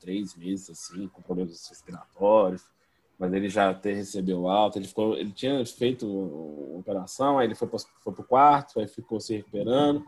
[0.00, 2.62] três meses, assim, com problemas respiratórios,
[3.18, 7.56] mas ele já até recebeu alta, ele, ficou, ele tinha feito uma operação, aí ele
[7.56, 10.04] foi para o quarto, aí ficou se recuperando,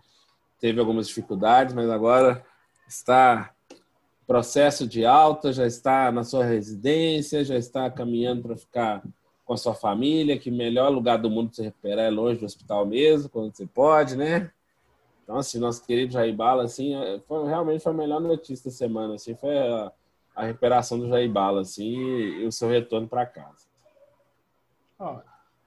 [0.61, 2.45] teve algumas dificuldades, mas agora
[2.87, 3.53] está
[4.31, 9.03] processo de alta, já está na sua residência, já está caminhando para ficar
[9.45, 12.39] com a sua família, que o melhor lugar do mundo para você recuperar é longe
[12.39, 14.49] do hospital mesmo, quando você pode, né?
[15.25, 16.93] Então, assim, nosso querido Jair Bala, assim,
[17.27, 19.91] foi, realmente foi a melhor notícia da semana, assim, foi a,
[20.37, 23.67] a recuperação do Jair Bala, assim, e, e o seu retorno para casa.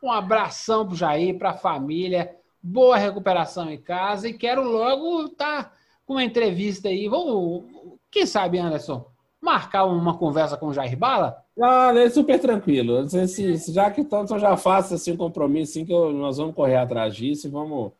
[0.02, 2.34] Um abração pro Jair, pra família.
[2.62, 7.10] Boa recuperação em casa e quero logo estar com uma entrevista aí.
[7.10, 7.66] Vamos,
[8.14, 9.12] quem sabe, Anderson?
[9.42, 11.44] marcar uma conversa com o Jair Bala?
[11.62, 13.08] Ah, é super tranquilo.
[13.10, 16.38] Se, se, já que tanto eu já faço assim, um compromisso, assim, que eu- nós
[16.38, 17.92] vamos correr atrás disso e vamos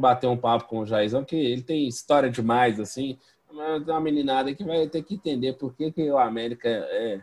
[0.00, 3.18] bater um papo com o Jairzão, que ele tem história demais, assim.
[3.52, 7.20] Mas tem uma meninada que vai ter que entender por que, que o América é,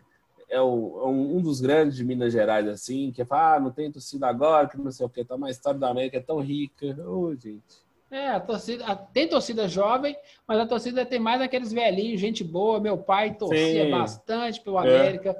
[0.48, 3.90] é, o- é um, dos grandes de Minas Gerais, assim, que fala, ah, não tem
[3.90, 6.38] torcida agora, que não sei o que, tá, mas a história do América é tão
[6.40, 6.86] rica.
[7.08, 7.82] Ô, gente.
[8.10, 10.16] É, a torcida, a- tem torcida jovem,
[10.46, 12.80] mas a torcida tem mais aqueles velhinhos, gente boa.
[12.80, 13.90] Meu pai torcia Sim.
[13.90, 14.82] bastante pelo É.
[15.00, 15.36] América.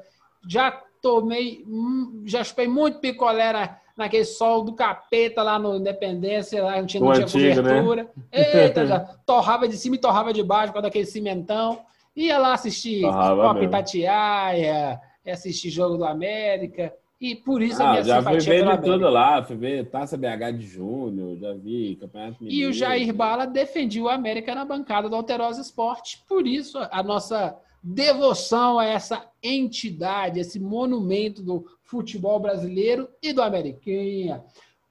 [0.49, 0.71] Já
[1.03, 6.77] tomei, hum, já chupei muito picolé na- naquele sol do capeta lá no Independência, lá
[6.79, 7.69] não tinha, não tinha antigo, né?
[7.81, 8.11] cobertura.
[8.33, 11.81] Eita, já torrava de cima e torrava de baixo com aquele cimentão.
[12.15, 13.63] Ia lá assistir Copa.
[13.65, 16.93] Itatiaia, assistir jogo do América.
[17.21, 18.83] E por isso a Ah, minha já simpatia de América.
[18.83, 22.71] tudo lá, fui ver Taça BH de Júnior, já vi Campeonato E Mineiro.
[22.71, 26.23] o Jair Bala defendia o América na bancada do Alterosa Esporte.
[26.27, 33.43] Por isso, a nossa devoção a essa entidade, esse monumento do futebol brasileiro e do
[33.43, 34.43] Ameriquinha.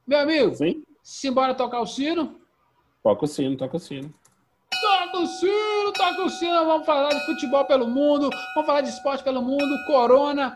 [0.05, 2.35] Meu amigo, Sim, simbora tocar o sino?
[3.03, 4.13] toca o sino, toca o sino.
[4.81, 6.65] Toca o sino, toca o sino.
[6.65, 10.55] Vamos falar de futebol pelo mundo, vamos falar de esporte pelo mundo, corona.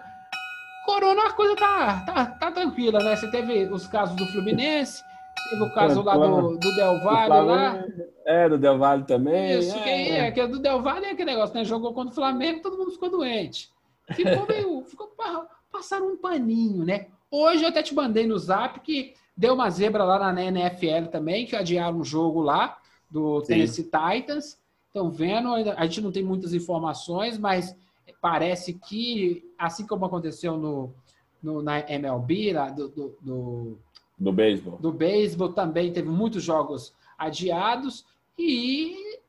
[0.86, 3.16] Corona, a coisa tá, tá, tá tranquila, né?
[3.16, 5.04] Você teve os casos do Fluminense,
[5.50, 7.86] teve o caso lá do, do Del Valle, lá.
[8.26, 9.60] É, do Del Valle também.
[9.60, 11.64] Isso, que é, é, que é do Del Valle é aquele negócio, né?
[11.64, 13.72] Jogou contra o Flamengo, todo mundo ficou doente.
[14.12, 14.84] Ficou meio.
[14.88, 17.08] ficou, pa- passaram um paninho, né?
[17.32, 21.46] Hoje eu até te mandei no zap que deu uma zebra lá na NFL também,
[21.46, 22.78] que adiaram um jogo lá
[23.10, 23.48] do Sim.
[23.48, 24.62] Tennessee Titans.
[24.88, 27.76] Estão vendo, a gente não tem muitas informações, mas
[28.22, 30.94] parece que, assim como aconteceu no,
[31.42, 33.78] no- na MLB, lá do- do- do,
[34.18, 34.78] Do beisebol.
[34.80, 38.06] do beisebol também teve muitos jogos adiados
[38.38, 39.20] e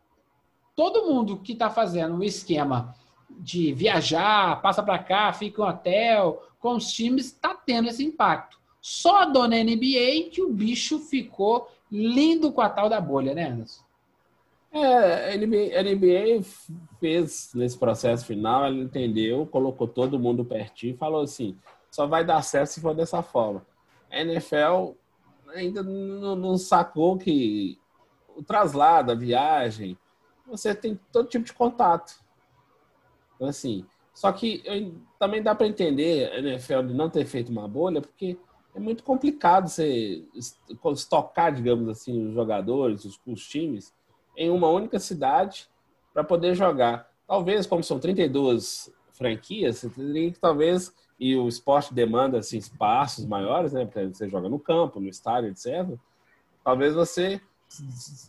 [0.74, 2.94] todo mundo que está fazendo um esquema
[3.30, 8.58] de viajar, passa para cá, fica em hotel, com os times, está tendo esse impacto.
[8.80, 13.48] Só a dona NBA que o bicho ficou lindo com a tal da bolha, né,
[13.48, 13.83] Anderson?
[14.74, 16.42] É, a NBA,
[16.98, 21.56] fez nesse processo final, ela entendeu, colocou todo mundo pertinho e falou assim:
[21.90, 23.64] só vai dar certo se for dessa forma.
[24.10, 24.94] A NFL
[25.54, 27.78] ainda não, não sacou que
[28.36, 29.96] o traslado, a viagem,
[30.44, 32.14] você tem todo tipo de contato.
[33.36, 37.50] Então, assim, só que eu- também dá para entender a NFL de não ter feito
[37.50, 38.36] uma bolha, porque
[38.74, 40.58] é muito complicado você est-
[40.92, 43.92] estocar, digamos assim, os jogadores, os, os times,
[44.36, 45.68] em uma única cidade
[46.12, 47.08] para poder jogar.
[47.26, 53.24] Talvez, como são 32 franquias, você teria que talvez, e o esporte demanda assim, espaços
[53.26, 53.84] maiores, né?
[53.84, 55.96] Porque você joga no campo, no estádio, etc.
[56.64, 57.40] Talvez você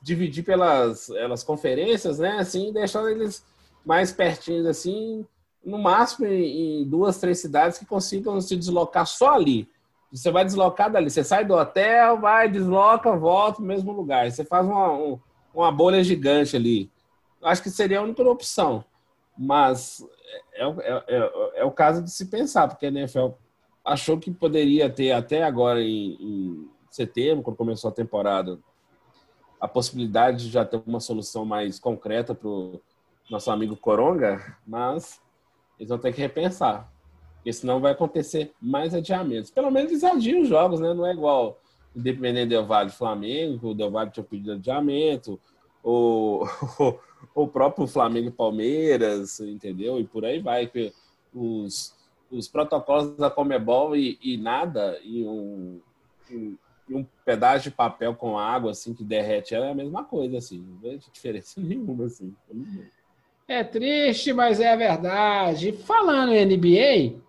[0.02, 2.38] dividir pelas, pelas conferências, né?
[2.40, 3.44] Assim, deixando eles
[3.86, 5.26] mais pertinhos, assim,
[5.64, 9.70] no máximo em, em duas, três cidades que consigam se deslocar só ali.
[10.12, 14.32] Você vai deslocar dali, você sai do hotel, vai, desloca, volta no mesmo lugar.
[14.32, 15.20] Você faz uma, um-
[15.62, 16.92] uma bolha gigante ali.
[17.44, 18.84] Acho que seria a única opção.
[19.38, 20.06] Mas
[20.54, 23.30] é, o- é- é- é o caso de se pensar, porque a NFL
[23.84, 28.58] achou que poderia ter até agora em, em setembro, quando começou a temporada,
[29.60, 32.82] a possibilidade de já ter uma solução mais concreta para o
[33.30, 35.20] nosso amigo Coronga, mas
[35.80, 36.92] eles vão ter que repensar.
[37.36, 39.52] Porque senão vai acontecer mais adiamentos.
[39.52, 40.94] Pelo menos eles adiam os jogos, né?
[40.94, 41.60] Não é igual
[41.96, 45.40] Independente Del Valle Flamengo, o Del Valle tinha pedido adiamento,
[45.84, 46.46] o,
[47.34, 50.00] o próprio Flamengo e Palmeiras, entendeu?
[50.00, 50.70] E por aí vai.
[51.34, 51.94] Os,
[52.32, 55.80] os protocolos da Comebol e, e nada, e um,
[56.88, 60.60] e um pedaço de papel com água assim que derrete é a mesma coisa, assim.
[60.60, 62.34] Não vejo diferença nenhuma, assim.
[63.48, 65.72] É triste, mas é verdade.
[65.72, 67.22] Falando em NBA,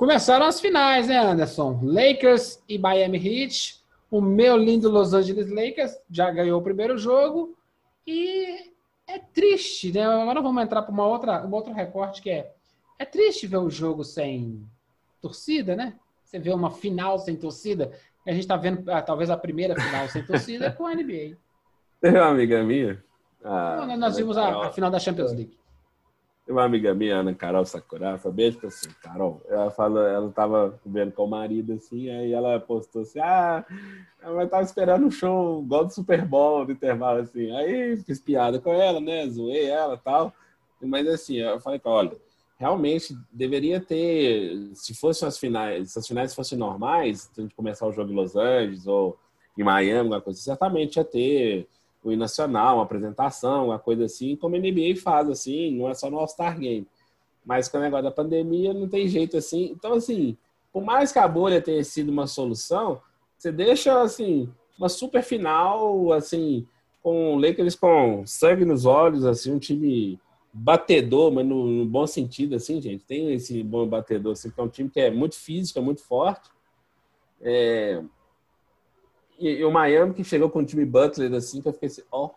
[0.00, 1.78] começaram as finais, né, Anderson?
[1.82, 3.78] Lakers e Miami Heat.
[4.10, 7.54] O meu lindo Los Angeles Lakers já ganhou o primeiro jogo
[8.06, 8.70] e
[9.06, 10.02] é triste, né?
[10.06, 12.50] Agora vamos entrar para uma outra, um outro recorte que é
[12.98, 14.66] é triste ver o jogo sem
[15.20, 15.94] torcida, né?
[16.24, 17.92] Você vê uma final sem torcida.
[18.26, 21.36] A gente está vendo ah, talvez a primeira final sem torcida é com a NBA.
[22.00, 23.04] Tem uma amiga minha.
[23.44, 25.59] a- Não, nós vimos a, a final da Champions League.
[26.48, 29.40] Uma amiga minha, Ana Carol Sakurafa, beijo pra você, Carol.
[29.48, 33.64] Ela falou, ela tava vendo com o marido assim, aí ela postou assim: ah,
[34.20, 37.54] ela tava esperando um show igual do Super Bowl no intervalo, assim.
[37.54, 39.28] Aí fiz piada com ela, né?
[39.28, 40.32] Zoei ela tal.
[40.82, 42.16] Mas assim, eu falei ela, olha,
[42.58, 47.54] realmente deveria ter, se fossem as finais, se as finais fossem normais, se a gente
[47.54, 49.18] começar o jogo em Los Angeles ou
[49.56, 51.68] em Miami, alguma coisa, certamente ia ter
[52.02, 56.10] o nacional, uma apresentação, uma coisa assim, como a NBA faz, assim, não é só
[56.10, 56.86] no All-Star Game.
[57.44, 59.70] Mas com o negócio da pandemia, não tem jeito assim.
[59.72, 60.36] Então, assim,
[60.72, 63.00] por mais que a bolha tenha sido uma solução,
[63.36, 64.48] você deixa, assim,
[64.78, 66.66] uma super final, assim,
[67.02, 70.18] com o Lakers com sangue nos olhos, assim, um time
[70.52, 73.04] batedor, mas no, no, bom sentido, assim, gente.
[73.04, 76.02] Tem esse bom batedor, assim, que é um time que é muito físico, é muito
[76.02, 76.50] forte.
[77.40, 78.02] É...
[79.40, 82.02] E, e, o Miami que chegou com o time Butler, assim, que eu fiquei assim,
[82.12, 82.30] ó, oh,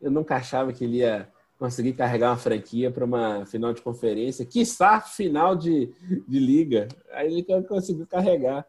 [0.00, 1.28] eu nunca achava que ele ia
[1.58, 5.92] conseguir carregar uma franquia para uma final de conferência, quiçá final de,
[6.26, 6.88] de liga.
[7.12, 8.66] Aí ele conseguiu carregar.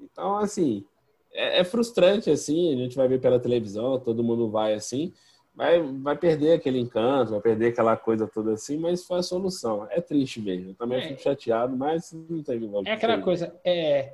[0.00, 0.84] Então, assim,
[1.32, 5.12] é, é frustrante, assim, a gente vai ver pela televisão, todo mundo vai assim,
[5.54, 9.86] vai, vai perder aquele encanto, vai perder aquela coisa toda assim, mas foi a solução.
[9.90, 10.70] É triste mesmo.
[10.70, 11.08] Eu também é.
[11.08, 14.12] fico chateado, mas não tem É aquela coisa, é...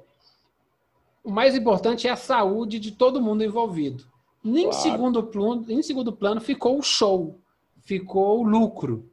[1.23, 4.05] o mais importante é a saúde de todo mundo envolvido.
[4.43, 4.83] Nem, claro.
[4.83, 7.39] segundo plano, em segundo plano ficou o show,
[7.81, 9.11] ficou o lucro.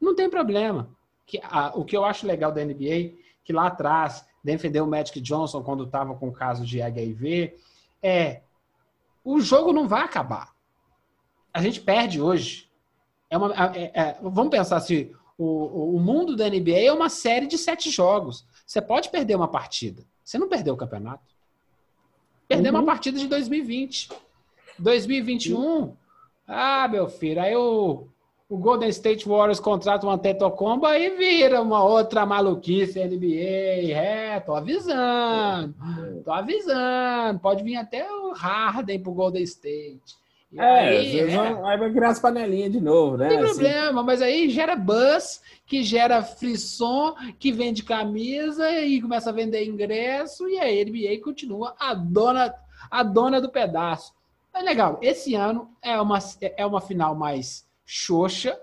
[0.00, 0.90] Não tem problema.
[1.26, 3.14] Que, a, o que eu acho legal da NBA,
[3.44, 7.56] que lá atrás defendeu o Magic Johnson quando estava com o caso de HIV,
[8.02, 8.42] é
[9.24, 10.54] o jogo não vai acabar
[11.52, 12.68] a gente perde hoje.
[13.28, 17.46] É uma, é, é, vamos pensar assim: o, o mundo da NBA é uma série
[17.46, 18.46] de sete jogos.
[18.66, 20.04] Você pode perder uma partida.
[20.24, 21.24] Você não perdeu o campeonato.
[22.50, 22.80] Perdeu uhum.
[22.80, 24.08] uma partida de 2020.
[24.76, 25.96] 2021, uhum.
[26.48, 28.08] ah, meu filho, aí o,
[28.48, 33.92] o Golden State Warriors contrata um Antetokounmpo e vira uma outra maluquice NBA.
[33.94, 35.76] É, tô avisando.
[36.24, 37.38] Tô avisando.
[37.38, 40.18] Pode vir até o Harden pro Golden State.
[40.52, 43.28] E é, aí, é, aí vai virar as panelinhas de novo, né?
[43.28, 43.54] Não tem assim.
[43.54, 49.64] problema, mas aí gera buzz, que gera frisson, que vende camisa e começa a vender
[49.64, 52.52] ingresso, e a NBA continua a dona,
[52.90, 54.12] a dona do pedaço.
[54.52, 56.18] É legal, esse ano é uma,
[56.56, 58.58] é uma final mais xoxa,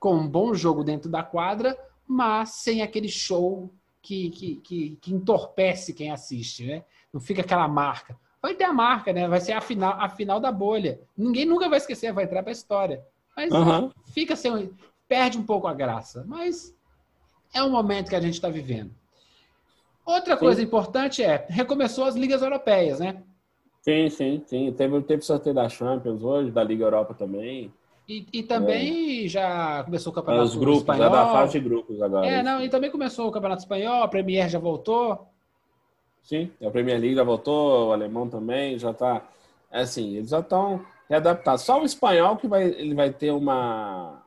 [0.00, 1.76] com um bom jogo dentro da quadra,
[2.08, 6.84] mas sem aquele show que, que, que, que entorpece quem assiste, né?
[7.12, 8.16] Não fica aquela marca
[8.46, 9.26] vai ter a marca, né?
[9.26, 11.00] Vai ser a final, a final da bolha.
[11.16, 13.02] Ninguém nunca vai esquecer, vai entrar para a história.
[13.36, 13.90] Mas uhum.
[14.04, 14.70] fica sem,
[15.08, 16.24] perde um pouco a graça.
[16.26, 16.72] Mas
[17.52, 18.92] é um momento que a gente está vivendo.
[20.04, 20.40] Outra sim.
[20.40, 23.20] coisa importante é recomeçou as ligas europeias, né?
[23.82, 24.72] Sim, sim, sim.
[24.72, 27.72] Teve, teve sorteio da Champions hoje, da Liga Europa também.
[28.08, 29.28] E, e também é.
[29.28, 31.10] já começou o Campeonato Os grupos, Espanhol.
[31.10, 32.24] da fase de grupos agora.
[32.24, 35.26] É, não, e também começou o Campeonato Espanhol, a Premier já voltou.
[36.26, 39.22] Sim, a Premier League já voltou, o alemão também já está.
[39.70, 41.62] Assim, eles já estão readaptados.
[41.62, 44.24] Só o espanhol que vai, ele vai ter uma,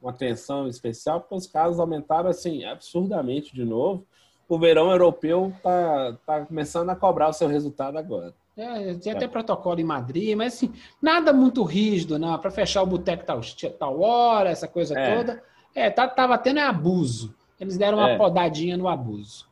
[0.00, 4.06] uma atenção especial, porque os casos aumentaram assim absurdamente de novo.
[4.48, 8.32] O verão europeu está tá começando a cobrar o seu resultado agora.
[8.56, 9.28] É, tem até é.
[9.28, 10.72] protocolo em Madrid, mas assim,
[11.02, 12.38] nada muito rígido, não.
[12.38, 13.40] Para fechar o boteco tal,
[13.76, 15.16] tal hora, essa coisa é.
[15.16, 15.42] toda.
[15.74, 17.34] É, tá, tava tendo abuso.
[17.58, 18.16] Eles deram uma é.
[18.16, 19.48] podadinha no abuso.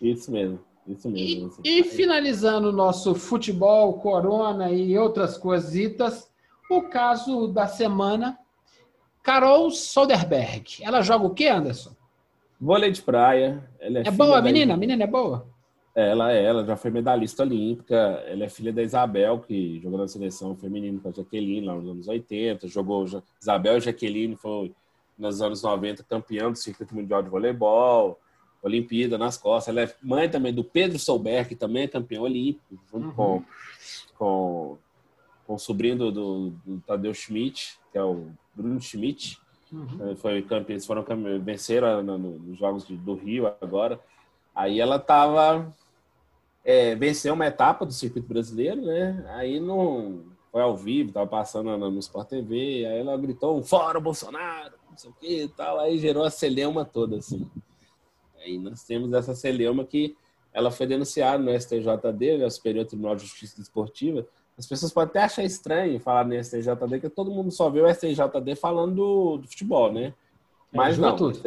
[0.00, 0.71] Isso mesmo.
[0.86, 1.52] Isso mesmo.
[1.64, 6.30] E, e finalizando o nosso futebol, corona e outras coisitas,
[6.70, 8.38] o caso da semana,
[9.22, 10.82] Carol Soderberg.
[10.82, 11.92] Ela joga o que, Anderson?
[12.60, 13.68] Vôlei de praia.
[13.80, 14.74] Ela é, é boa, a menina?
[14.74, 15.46] A menina é boa?
[15.94, 17.94] Ela é, ela já foi medalhista olímpica.
[18.26, 21.88] Ela é filha da Isabel, que jogou na seleção feminina com a Jaqueline lá nos
[21.88, 22.66] anos 80.
[22.68, 23.04] Jogou
[23.40, 24.72] Isabel e Jaqueline, foi
[25.18, 28.18] nos anos 90 campeão do circuito mundial de voleibol.
[28.62, 29.74] Olimpíada nas costas.
[29.74, 33.12] Ela é mãe também do Pedro Solberg, que também é campeão olímpico, junto uhum.
[33.12, 33.44] com,
[34.16, 34.78] com,
[35.46, 39.38] com o sobrinho do, do, do, Tadeu Schmidt, que é o Bruno Schmidt.
[39.72, 40.14] Uhum.
[40.16, 41.04] Foi campeão, eles foram
[41.42, 43.98] venceram nos Jogos do Rio agora.
[44.54, 45.72] Aí ela tava
[46.64, 49.24] é, venceu uma etapa do circuito brasileiro, né?
[49.30, 53.62] Aí não foi ao vivo, tava passando no, no Sport TV, aí ela gritou um
[53.62, 57.50] fora Bolsonaro, não sei o que e tal, aí gerou a celeuma toda, assim.
[58.44, 60.16] Aí nós temos essa celeuma que
[60.52, 64.26] ela foi denunciada no STJD, né, o Superior Tribunal de Justiça Desportiva.
[64.58, 67.88] As pessoas podem até achar estranho falar no STJD, que todo mundo só vê o
[67.88, 70.14] STJD falando do, do futebol, né?
[70.72, 71.40] É, Mas é, não, tudo.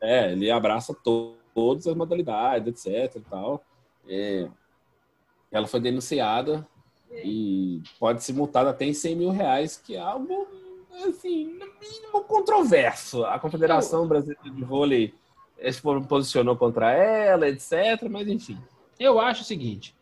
[0.00, 3.64] é, ele abraça to todas as modalidades, etc e tal.
[4.06, 4.46] É,
[5.50, 6.68] ela foi denunciada
[7.10, 10.46] e pode ser multada até em 100 mil reais, que é algo,
[11.08, 13.24] assim, no mínimo controverso.
[13.24, 15.14] A Confederação Brasileira de Vôlei
[15.70, 18.08] se posicionou contra ela, etc.
[18.10, 18.58] Mas enfim.
[18.98, 19.94] Eu acho o seguinte.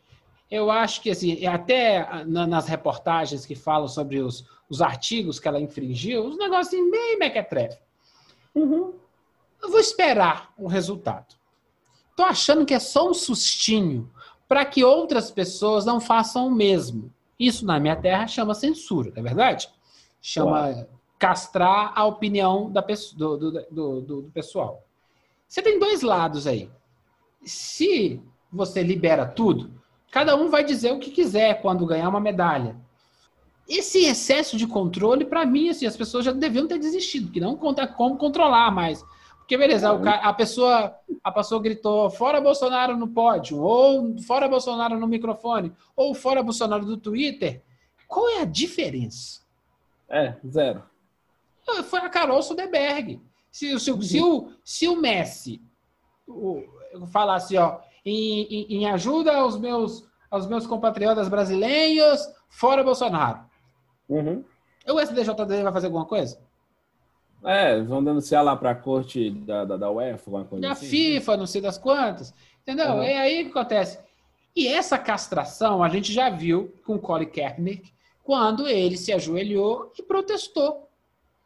[0.49, 5.59] Eu acho que assim, até nas reportagens que falam sobre os, os artigos que ela
[5.59, 7.79] infringiu, os negócios bem mequetrefe.
[8.53, 8.93] Uhum.
[9.61, 11.35] Eu vou esperar o resultado.
[12.15, 14.09] Tô achando que é só um sustinho
[14.47, 17.11] para que outras pessoas não façam o mesmo.
[17.39, 19.67] Isso na minha terra chama censura, não é verdade?
[20.21, 20.87] Chama
[21.17, 24.83] castrar a opinião da do, do- do- do pessoal.
[25.47, 26.69] Você tem dois lados aí.
[27.43, 29.71] Se você libera tudo,
[30.11, 32.75] cada um vai dizer o que quiser quando ganhar uma medalha.
[33.67, 37.55] Esse excesso de controle, para mim, assim, as pessoas já deviam ter desistido, que não
[37.55, 39.03] conta como controlar mais.
[39.39, 44.99] Porque, beleza, ca- a pessoa, a pessoa gritou fora Bolsonaro no pódio, ou fora Bolsonaro
[44.99, 47.61] no microfone, ou fora Bolsonaro do Twitter.
[48.07, 49.41] Qual é a diferença?
[50.09, 50.83] É, zero.
[51.89, 53.19] Foi a Carol Soderberg.
[53.55, 55.61] Se, se, se, o, se o Messi
[56.27, 56.61] o,
[56.91, 62.19] eu falasse, ó, em, em- em ajuda aos meus, aos meus compatriotas brasileiros,
[62.49, 63.39] fora Bolsonaro.
[64.09, 64.43] Uhum.
[64.89, 66.37] O SDJD vai fazer alguma coisa?
[67.45, 70.87] É, vão denunciar lá pra corte da, da, da UEFA, alguma coisa Da assim.
[70.89, 72.33] FIFA, não sei das quantas.
[72.61, 72.87] Entendeu?
[72.95, 73.03] Uhum.
[73.03, 73.99] É aí que acontece.
[74.53, 77.89] E essa castração a gente já viu com Colin Kaepernick
[78.21, 80.89] quando ele se ajoelhou e protestou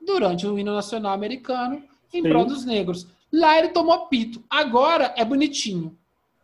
[0.04, 2.30] durante o hino nacional americano em Sim.
[2.30, 3.08] prol dos negros.
[3.32, 4.44] Lá ele tomou pito.
[4.50, 5.98] Agora é bonitinho.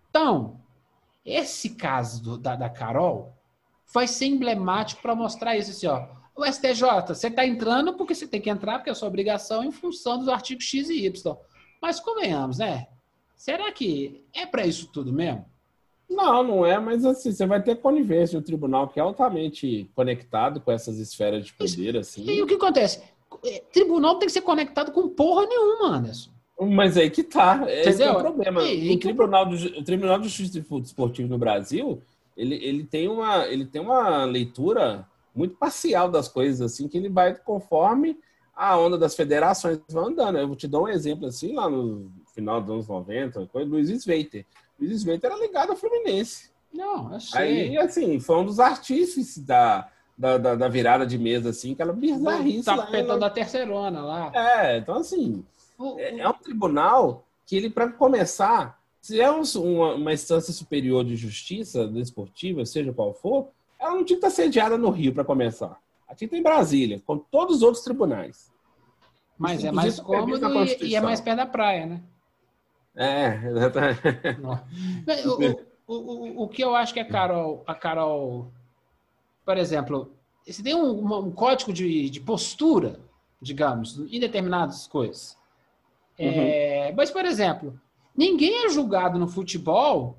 [0.09, 0.59] Então,
[1.25, 3.33] esse caso do- da, da Carol
[3.93, 5.71] vai ser emblemático para mostrar isso.
[5.71, 6.07] Assim, ó.
[6.35, 9.63] O STJ, você está entrando porque você tem que entrar, porque é a sua obrigação
[9.63, 11.35] em função dos artigos X e Y.
[11.81, 12.87] Mas convenhamos, né?
[13.37, 15.45] Será que é para isso tudo mesmo?
[16.09, 20.59] Não, não é, mas assim, você vai ter conivência no tribunal que é altamente conectado
[20.61, 22.41] com essas esferas de poder, E assim.
[22.41, 23.01] o que acontece?
[23.43, 26.29] É, Tribunal tem que ser conectado com porra nenhuma, Anderson.
[26.59, 28.13] Mas aí que tá, esse é Entendeu?
[28.13, 28.63] o problema.
[28.63, 32.01] E- e o, tribunal do, o Tribunal de Justiça Desportivo no Brasil,
[32.35, 35.05] ele, ele, tem uma, ele tem uma leitura
[35.35, 38.17] muito parcial das coisas, assim, que ele vai conforme
[38.55, 40.37] a onda das federações vão andando.
[40.37, 43.89] Eu vou te dar um exemplo, assim, lá no final dos anos 90, coisa, Luiz
[43.89, 44.45] Sveiter.
[44.79, 46.49] Luiz Sveiter era ligado ao Fluminense.
[46.73, 47.41] Não, sei.
[47.41, 51.93] Aí, assim, foi um dos artífices da, da, da, da virada de mesa, assim, aquela
[51.93, 52.85] bizarrice tá lá.
[52.87, 54.31] petando a terceirona lá.
[54.33, 55.43] É, então, assim,
[55.77, 60.53] O- é, é um tribunal que ele, para começar, se é um- uma, uma instância
[60.53, 65.13] superior de justiça desportiva, seja qual for, ela não tinha que estar sediada no Rio
[65.13, 65.77] para começar.
[66.07, 68.49] Ela tinha que estar em Brasília, com todos os outros tribunais.
[69.37, 72.01] mas é inclusive, mais tá cômodo e, e é mais pé da praia, né?
[72.95, 74.01] É, exatamente.
[75.87, 78.47] O, o, o, o que eu acho que a Carol, a Carol,
[79.45, 80.11] por exemplo,
[80.45, 82.99] se tem um, um código de, de postura,
[83.41, 85.37] digamos, em determinadas coisas.
[86.17, 87.79] É, mas, por exemplo,
[88.15, 90.17] ninguém é julgado no futebol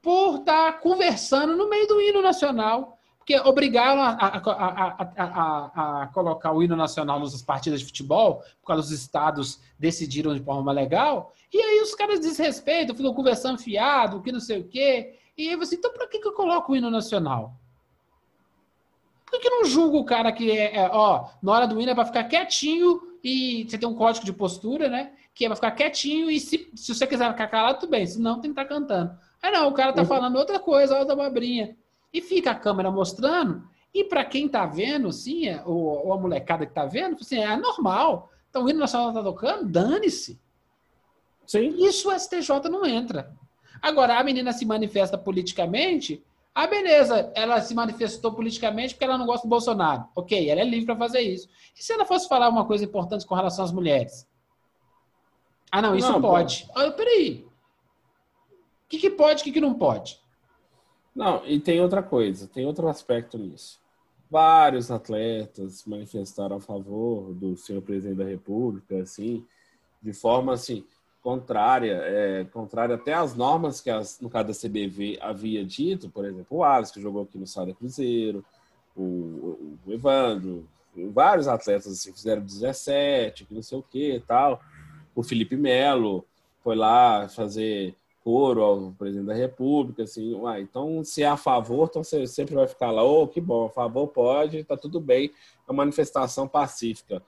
[0.00, 2.96] por estar conversando no meio do hino nacional.
[3.18, 8.68] Porque obrigaram a, a, a, a, colocar o hino nacional nas partidas de futebol, por
[8.68, 14.22] causa dos estados decidiram de forma legal, e aí os caras desrespeitam, ficam conversando fiado,
[14.22, 15.18] que não sei o quê.
[15.36, 17.54] E aí você, então pra que, que eu coloco o hino nacional?
[19.30, 21.94] Por que, não julga o cara que é, é, ó, na hora do hino é
[21.94, 25.12] pra ficar quietinho e você tem um código de postura, né?
[25.34, 28.40] Que é pra ficar quietinho e se, se você quiser ficar calado, tudo bem, senão
[28.40, 29.12] tem que estar cantando.
[29.42, 30.08] Aí não, o cara tá Uhum.
[30.08, 31.76] falando outra coisa, outra abobrinha.
[32.12, 33.62] E fica a câmera mostrando,
[33.94, 37.38] e pra quem tá vendo, assim, é, ou, ou a molecada que tá vendo, assim,
[37.38, 38.30] é normal.
[38.50, 40.38] Então o hino nacional tá tocando, dane-se.
[41.46, 41.74] Sim.
[41.86, 43.30] Isso o STJ não entra.
[43.80, 46.22] Agora, a menina se manifesta politicamente,
[46.60, 50.08] ah, beleza, ela se manifestou politicamente porque ela não gosta do Bolsonaro.
[50.16, 51.48] Ok, ela é livre para fazer isso.
[51.78, 54.28] E se ela fosse falar uma coisa importante com relação às mulheres?
[55.70, 56.68] Ah, não, isso Não, pode.
[56.74, 57.46] Ah, peraí.
[57.46, 60.20] O que, que pode o que, que não pode?
[61.14, 63.78] Não, e tem outra coisa, tem outro aspecto nisso.
[64.28, 69.46] Vários atletas manifestaram a favor do senhor presidente da República, assim,
[70.02, 70.84] de forma assim
[71.22, 76.24] contrária, é, contrária até às normas que as, no caso da CBV havia dito, por
[76.24, 78.44] exemplo, o Alisson que jogou aqui no Sada Cruzeiro,
[78.96, 80.66] o, o, Evandro,
[81.12, 84.60] vários atletas assim, fizeram 17, que não sei o que tal.
[85.14, 86.24] O Felipe Melo
[86.62, 91.88] foi lá fazer coro ao presidente da República, assim, uai, então se é a favor,
[91.88, 95.30] então você sempre vai ficar lá, ô, que bom, a favor pode, tá tudo bem,
[95.66, 97.22] é uma manifestação pacífica.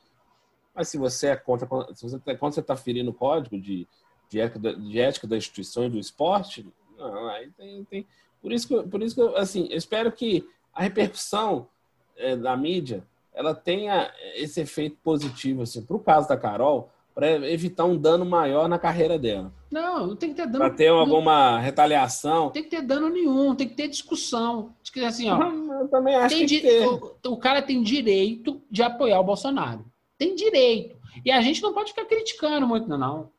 [0.81, 3.87] Mas se você é contra, se você, quando você está ferindo o código de,
[4.31, 6.67] de, ética, de ética da instituição e do esporte,
[6.97, 8.07] não, aí tem, tem
[8.41, 10.43] por isso que, por isso que eu, assim, eu espero que
[10.73, 11.69] a repercussão
[12.17, 13.05] eh, da mídia
[13.35, 18.25] ela tenha esse efeito positivo, assim, para o caso da Carol, para evitar um dano
[18.25, 19.53] maior na carreira dela.
[19.71, 20.65] Não, não tem que ter dano.
[20.65, 22.49] Para ter não alguma retaliação.
[22.49, 24.75] tem que ter dano nenhum, tem que ter discussão.
[25.07, 25.39] Assim, ó,
[25.83, 29.90] Eu também acho que di- o, o cara tem direito de apoiar o Bolsonaro.
[30.21, 30.99] Tem direito.
[31.25, 33.31] E a gente não pode ficar criticando muito, não.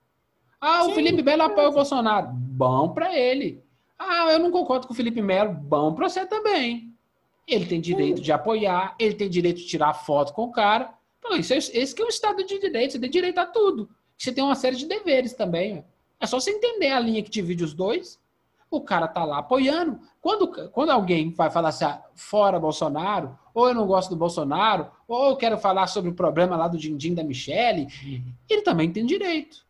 [0.60, 2.30] Ah, o Sim, Felipe Melo apoia o Bolsonaro.
[2.32, 3.64] Bom pra ele.
[4.00, 5.54] Ah, eu não concordo com o Felipe Melo.
[5.54, 6.92] Bom pra você também.
[7.48, 10.92] Ele tem direito de apoiar, ele tem direito de tirar foto com o cara.
[11.20, 13.88] Então, isso é, esse que é o Estado de Direito, você tem direito a tudo.
[14.18, 15.86] Você tem uma série de deveres também.
[16.20, 18.20] É só você entender a linha que divide os dois.
[18.72, 20.00] O cara tá lá apoiando.
[20.22, 24.88] Quando, quando alguém vai falar assim, ah, fora Bolsonaro, ou eu não gosto do Bolsonaro,
[25.06, 27.88] ou eu quero falar sobre o problema lá do Dindim da Michelle,
[28.50, 29.66] ele também tem direito.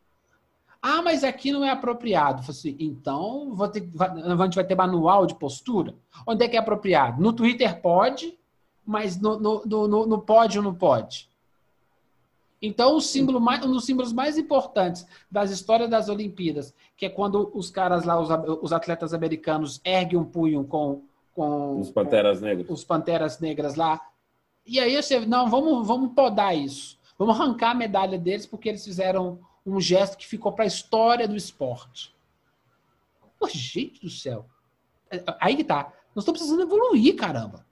[0.80, 2.44] Ah, mas aqui não é apropriado.
[2.48, 5.95] Assim, então, vou ter, a gente vai ter manual de postura?
[6.26, 7.22] Onde é que é apropriado?
[7.22, 8.38] No Twitter pode,
[8.86, 11.28] mas no, no, no, no pode ou não pode?
[12.62, 17.10] Então, o símbolo mais, um dos símbolos mais importantes das histórias das Olimpíadas, que é
[17.10, 18.30] quando os caras lá, os,
[18.62, 22.70] os atletas americanos, erguem um punho com, com os Panteras Negras.
[22.70, 24.00] Os Panteras Negras lá.
[24.66, 27.00] E aí você, não, vamos, vamos podar isso.
[27.18, 31.28] Vamos arrancar a medalha deles porque eles fizeram um gesto que ficou para a história
[31.28, 32.16] do esporte.
[33.40, 34.46] Pô, gente do céu.
[35.10, 35.92] É, aí que tá.
[36.14, 37.66] Nós estamos precisando evoluir, caramba.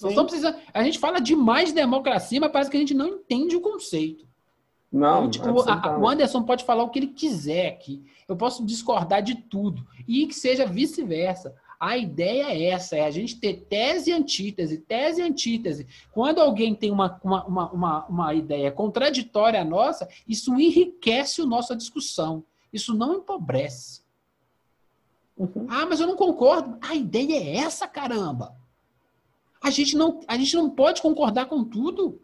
[0.00, 0.58] Nós estamos precisando.
[0.72, 4.26] A gente fala demais de democracia, mas parece que a gente não entende o conceito.
[4.92, 8.04] Não, gente, o, a, o, Anderson pode falar o que ele quiser aqui.
[8.28, 9.86] Eu posso discordar de tudo.
[10.06, 11.54] E que seja vice-versa.
[11.78, 15.86] A ideia é essa, é a gente ter tese e antítese, tese e antítese.
[16.10, 21.46] Quando alguém tem uma, uma, uma, uma, uma ideia contraditória à nossa, isso enriquece a
[21.46, 22.44] nossa discussão.
[22.72, 24.00] Isso não empobrece.
[25.36, 25.66] Uhum.
[25.68, 26.78] Ah, mas eu não concordo.
[26.80, 28.56] A ideia é essa, caramba.
[29.66, 32.22] A gente não, a gente não pode concordar com tudo.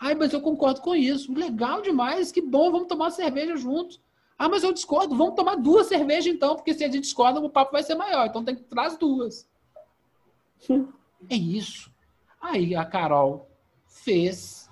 [0.00, 1.30] Ai, mas eu concordo com isso.
[1.30, 4.00] Legal demais, que bom, vamos tomar cerveja juntos.
[4.38, 7.50] Ah, mas eu discordo, vamos tomar duas cervejas então, porque se a gente discorda, o
[7.50, 8.26] papo vai ser maior.
[8.26, 9.46] Então tem que trazer duas.
[10.58, 10.88] Sim.
[11.28, 11.92] É isso.
[12.40, 13.50] Aí a Carol
[13.86, 14.70] fez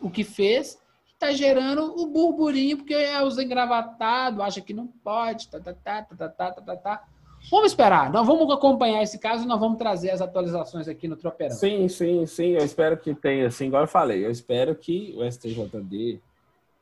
[0.00, 0.80] o que fez,
[1.12, 6.02] está gerando o burburinho, porque é os engravatados, acha que não pode, tá, tá, tá,
[6.02, 7.08] tá, tá, tá, tá, tá.
[7.50, 11.16] Vamos esperar, nós vamos acompanhar esse caso e nós vamos trazer as atualizações aqui no
[11.16, 11.54] Tropeirão.
[11.54, 12.50] Sim, sim, sim.
[12.52, 16.20] Eu espero que tenha, assim, igual eu falei, eu espero que o STJD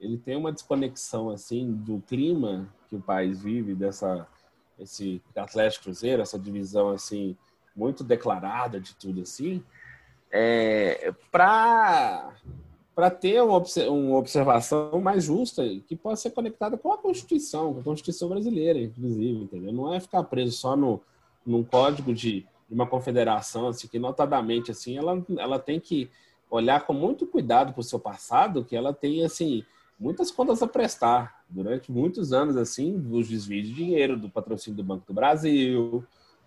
[0.02, 4.26] ele tenha uma desconexão assim do clima que o país vive, dessa
[4.78, 7.36] esse Atlético Cruzeiro, essa divisão assim
[7.74, 9.62] muito declarada de tudo assim,
[10.30, 12.34] é, para
[12.94, 13.56] para ter uma,
[14.16, 19.44] observação mais justa que possa ser conectada com a Constituição, com a Constituição brasileira, inclusive,
[19.44, 19.72] entendeu?
[19.72, 21.00] Não é ficar preso só no
[21.44, 26.10] num código de, de uma confederação, assim, que notadamente assim, ela, ela tem que
[26.50, 29.64] olhar com muito cuidado para o seu passado, que ela tem assim
[29.98, 34.84] muitas contas a prestar durante muitos anos assim, os desvios de dinheiro do patrocínio do
[34.84, 36.04] Banco do Brasil,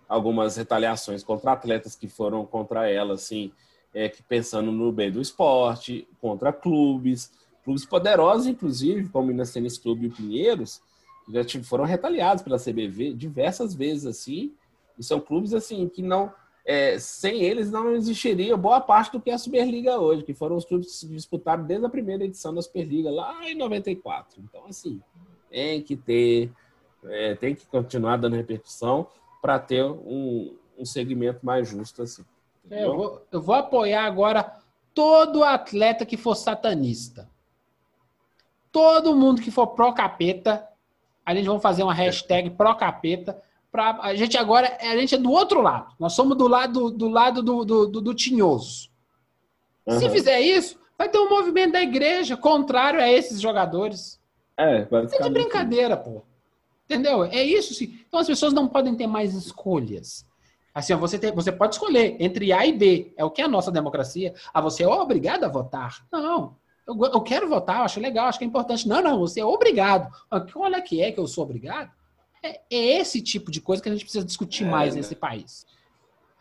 [0.08, 3.52] algumas retaliações contra atletas que foram contra ela assim,
[3.96, 7.32] é, que pensando no bem do esporte, contra clubes,
[7.64, 10.82] clubes poderosos, inclusive, como o Minas Tênis Clube e o Pinheiros,
[11.30, 14.54] já foram retaliados pela CBV diversas vezes, assim,
[15.00, 16.32] e são clubes, assim, que não,
[16.66, 20.58] é, sem eles não existiria boa parte do que é a Superliga hoje, que foram
[20.58, 24.42] os clubes que disputaram desde a primeira edição da Superliga, lá em 94.
[24.44, 25.02] Então, assim,
[25.50, 26.52] tem que ter,
[27.06, 29.08] é, tem que continuar dando repetição
[29.42, 32.26] para ter um, um segmento mais justo, assim.
[32.70, 34.54] É, eu, vou, eu vou apoiar agora
[34.94, 37.30] todo atleta que for satanista.
[38.72, 40.68] Todo mundo que for pró-capeta,
[41.26, 43.42] a gente vai fazer uma hashtag pró-capeta.
[43.72, 45.94] Pra, a gente agora a gente é do outro lado.
[46.00, 48.90] Nós somos do lado do lado do, do, do, do tinhoso.
[49.86, 50.00] Uhum.
[50.00, 54.20] Se fizer isso, vai ter um movimento da igreja contrário a esses jogadores.
[54.58, 56.24] É, é de brincadeira, pô.
[56.86, 57.24] Entendeu?
[57.26, 58.00] É isso sim.
[58.08, 60.26] Então as pessoas não podem ter mais escolhas.
[60.76, 63.14] Assim, você, tem, você pode escolher entre A e B.
[63.16, 64.34] É o que é a nossa democracia.
[64.54, 66.06] Ah, você é obrigado a votar.
[66.12, 66.58] Não.
[66.86, 68.86] Eu, eu quero votar, eu acho legal, acho que é importante.
[68.86, 70.12] Não, não, você é obrigado.
[70.54, 71.90] Olha que é que eu sou obrigado.
[72.44, 75.00] É, é esse tipo de coisa que a gente precisa discutir é, mais né?
[75.00, 75.66] nesse país.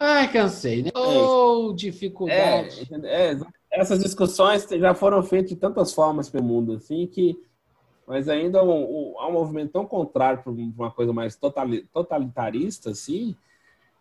[0.00, 0.90] Ai, cansei, né?
[0.96, 2.88] Ou oh, dificuldade.
[3.04, 3.40] É, é,
[3.70, 7.40] essas discussões já foram feitas de tantas formas pelo mundo, assim, que.
[8.04, 11.38] Mas ainda há um, um, um movimento tão contrário para uma coisa mais
[11.90, 13.34] totalitarista, assim,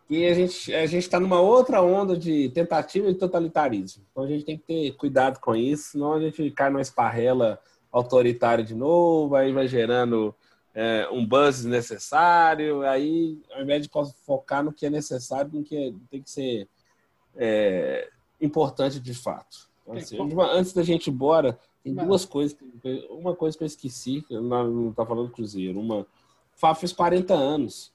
[0.06, 4.04] que a gente a gente está numa outra onda de tentativa de totalitarismo.
[4.10, 7.58] Então a gente tem que ter cuidado com isso, senão a gente cai numa esparrela
[7.90, 10.34] autoritária de novo, aí vai gerando
[10.74, 13.90] é, um buzz desnecessário, aí ao invés de
[14.26, 16.68] focar no que é necessário, no que é, tem que ser
[17.36, 18.08] é,
[18.40, 19.72] importante de fato.
[19.82, 20.18] Então, assim,
[20.52, 22.56] antes da gente ir embora, tem duas coisas.
[23.10, 25.78] Uma coisa que eu esqueci, que não está falando Cruzeiro.
[25.78, 26.06] Uma, o
[26.56, 27.93] Fábio fez 40 anos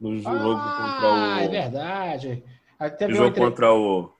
[0.00, 1.14] no jogo ah, contra o.
[1.14, 2.44] Ah, é verdade.
[2.78, 3.40] Até no jogo entre...
[3.40, 4.10] contra o,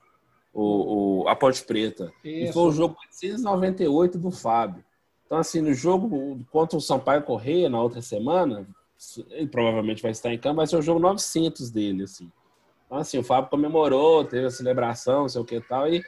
[0.53, 2.13] o, o, a Ponte Preta.
[2.25, 2.51] Isso.
[2.51, 4.85] E foi o jogo 498 do Fábio.
[5.27, 8.67] Então, assim, no jogo contra o Sampaio Correia, na outra semana,
[9.31, 12.31] ele provavelmente vai estar em campo, vai ser o jogo 900 dele, assim.
[12.87, 16.03] Então, assim, o Fábio comemorou, teve a celebração, não sei o que e tal, e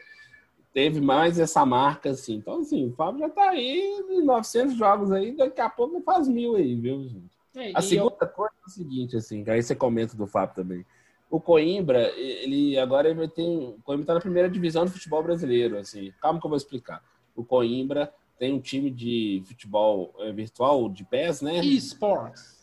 [0.72, 2.36] teve mais essa marca, assim.
[2.36, 6.28] Então, assim, o Fábio já tá aí em 900 jogos aí, daqui a pouco faz
[6.28, 7.37] mil aí, viu, gente?
[7.58, 10.86] É, A segunda coisa é o seguinte, assim, aí você comenta do Fábio também.
[11.30, 13.58] O Coimbra, ele agora ele tem.
[13.58, 16.12] O Coimbra tá na primeira divisão do futebol brasileiro, assim.
[16.22, 17.02] Calma que eu vou explicar.
[17.36, 21.58] O Coimbra tem um time de futebol é, virtual, de pés, né?
[21.58, 22.56] eu- esports.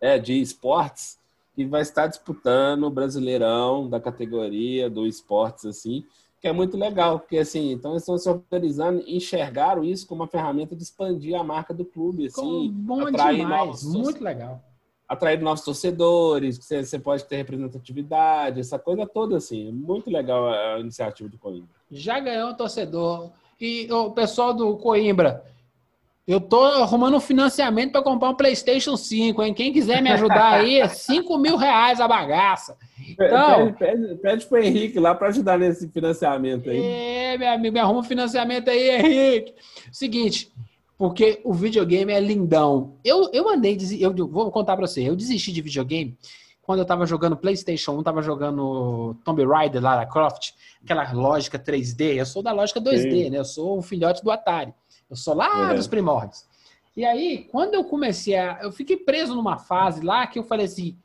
[0.00, 1.18] É, de esportes,
[1.54, 6.04] que vai estar disputando o Brasileirão da categoria do esportes, assim,
[6.46, 10.28] que é muito legal, porque assim, então eles estão se organizando, enxergaram isso como uma
[10.28, 13.82] ferramenta de expandir a marca do clube, assim, bom atrair demais.
[13.82, 14.62] novos Muito legal.
[15.08, 19.70] atrair novos torcedores, você, você pode ter representatividade, essa coisa toda, assim.
[19.70, 21.68] É muito legal a, a iniciativa do Coimbra.
[21.90, 23.32] Já ganhou um torcedor.
[23.60, 25.44] E o pessoal do Coimbra,
[26.26, 29.54] eu tô arrumando um financiamento para comprar um PlayStation 5, hein?
[29.54, 32.76] Quem quiser me ajudar aí, é 5 mil reais a bagaça.
[33.08, 36.80] Então- Pede, pede, pede pro Henrique lá para ajudar nesse financiamento aí.
[36.80, 39.54] É, meu amigo, me arruma um financiamento aí, Henrique.
[39.92, 40.50] Seguinte,
[40.98, 42.94] porque o videogame é lindão.
[43.04, 46.16] Eu, eu andei, eu vou contar pra você, eu desisti de videogame
[46.62, 50.50] quando eu tava jogando PlayStation 1, tava jogando Tomb Raider, Lara Croft,
[50.82, 52.16] aquela lógica 3D.
[52.16, 53.30] Eu sou da lógica 2D, Sim.
[53.30, 53.38] né?
[53.38, 54.74] Eu sou um filhote do Atari.
[55.08, 55.74] Eu sou lá É.
[55.74, 56.44] dos primórdios.
[56.96, 58.58] E aí, quando eu comecei a.
[58.62, 60.96] Eu fiquei preso numa fase lá que eu falei assim: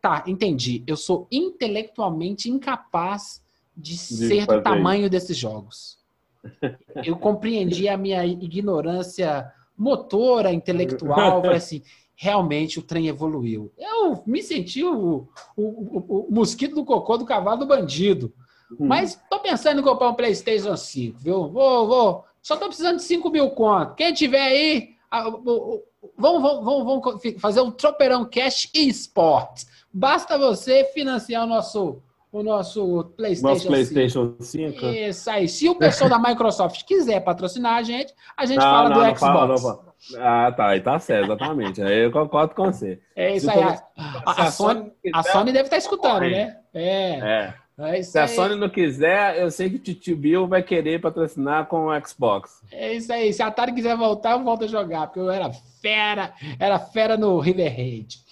[0.00, 0.82] tá, entendi.
[0.86, 3.42] Eu sou intelectualmente incapaz
[3.76, 5.98] de ser do tamanho desses jogos.
[7.04, 11.40] Eu compreendi a minha ignorância motora, intelectual.
[11.42, 11.82] Falei assim:
[12.14, 13.72] realmente o trem evoluiu.
[13.76, 15.26] Eu me senti o,
[15.56, 18.32] o, o- o mosquito do cocô do cavalo do bandido.
[18.72, 18.86] Hum.
[18.86, 21.48] Mas tô pensando em comprar um PlayStation 5, viu?
[21.48, 22.24] Vou, vou.
[22.44, 23.94] Só tô precisando de 5 mil conto.
[23.94, 25.82] Quem tiver aí, vamos,
[26.18, 29.66] vamos, vamos, fazer um tropeirão cash esportes.
[29.90, 34.72] Basta você financiar o nosso, o nosso PlayStation, Nosso PlayStation 5.
[34.78, 34.86] 5.
[34.86, 35.48] Isso aí.
[35.48, 39.02] Se o pessoal da Microsoft quiser patrocinar a gente, a gente Não, fala não, do
[39.06, 39.62] não Xbox.
[39.62, 39.94] fala.
[40.18, 41.80] Ah, tá, aí tá certo, exatamente.
[41.80, 43.00] Aí eu concordo com você.
[43.16, 43.62] É isso Se aí.
[43.96, 46.58] A, a Sony, a Sony deve estar escutando, né?
[46.74, 47.20] É.
[47.20, 47.54] É.
[47.76, 48.28] É Se a aí.
[48.28, 52.62] Sony não quiser, eu sei que o Titio Bill vai querer patrocinar com o Xbox.
[52.70, 53.32] É isso aí.
[53.32, 55.50] Se a Atari quiser voltar, eu volto a jogar, porque eu era
[55.82, 58.22] fera, era fera no River Raid.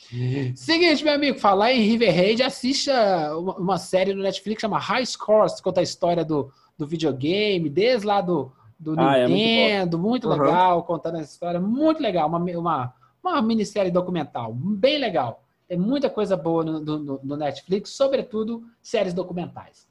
[0.54, 5.06] Seguinte, meu amigo, falar em River Raid, assista uma, uma série no Netflix chama High
[5.06, 9.34] Scores, que conta a história do, do videogame, desde lá do, do Ah, é muito
[9.34, 10.36] Nintendo, muito, Uhum.
[10.36, 12.94] legal, contando essa história, muito legal, uma, uma,
[13.24, 15.41] uma minissérie documental, bem legal.
[15.72, 19.88] Tem muita coisa boa no, no- no Netflix, sobretudo séries documentais.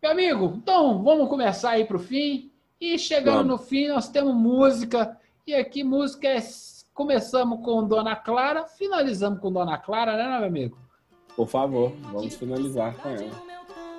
[0.00, 2.52] Meu amigo, então vamos começar aí para o fim.
[2.80, 3.46] E chegando Vamos.
[3.48, 5.18] no fim, nós temos música.
[5.44, 6.38] E aqui, música é.
[6.94, 10.78] Começamos com Dona Clara, finalizamos com Dona Clara, né, meu amigo?
[11.34, 13.42] Por favor, vamos finalizar com ela.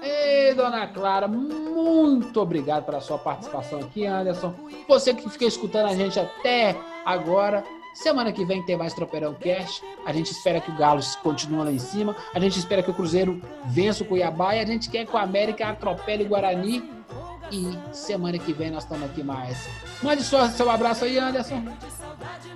[0.02, 4.56] Ei, Dona Clara, muito obrigado pela sua participação aqui, Anderson.
[4.88, 6.74] Você que fica escutando a gente até
[7.04, 7.66] agora.
[7.96, 9.82] Semana que vem tem mais Tropeirão Cash.
[10.06, 12.14] A gente espera que o Galo continue lá em cima.
[12.34, 14.54] A gente espera que o Cruzeiro vença o Cuiabá.
[14.54, 16.84] E a gente quer que o América atropele o Guarani.
[17.50, 19.70] E semana que vem nós estamos aqui mais.
[20.04, 21.64] Mande sua, seu abraço aí, Anderson.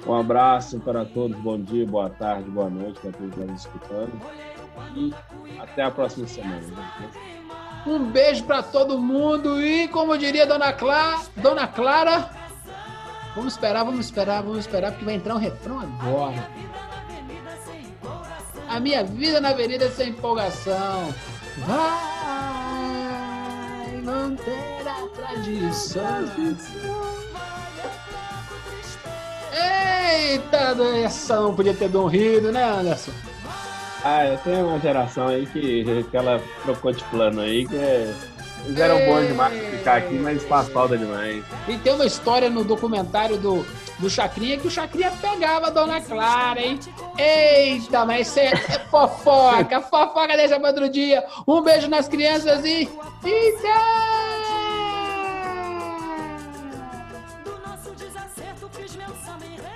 [0.06, 4.22] Um abraço para todos, bom dia, boa tarde, boa noite para todos que estão escutando.
[4.96, 5.14] E
[5.58, 6.60] até a próxima semana.
[6.60, 7.10] né?
[7.88, 12.30] Um beijo pra todo mundo e, como diria Dona Clara, Dona Clara,
[13.36, 16.50] vamos esperar, vamos esperar, vamos esperar, porque vai entrar um refrão agora.
[18.68, 21.14] A minha vida na avenida é sem empolgação
[21.66, 21.92] vai
[24.04, 26.30] manter a tradição.
[29.52, 33.12] Eita, essa não podia ter rido, né, Anderson?
[34.04, 38.14] Ah, tenho uma geração aí que, que ela trocou de plano aí, que é,
[38.66, 41.44] eles eram bons demais pra ficar aqui, mas faz falta demais.
[41.68, 43.66] E tem uma história no documentário do,
[43.98, 46.80] do Chacrinha que o Chacrinha pegava a Dona Clara, hein?
[47.18, 48.56] Eita, mas isso é
[48.90, 51.26] fofoca, fofoca deixa para outro dia.
[51.48, 52.90] Um beijo nas crianças e.
[53.26, 53.52] E
[57.44, 59.70] Do nosso desacerto fiz meu samba enredo.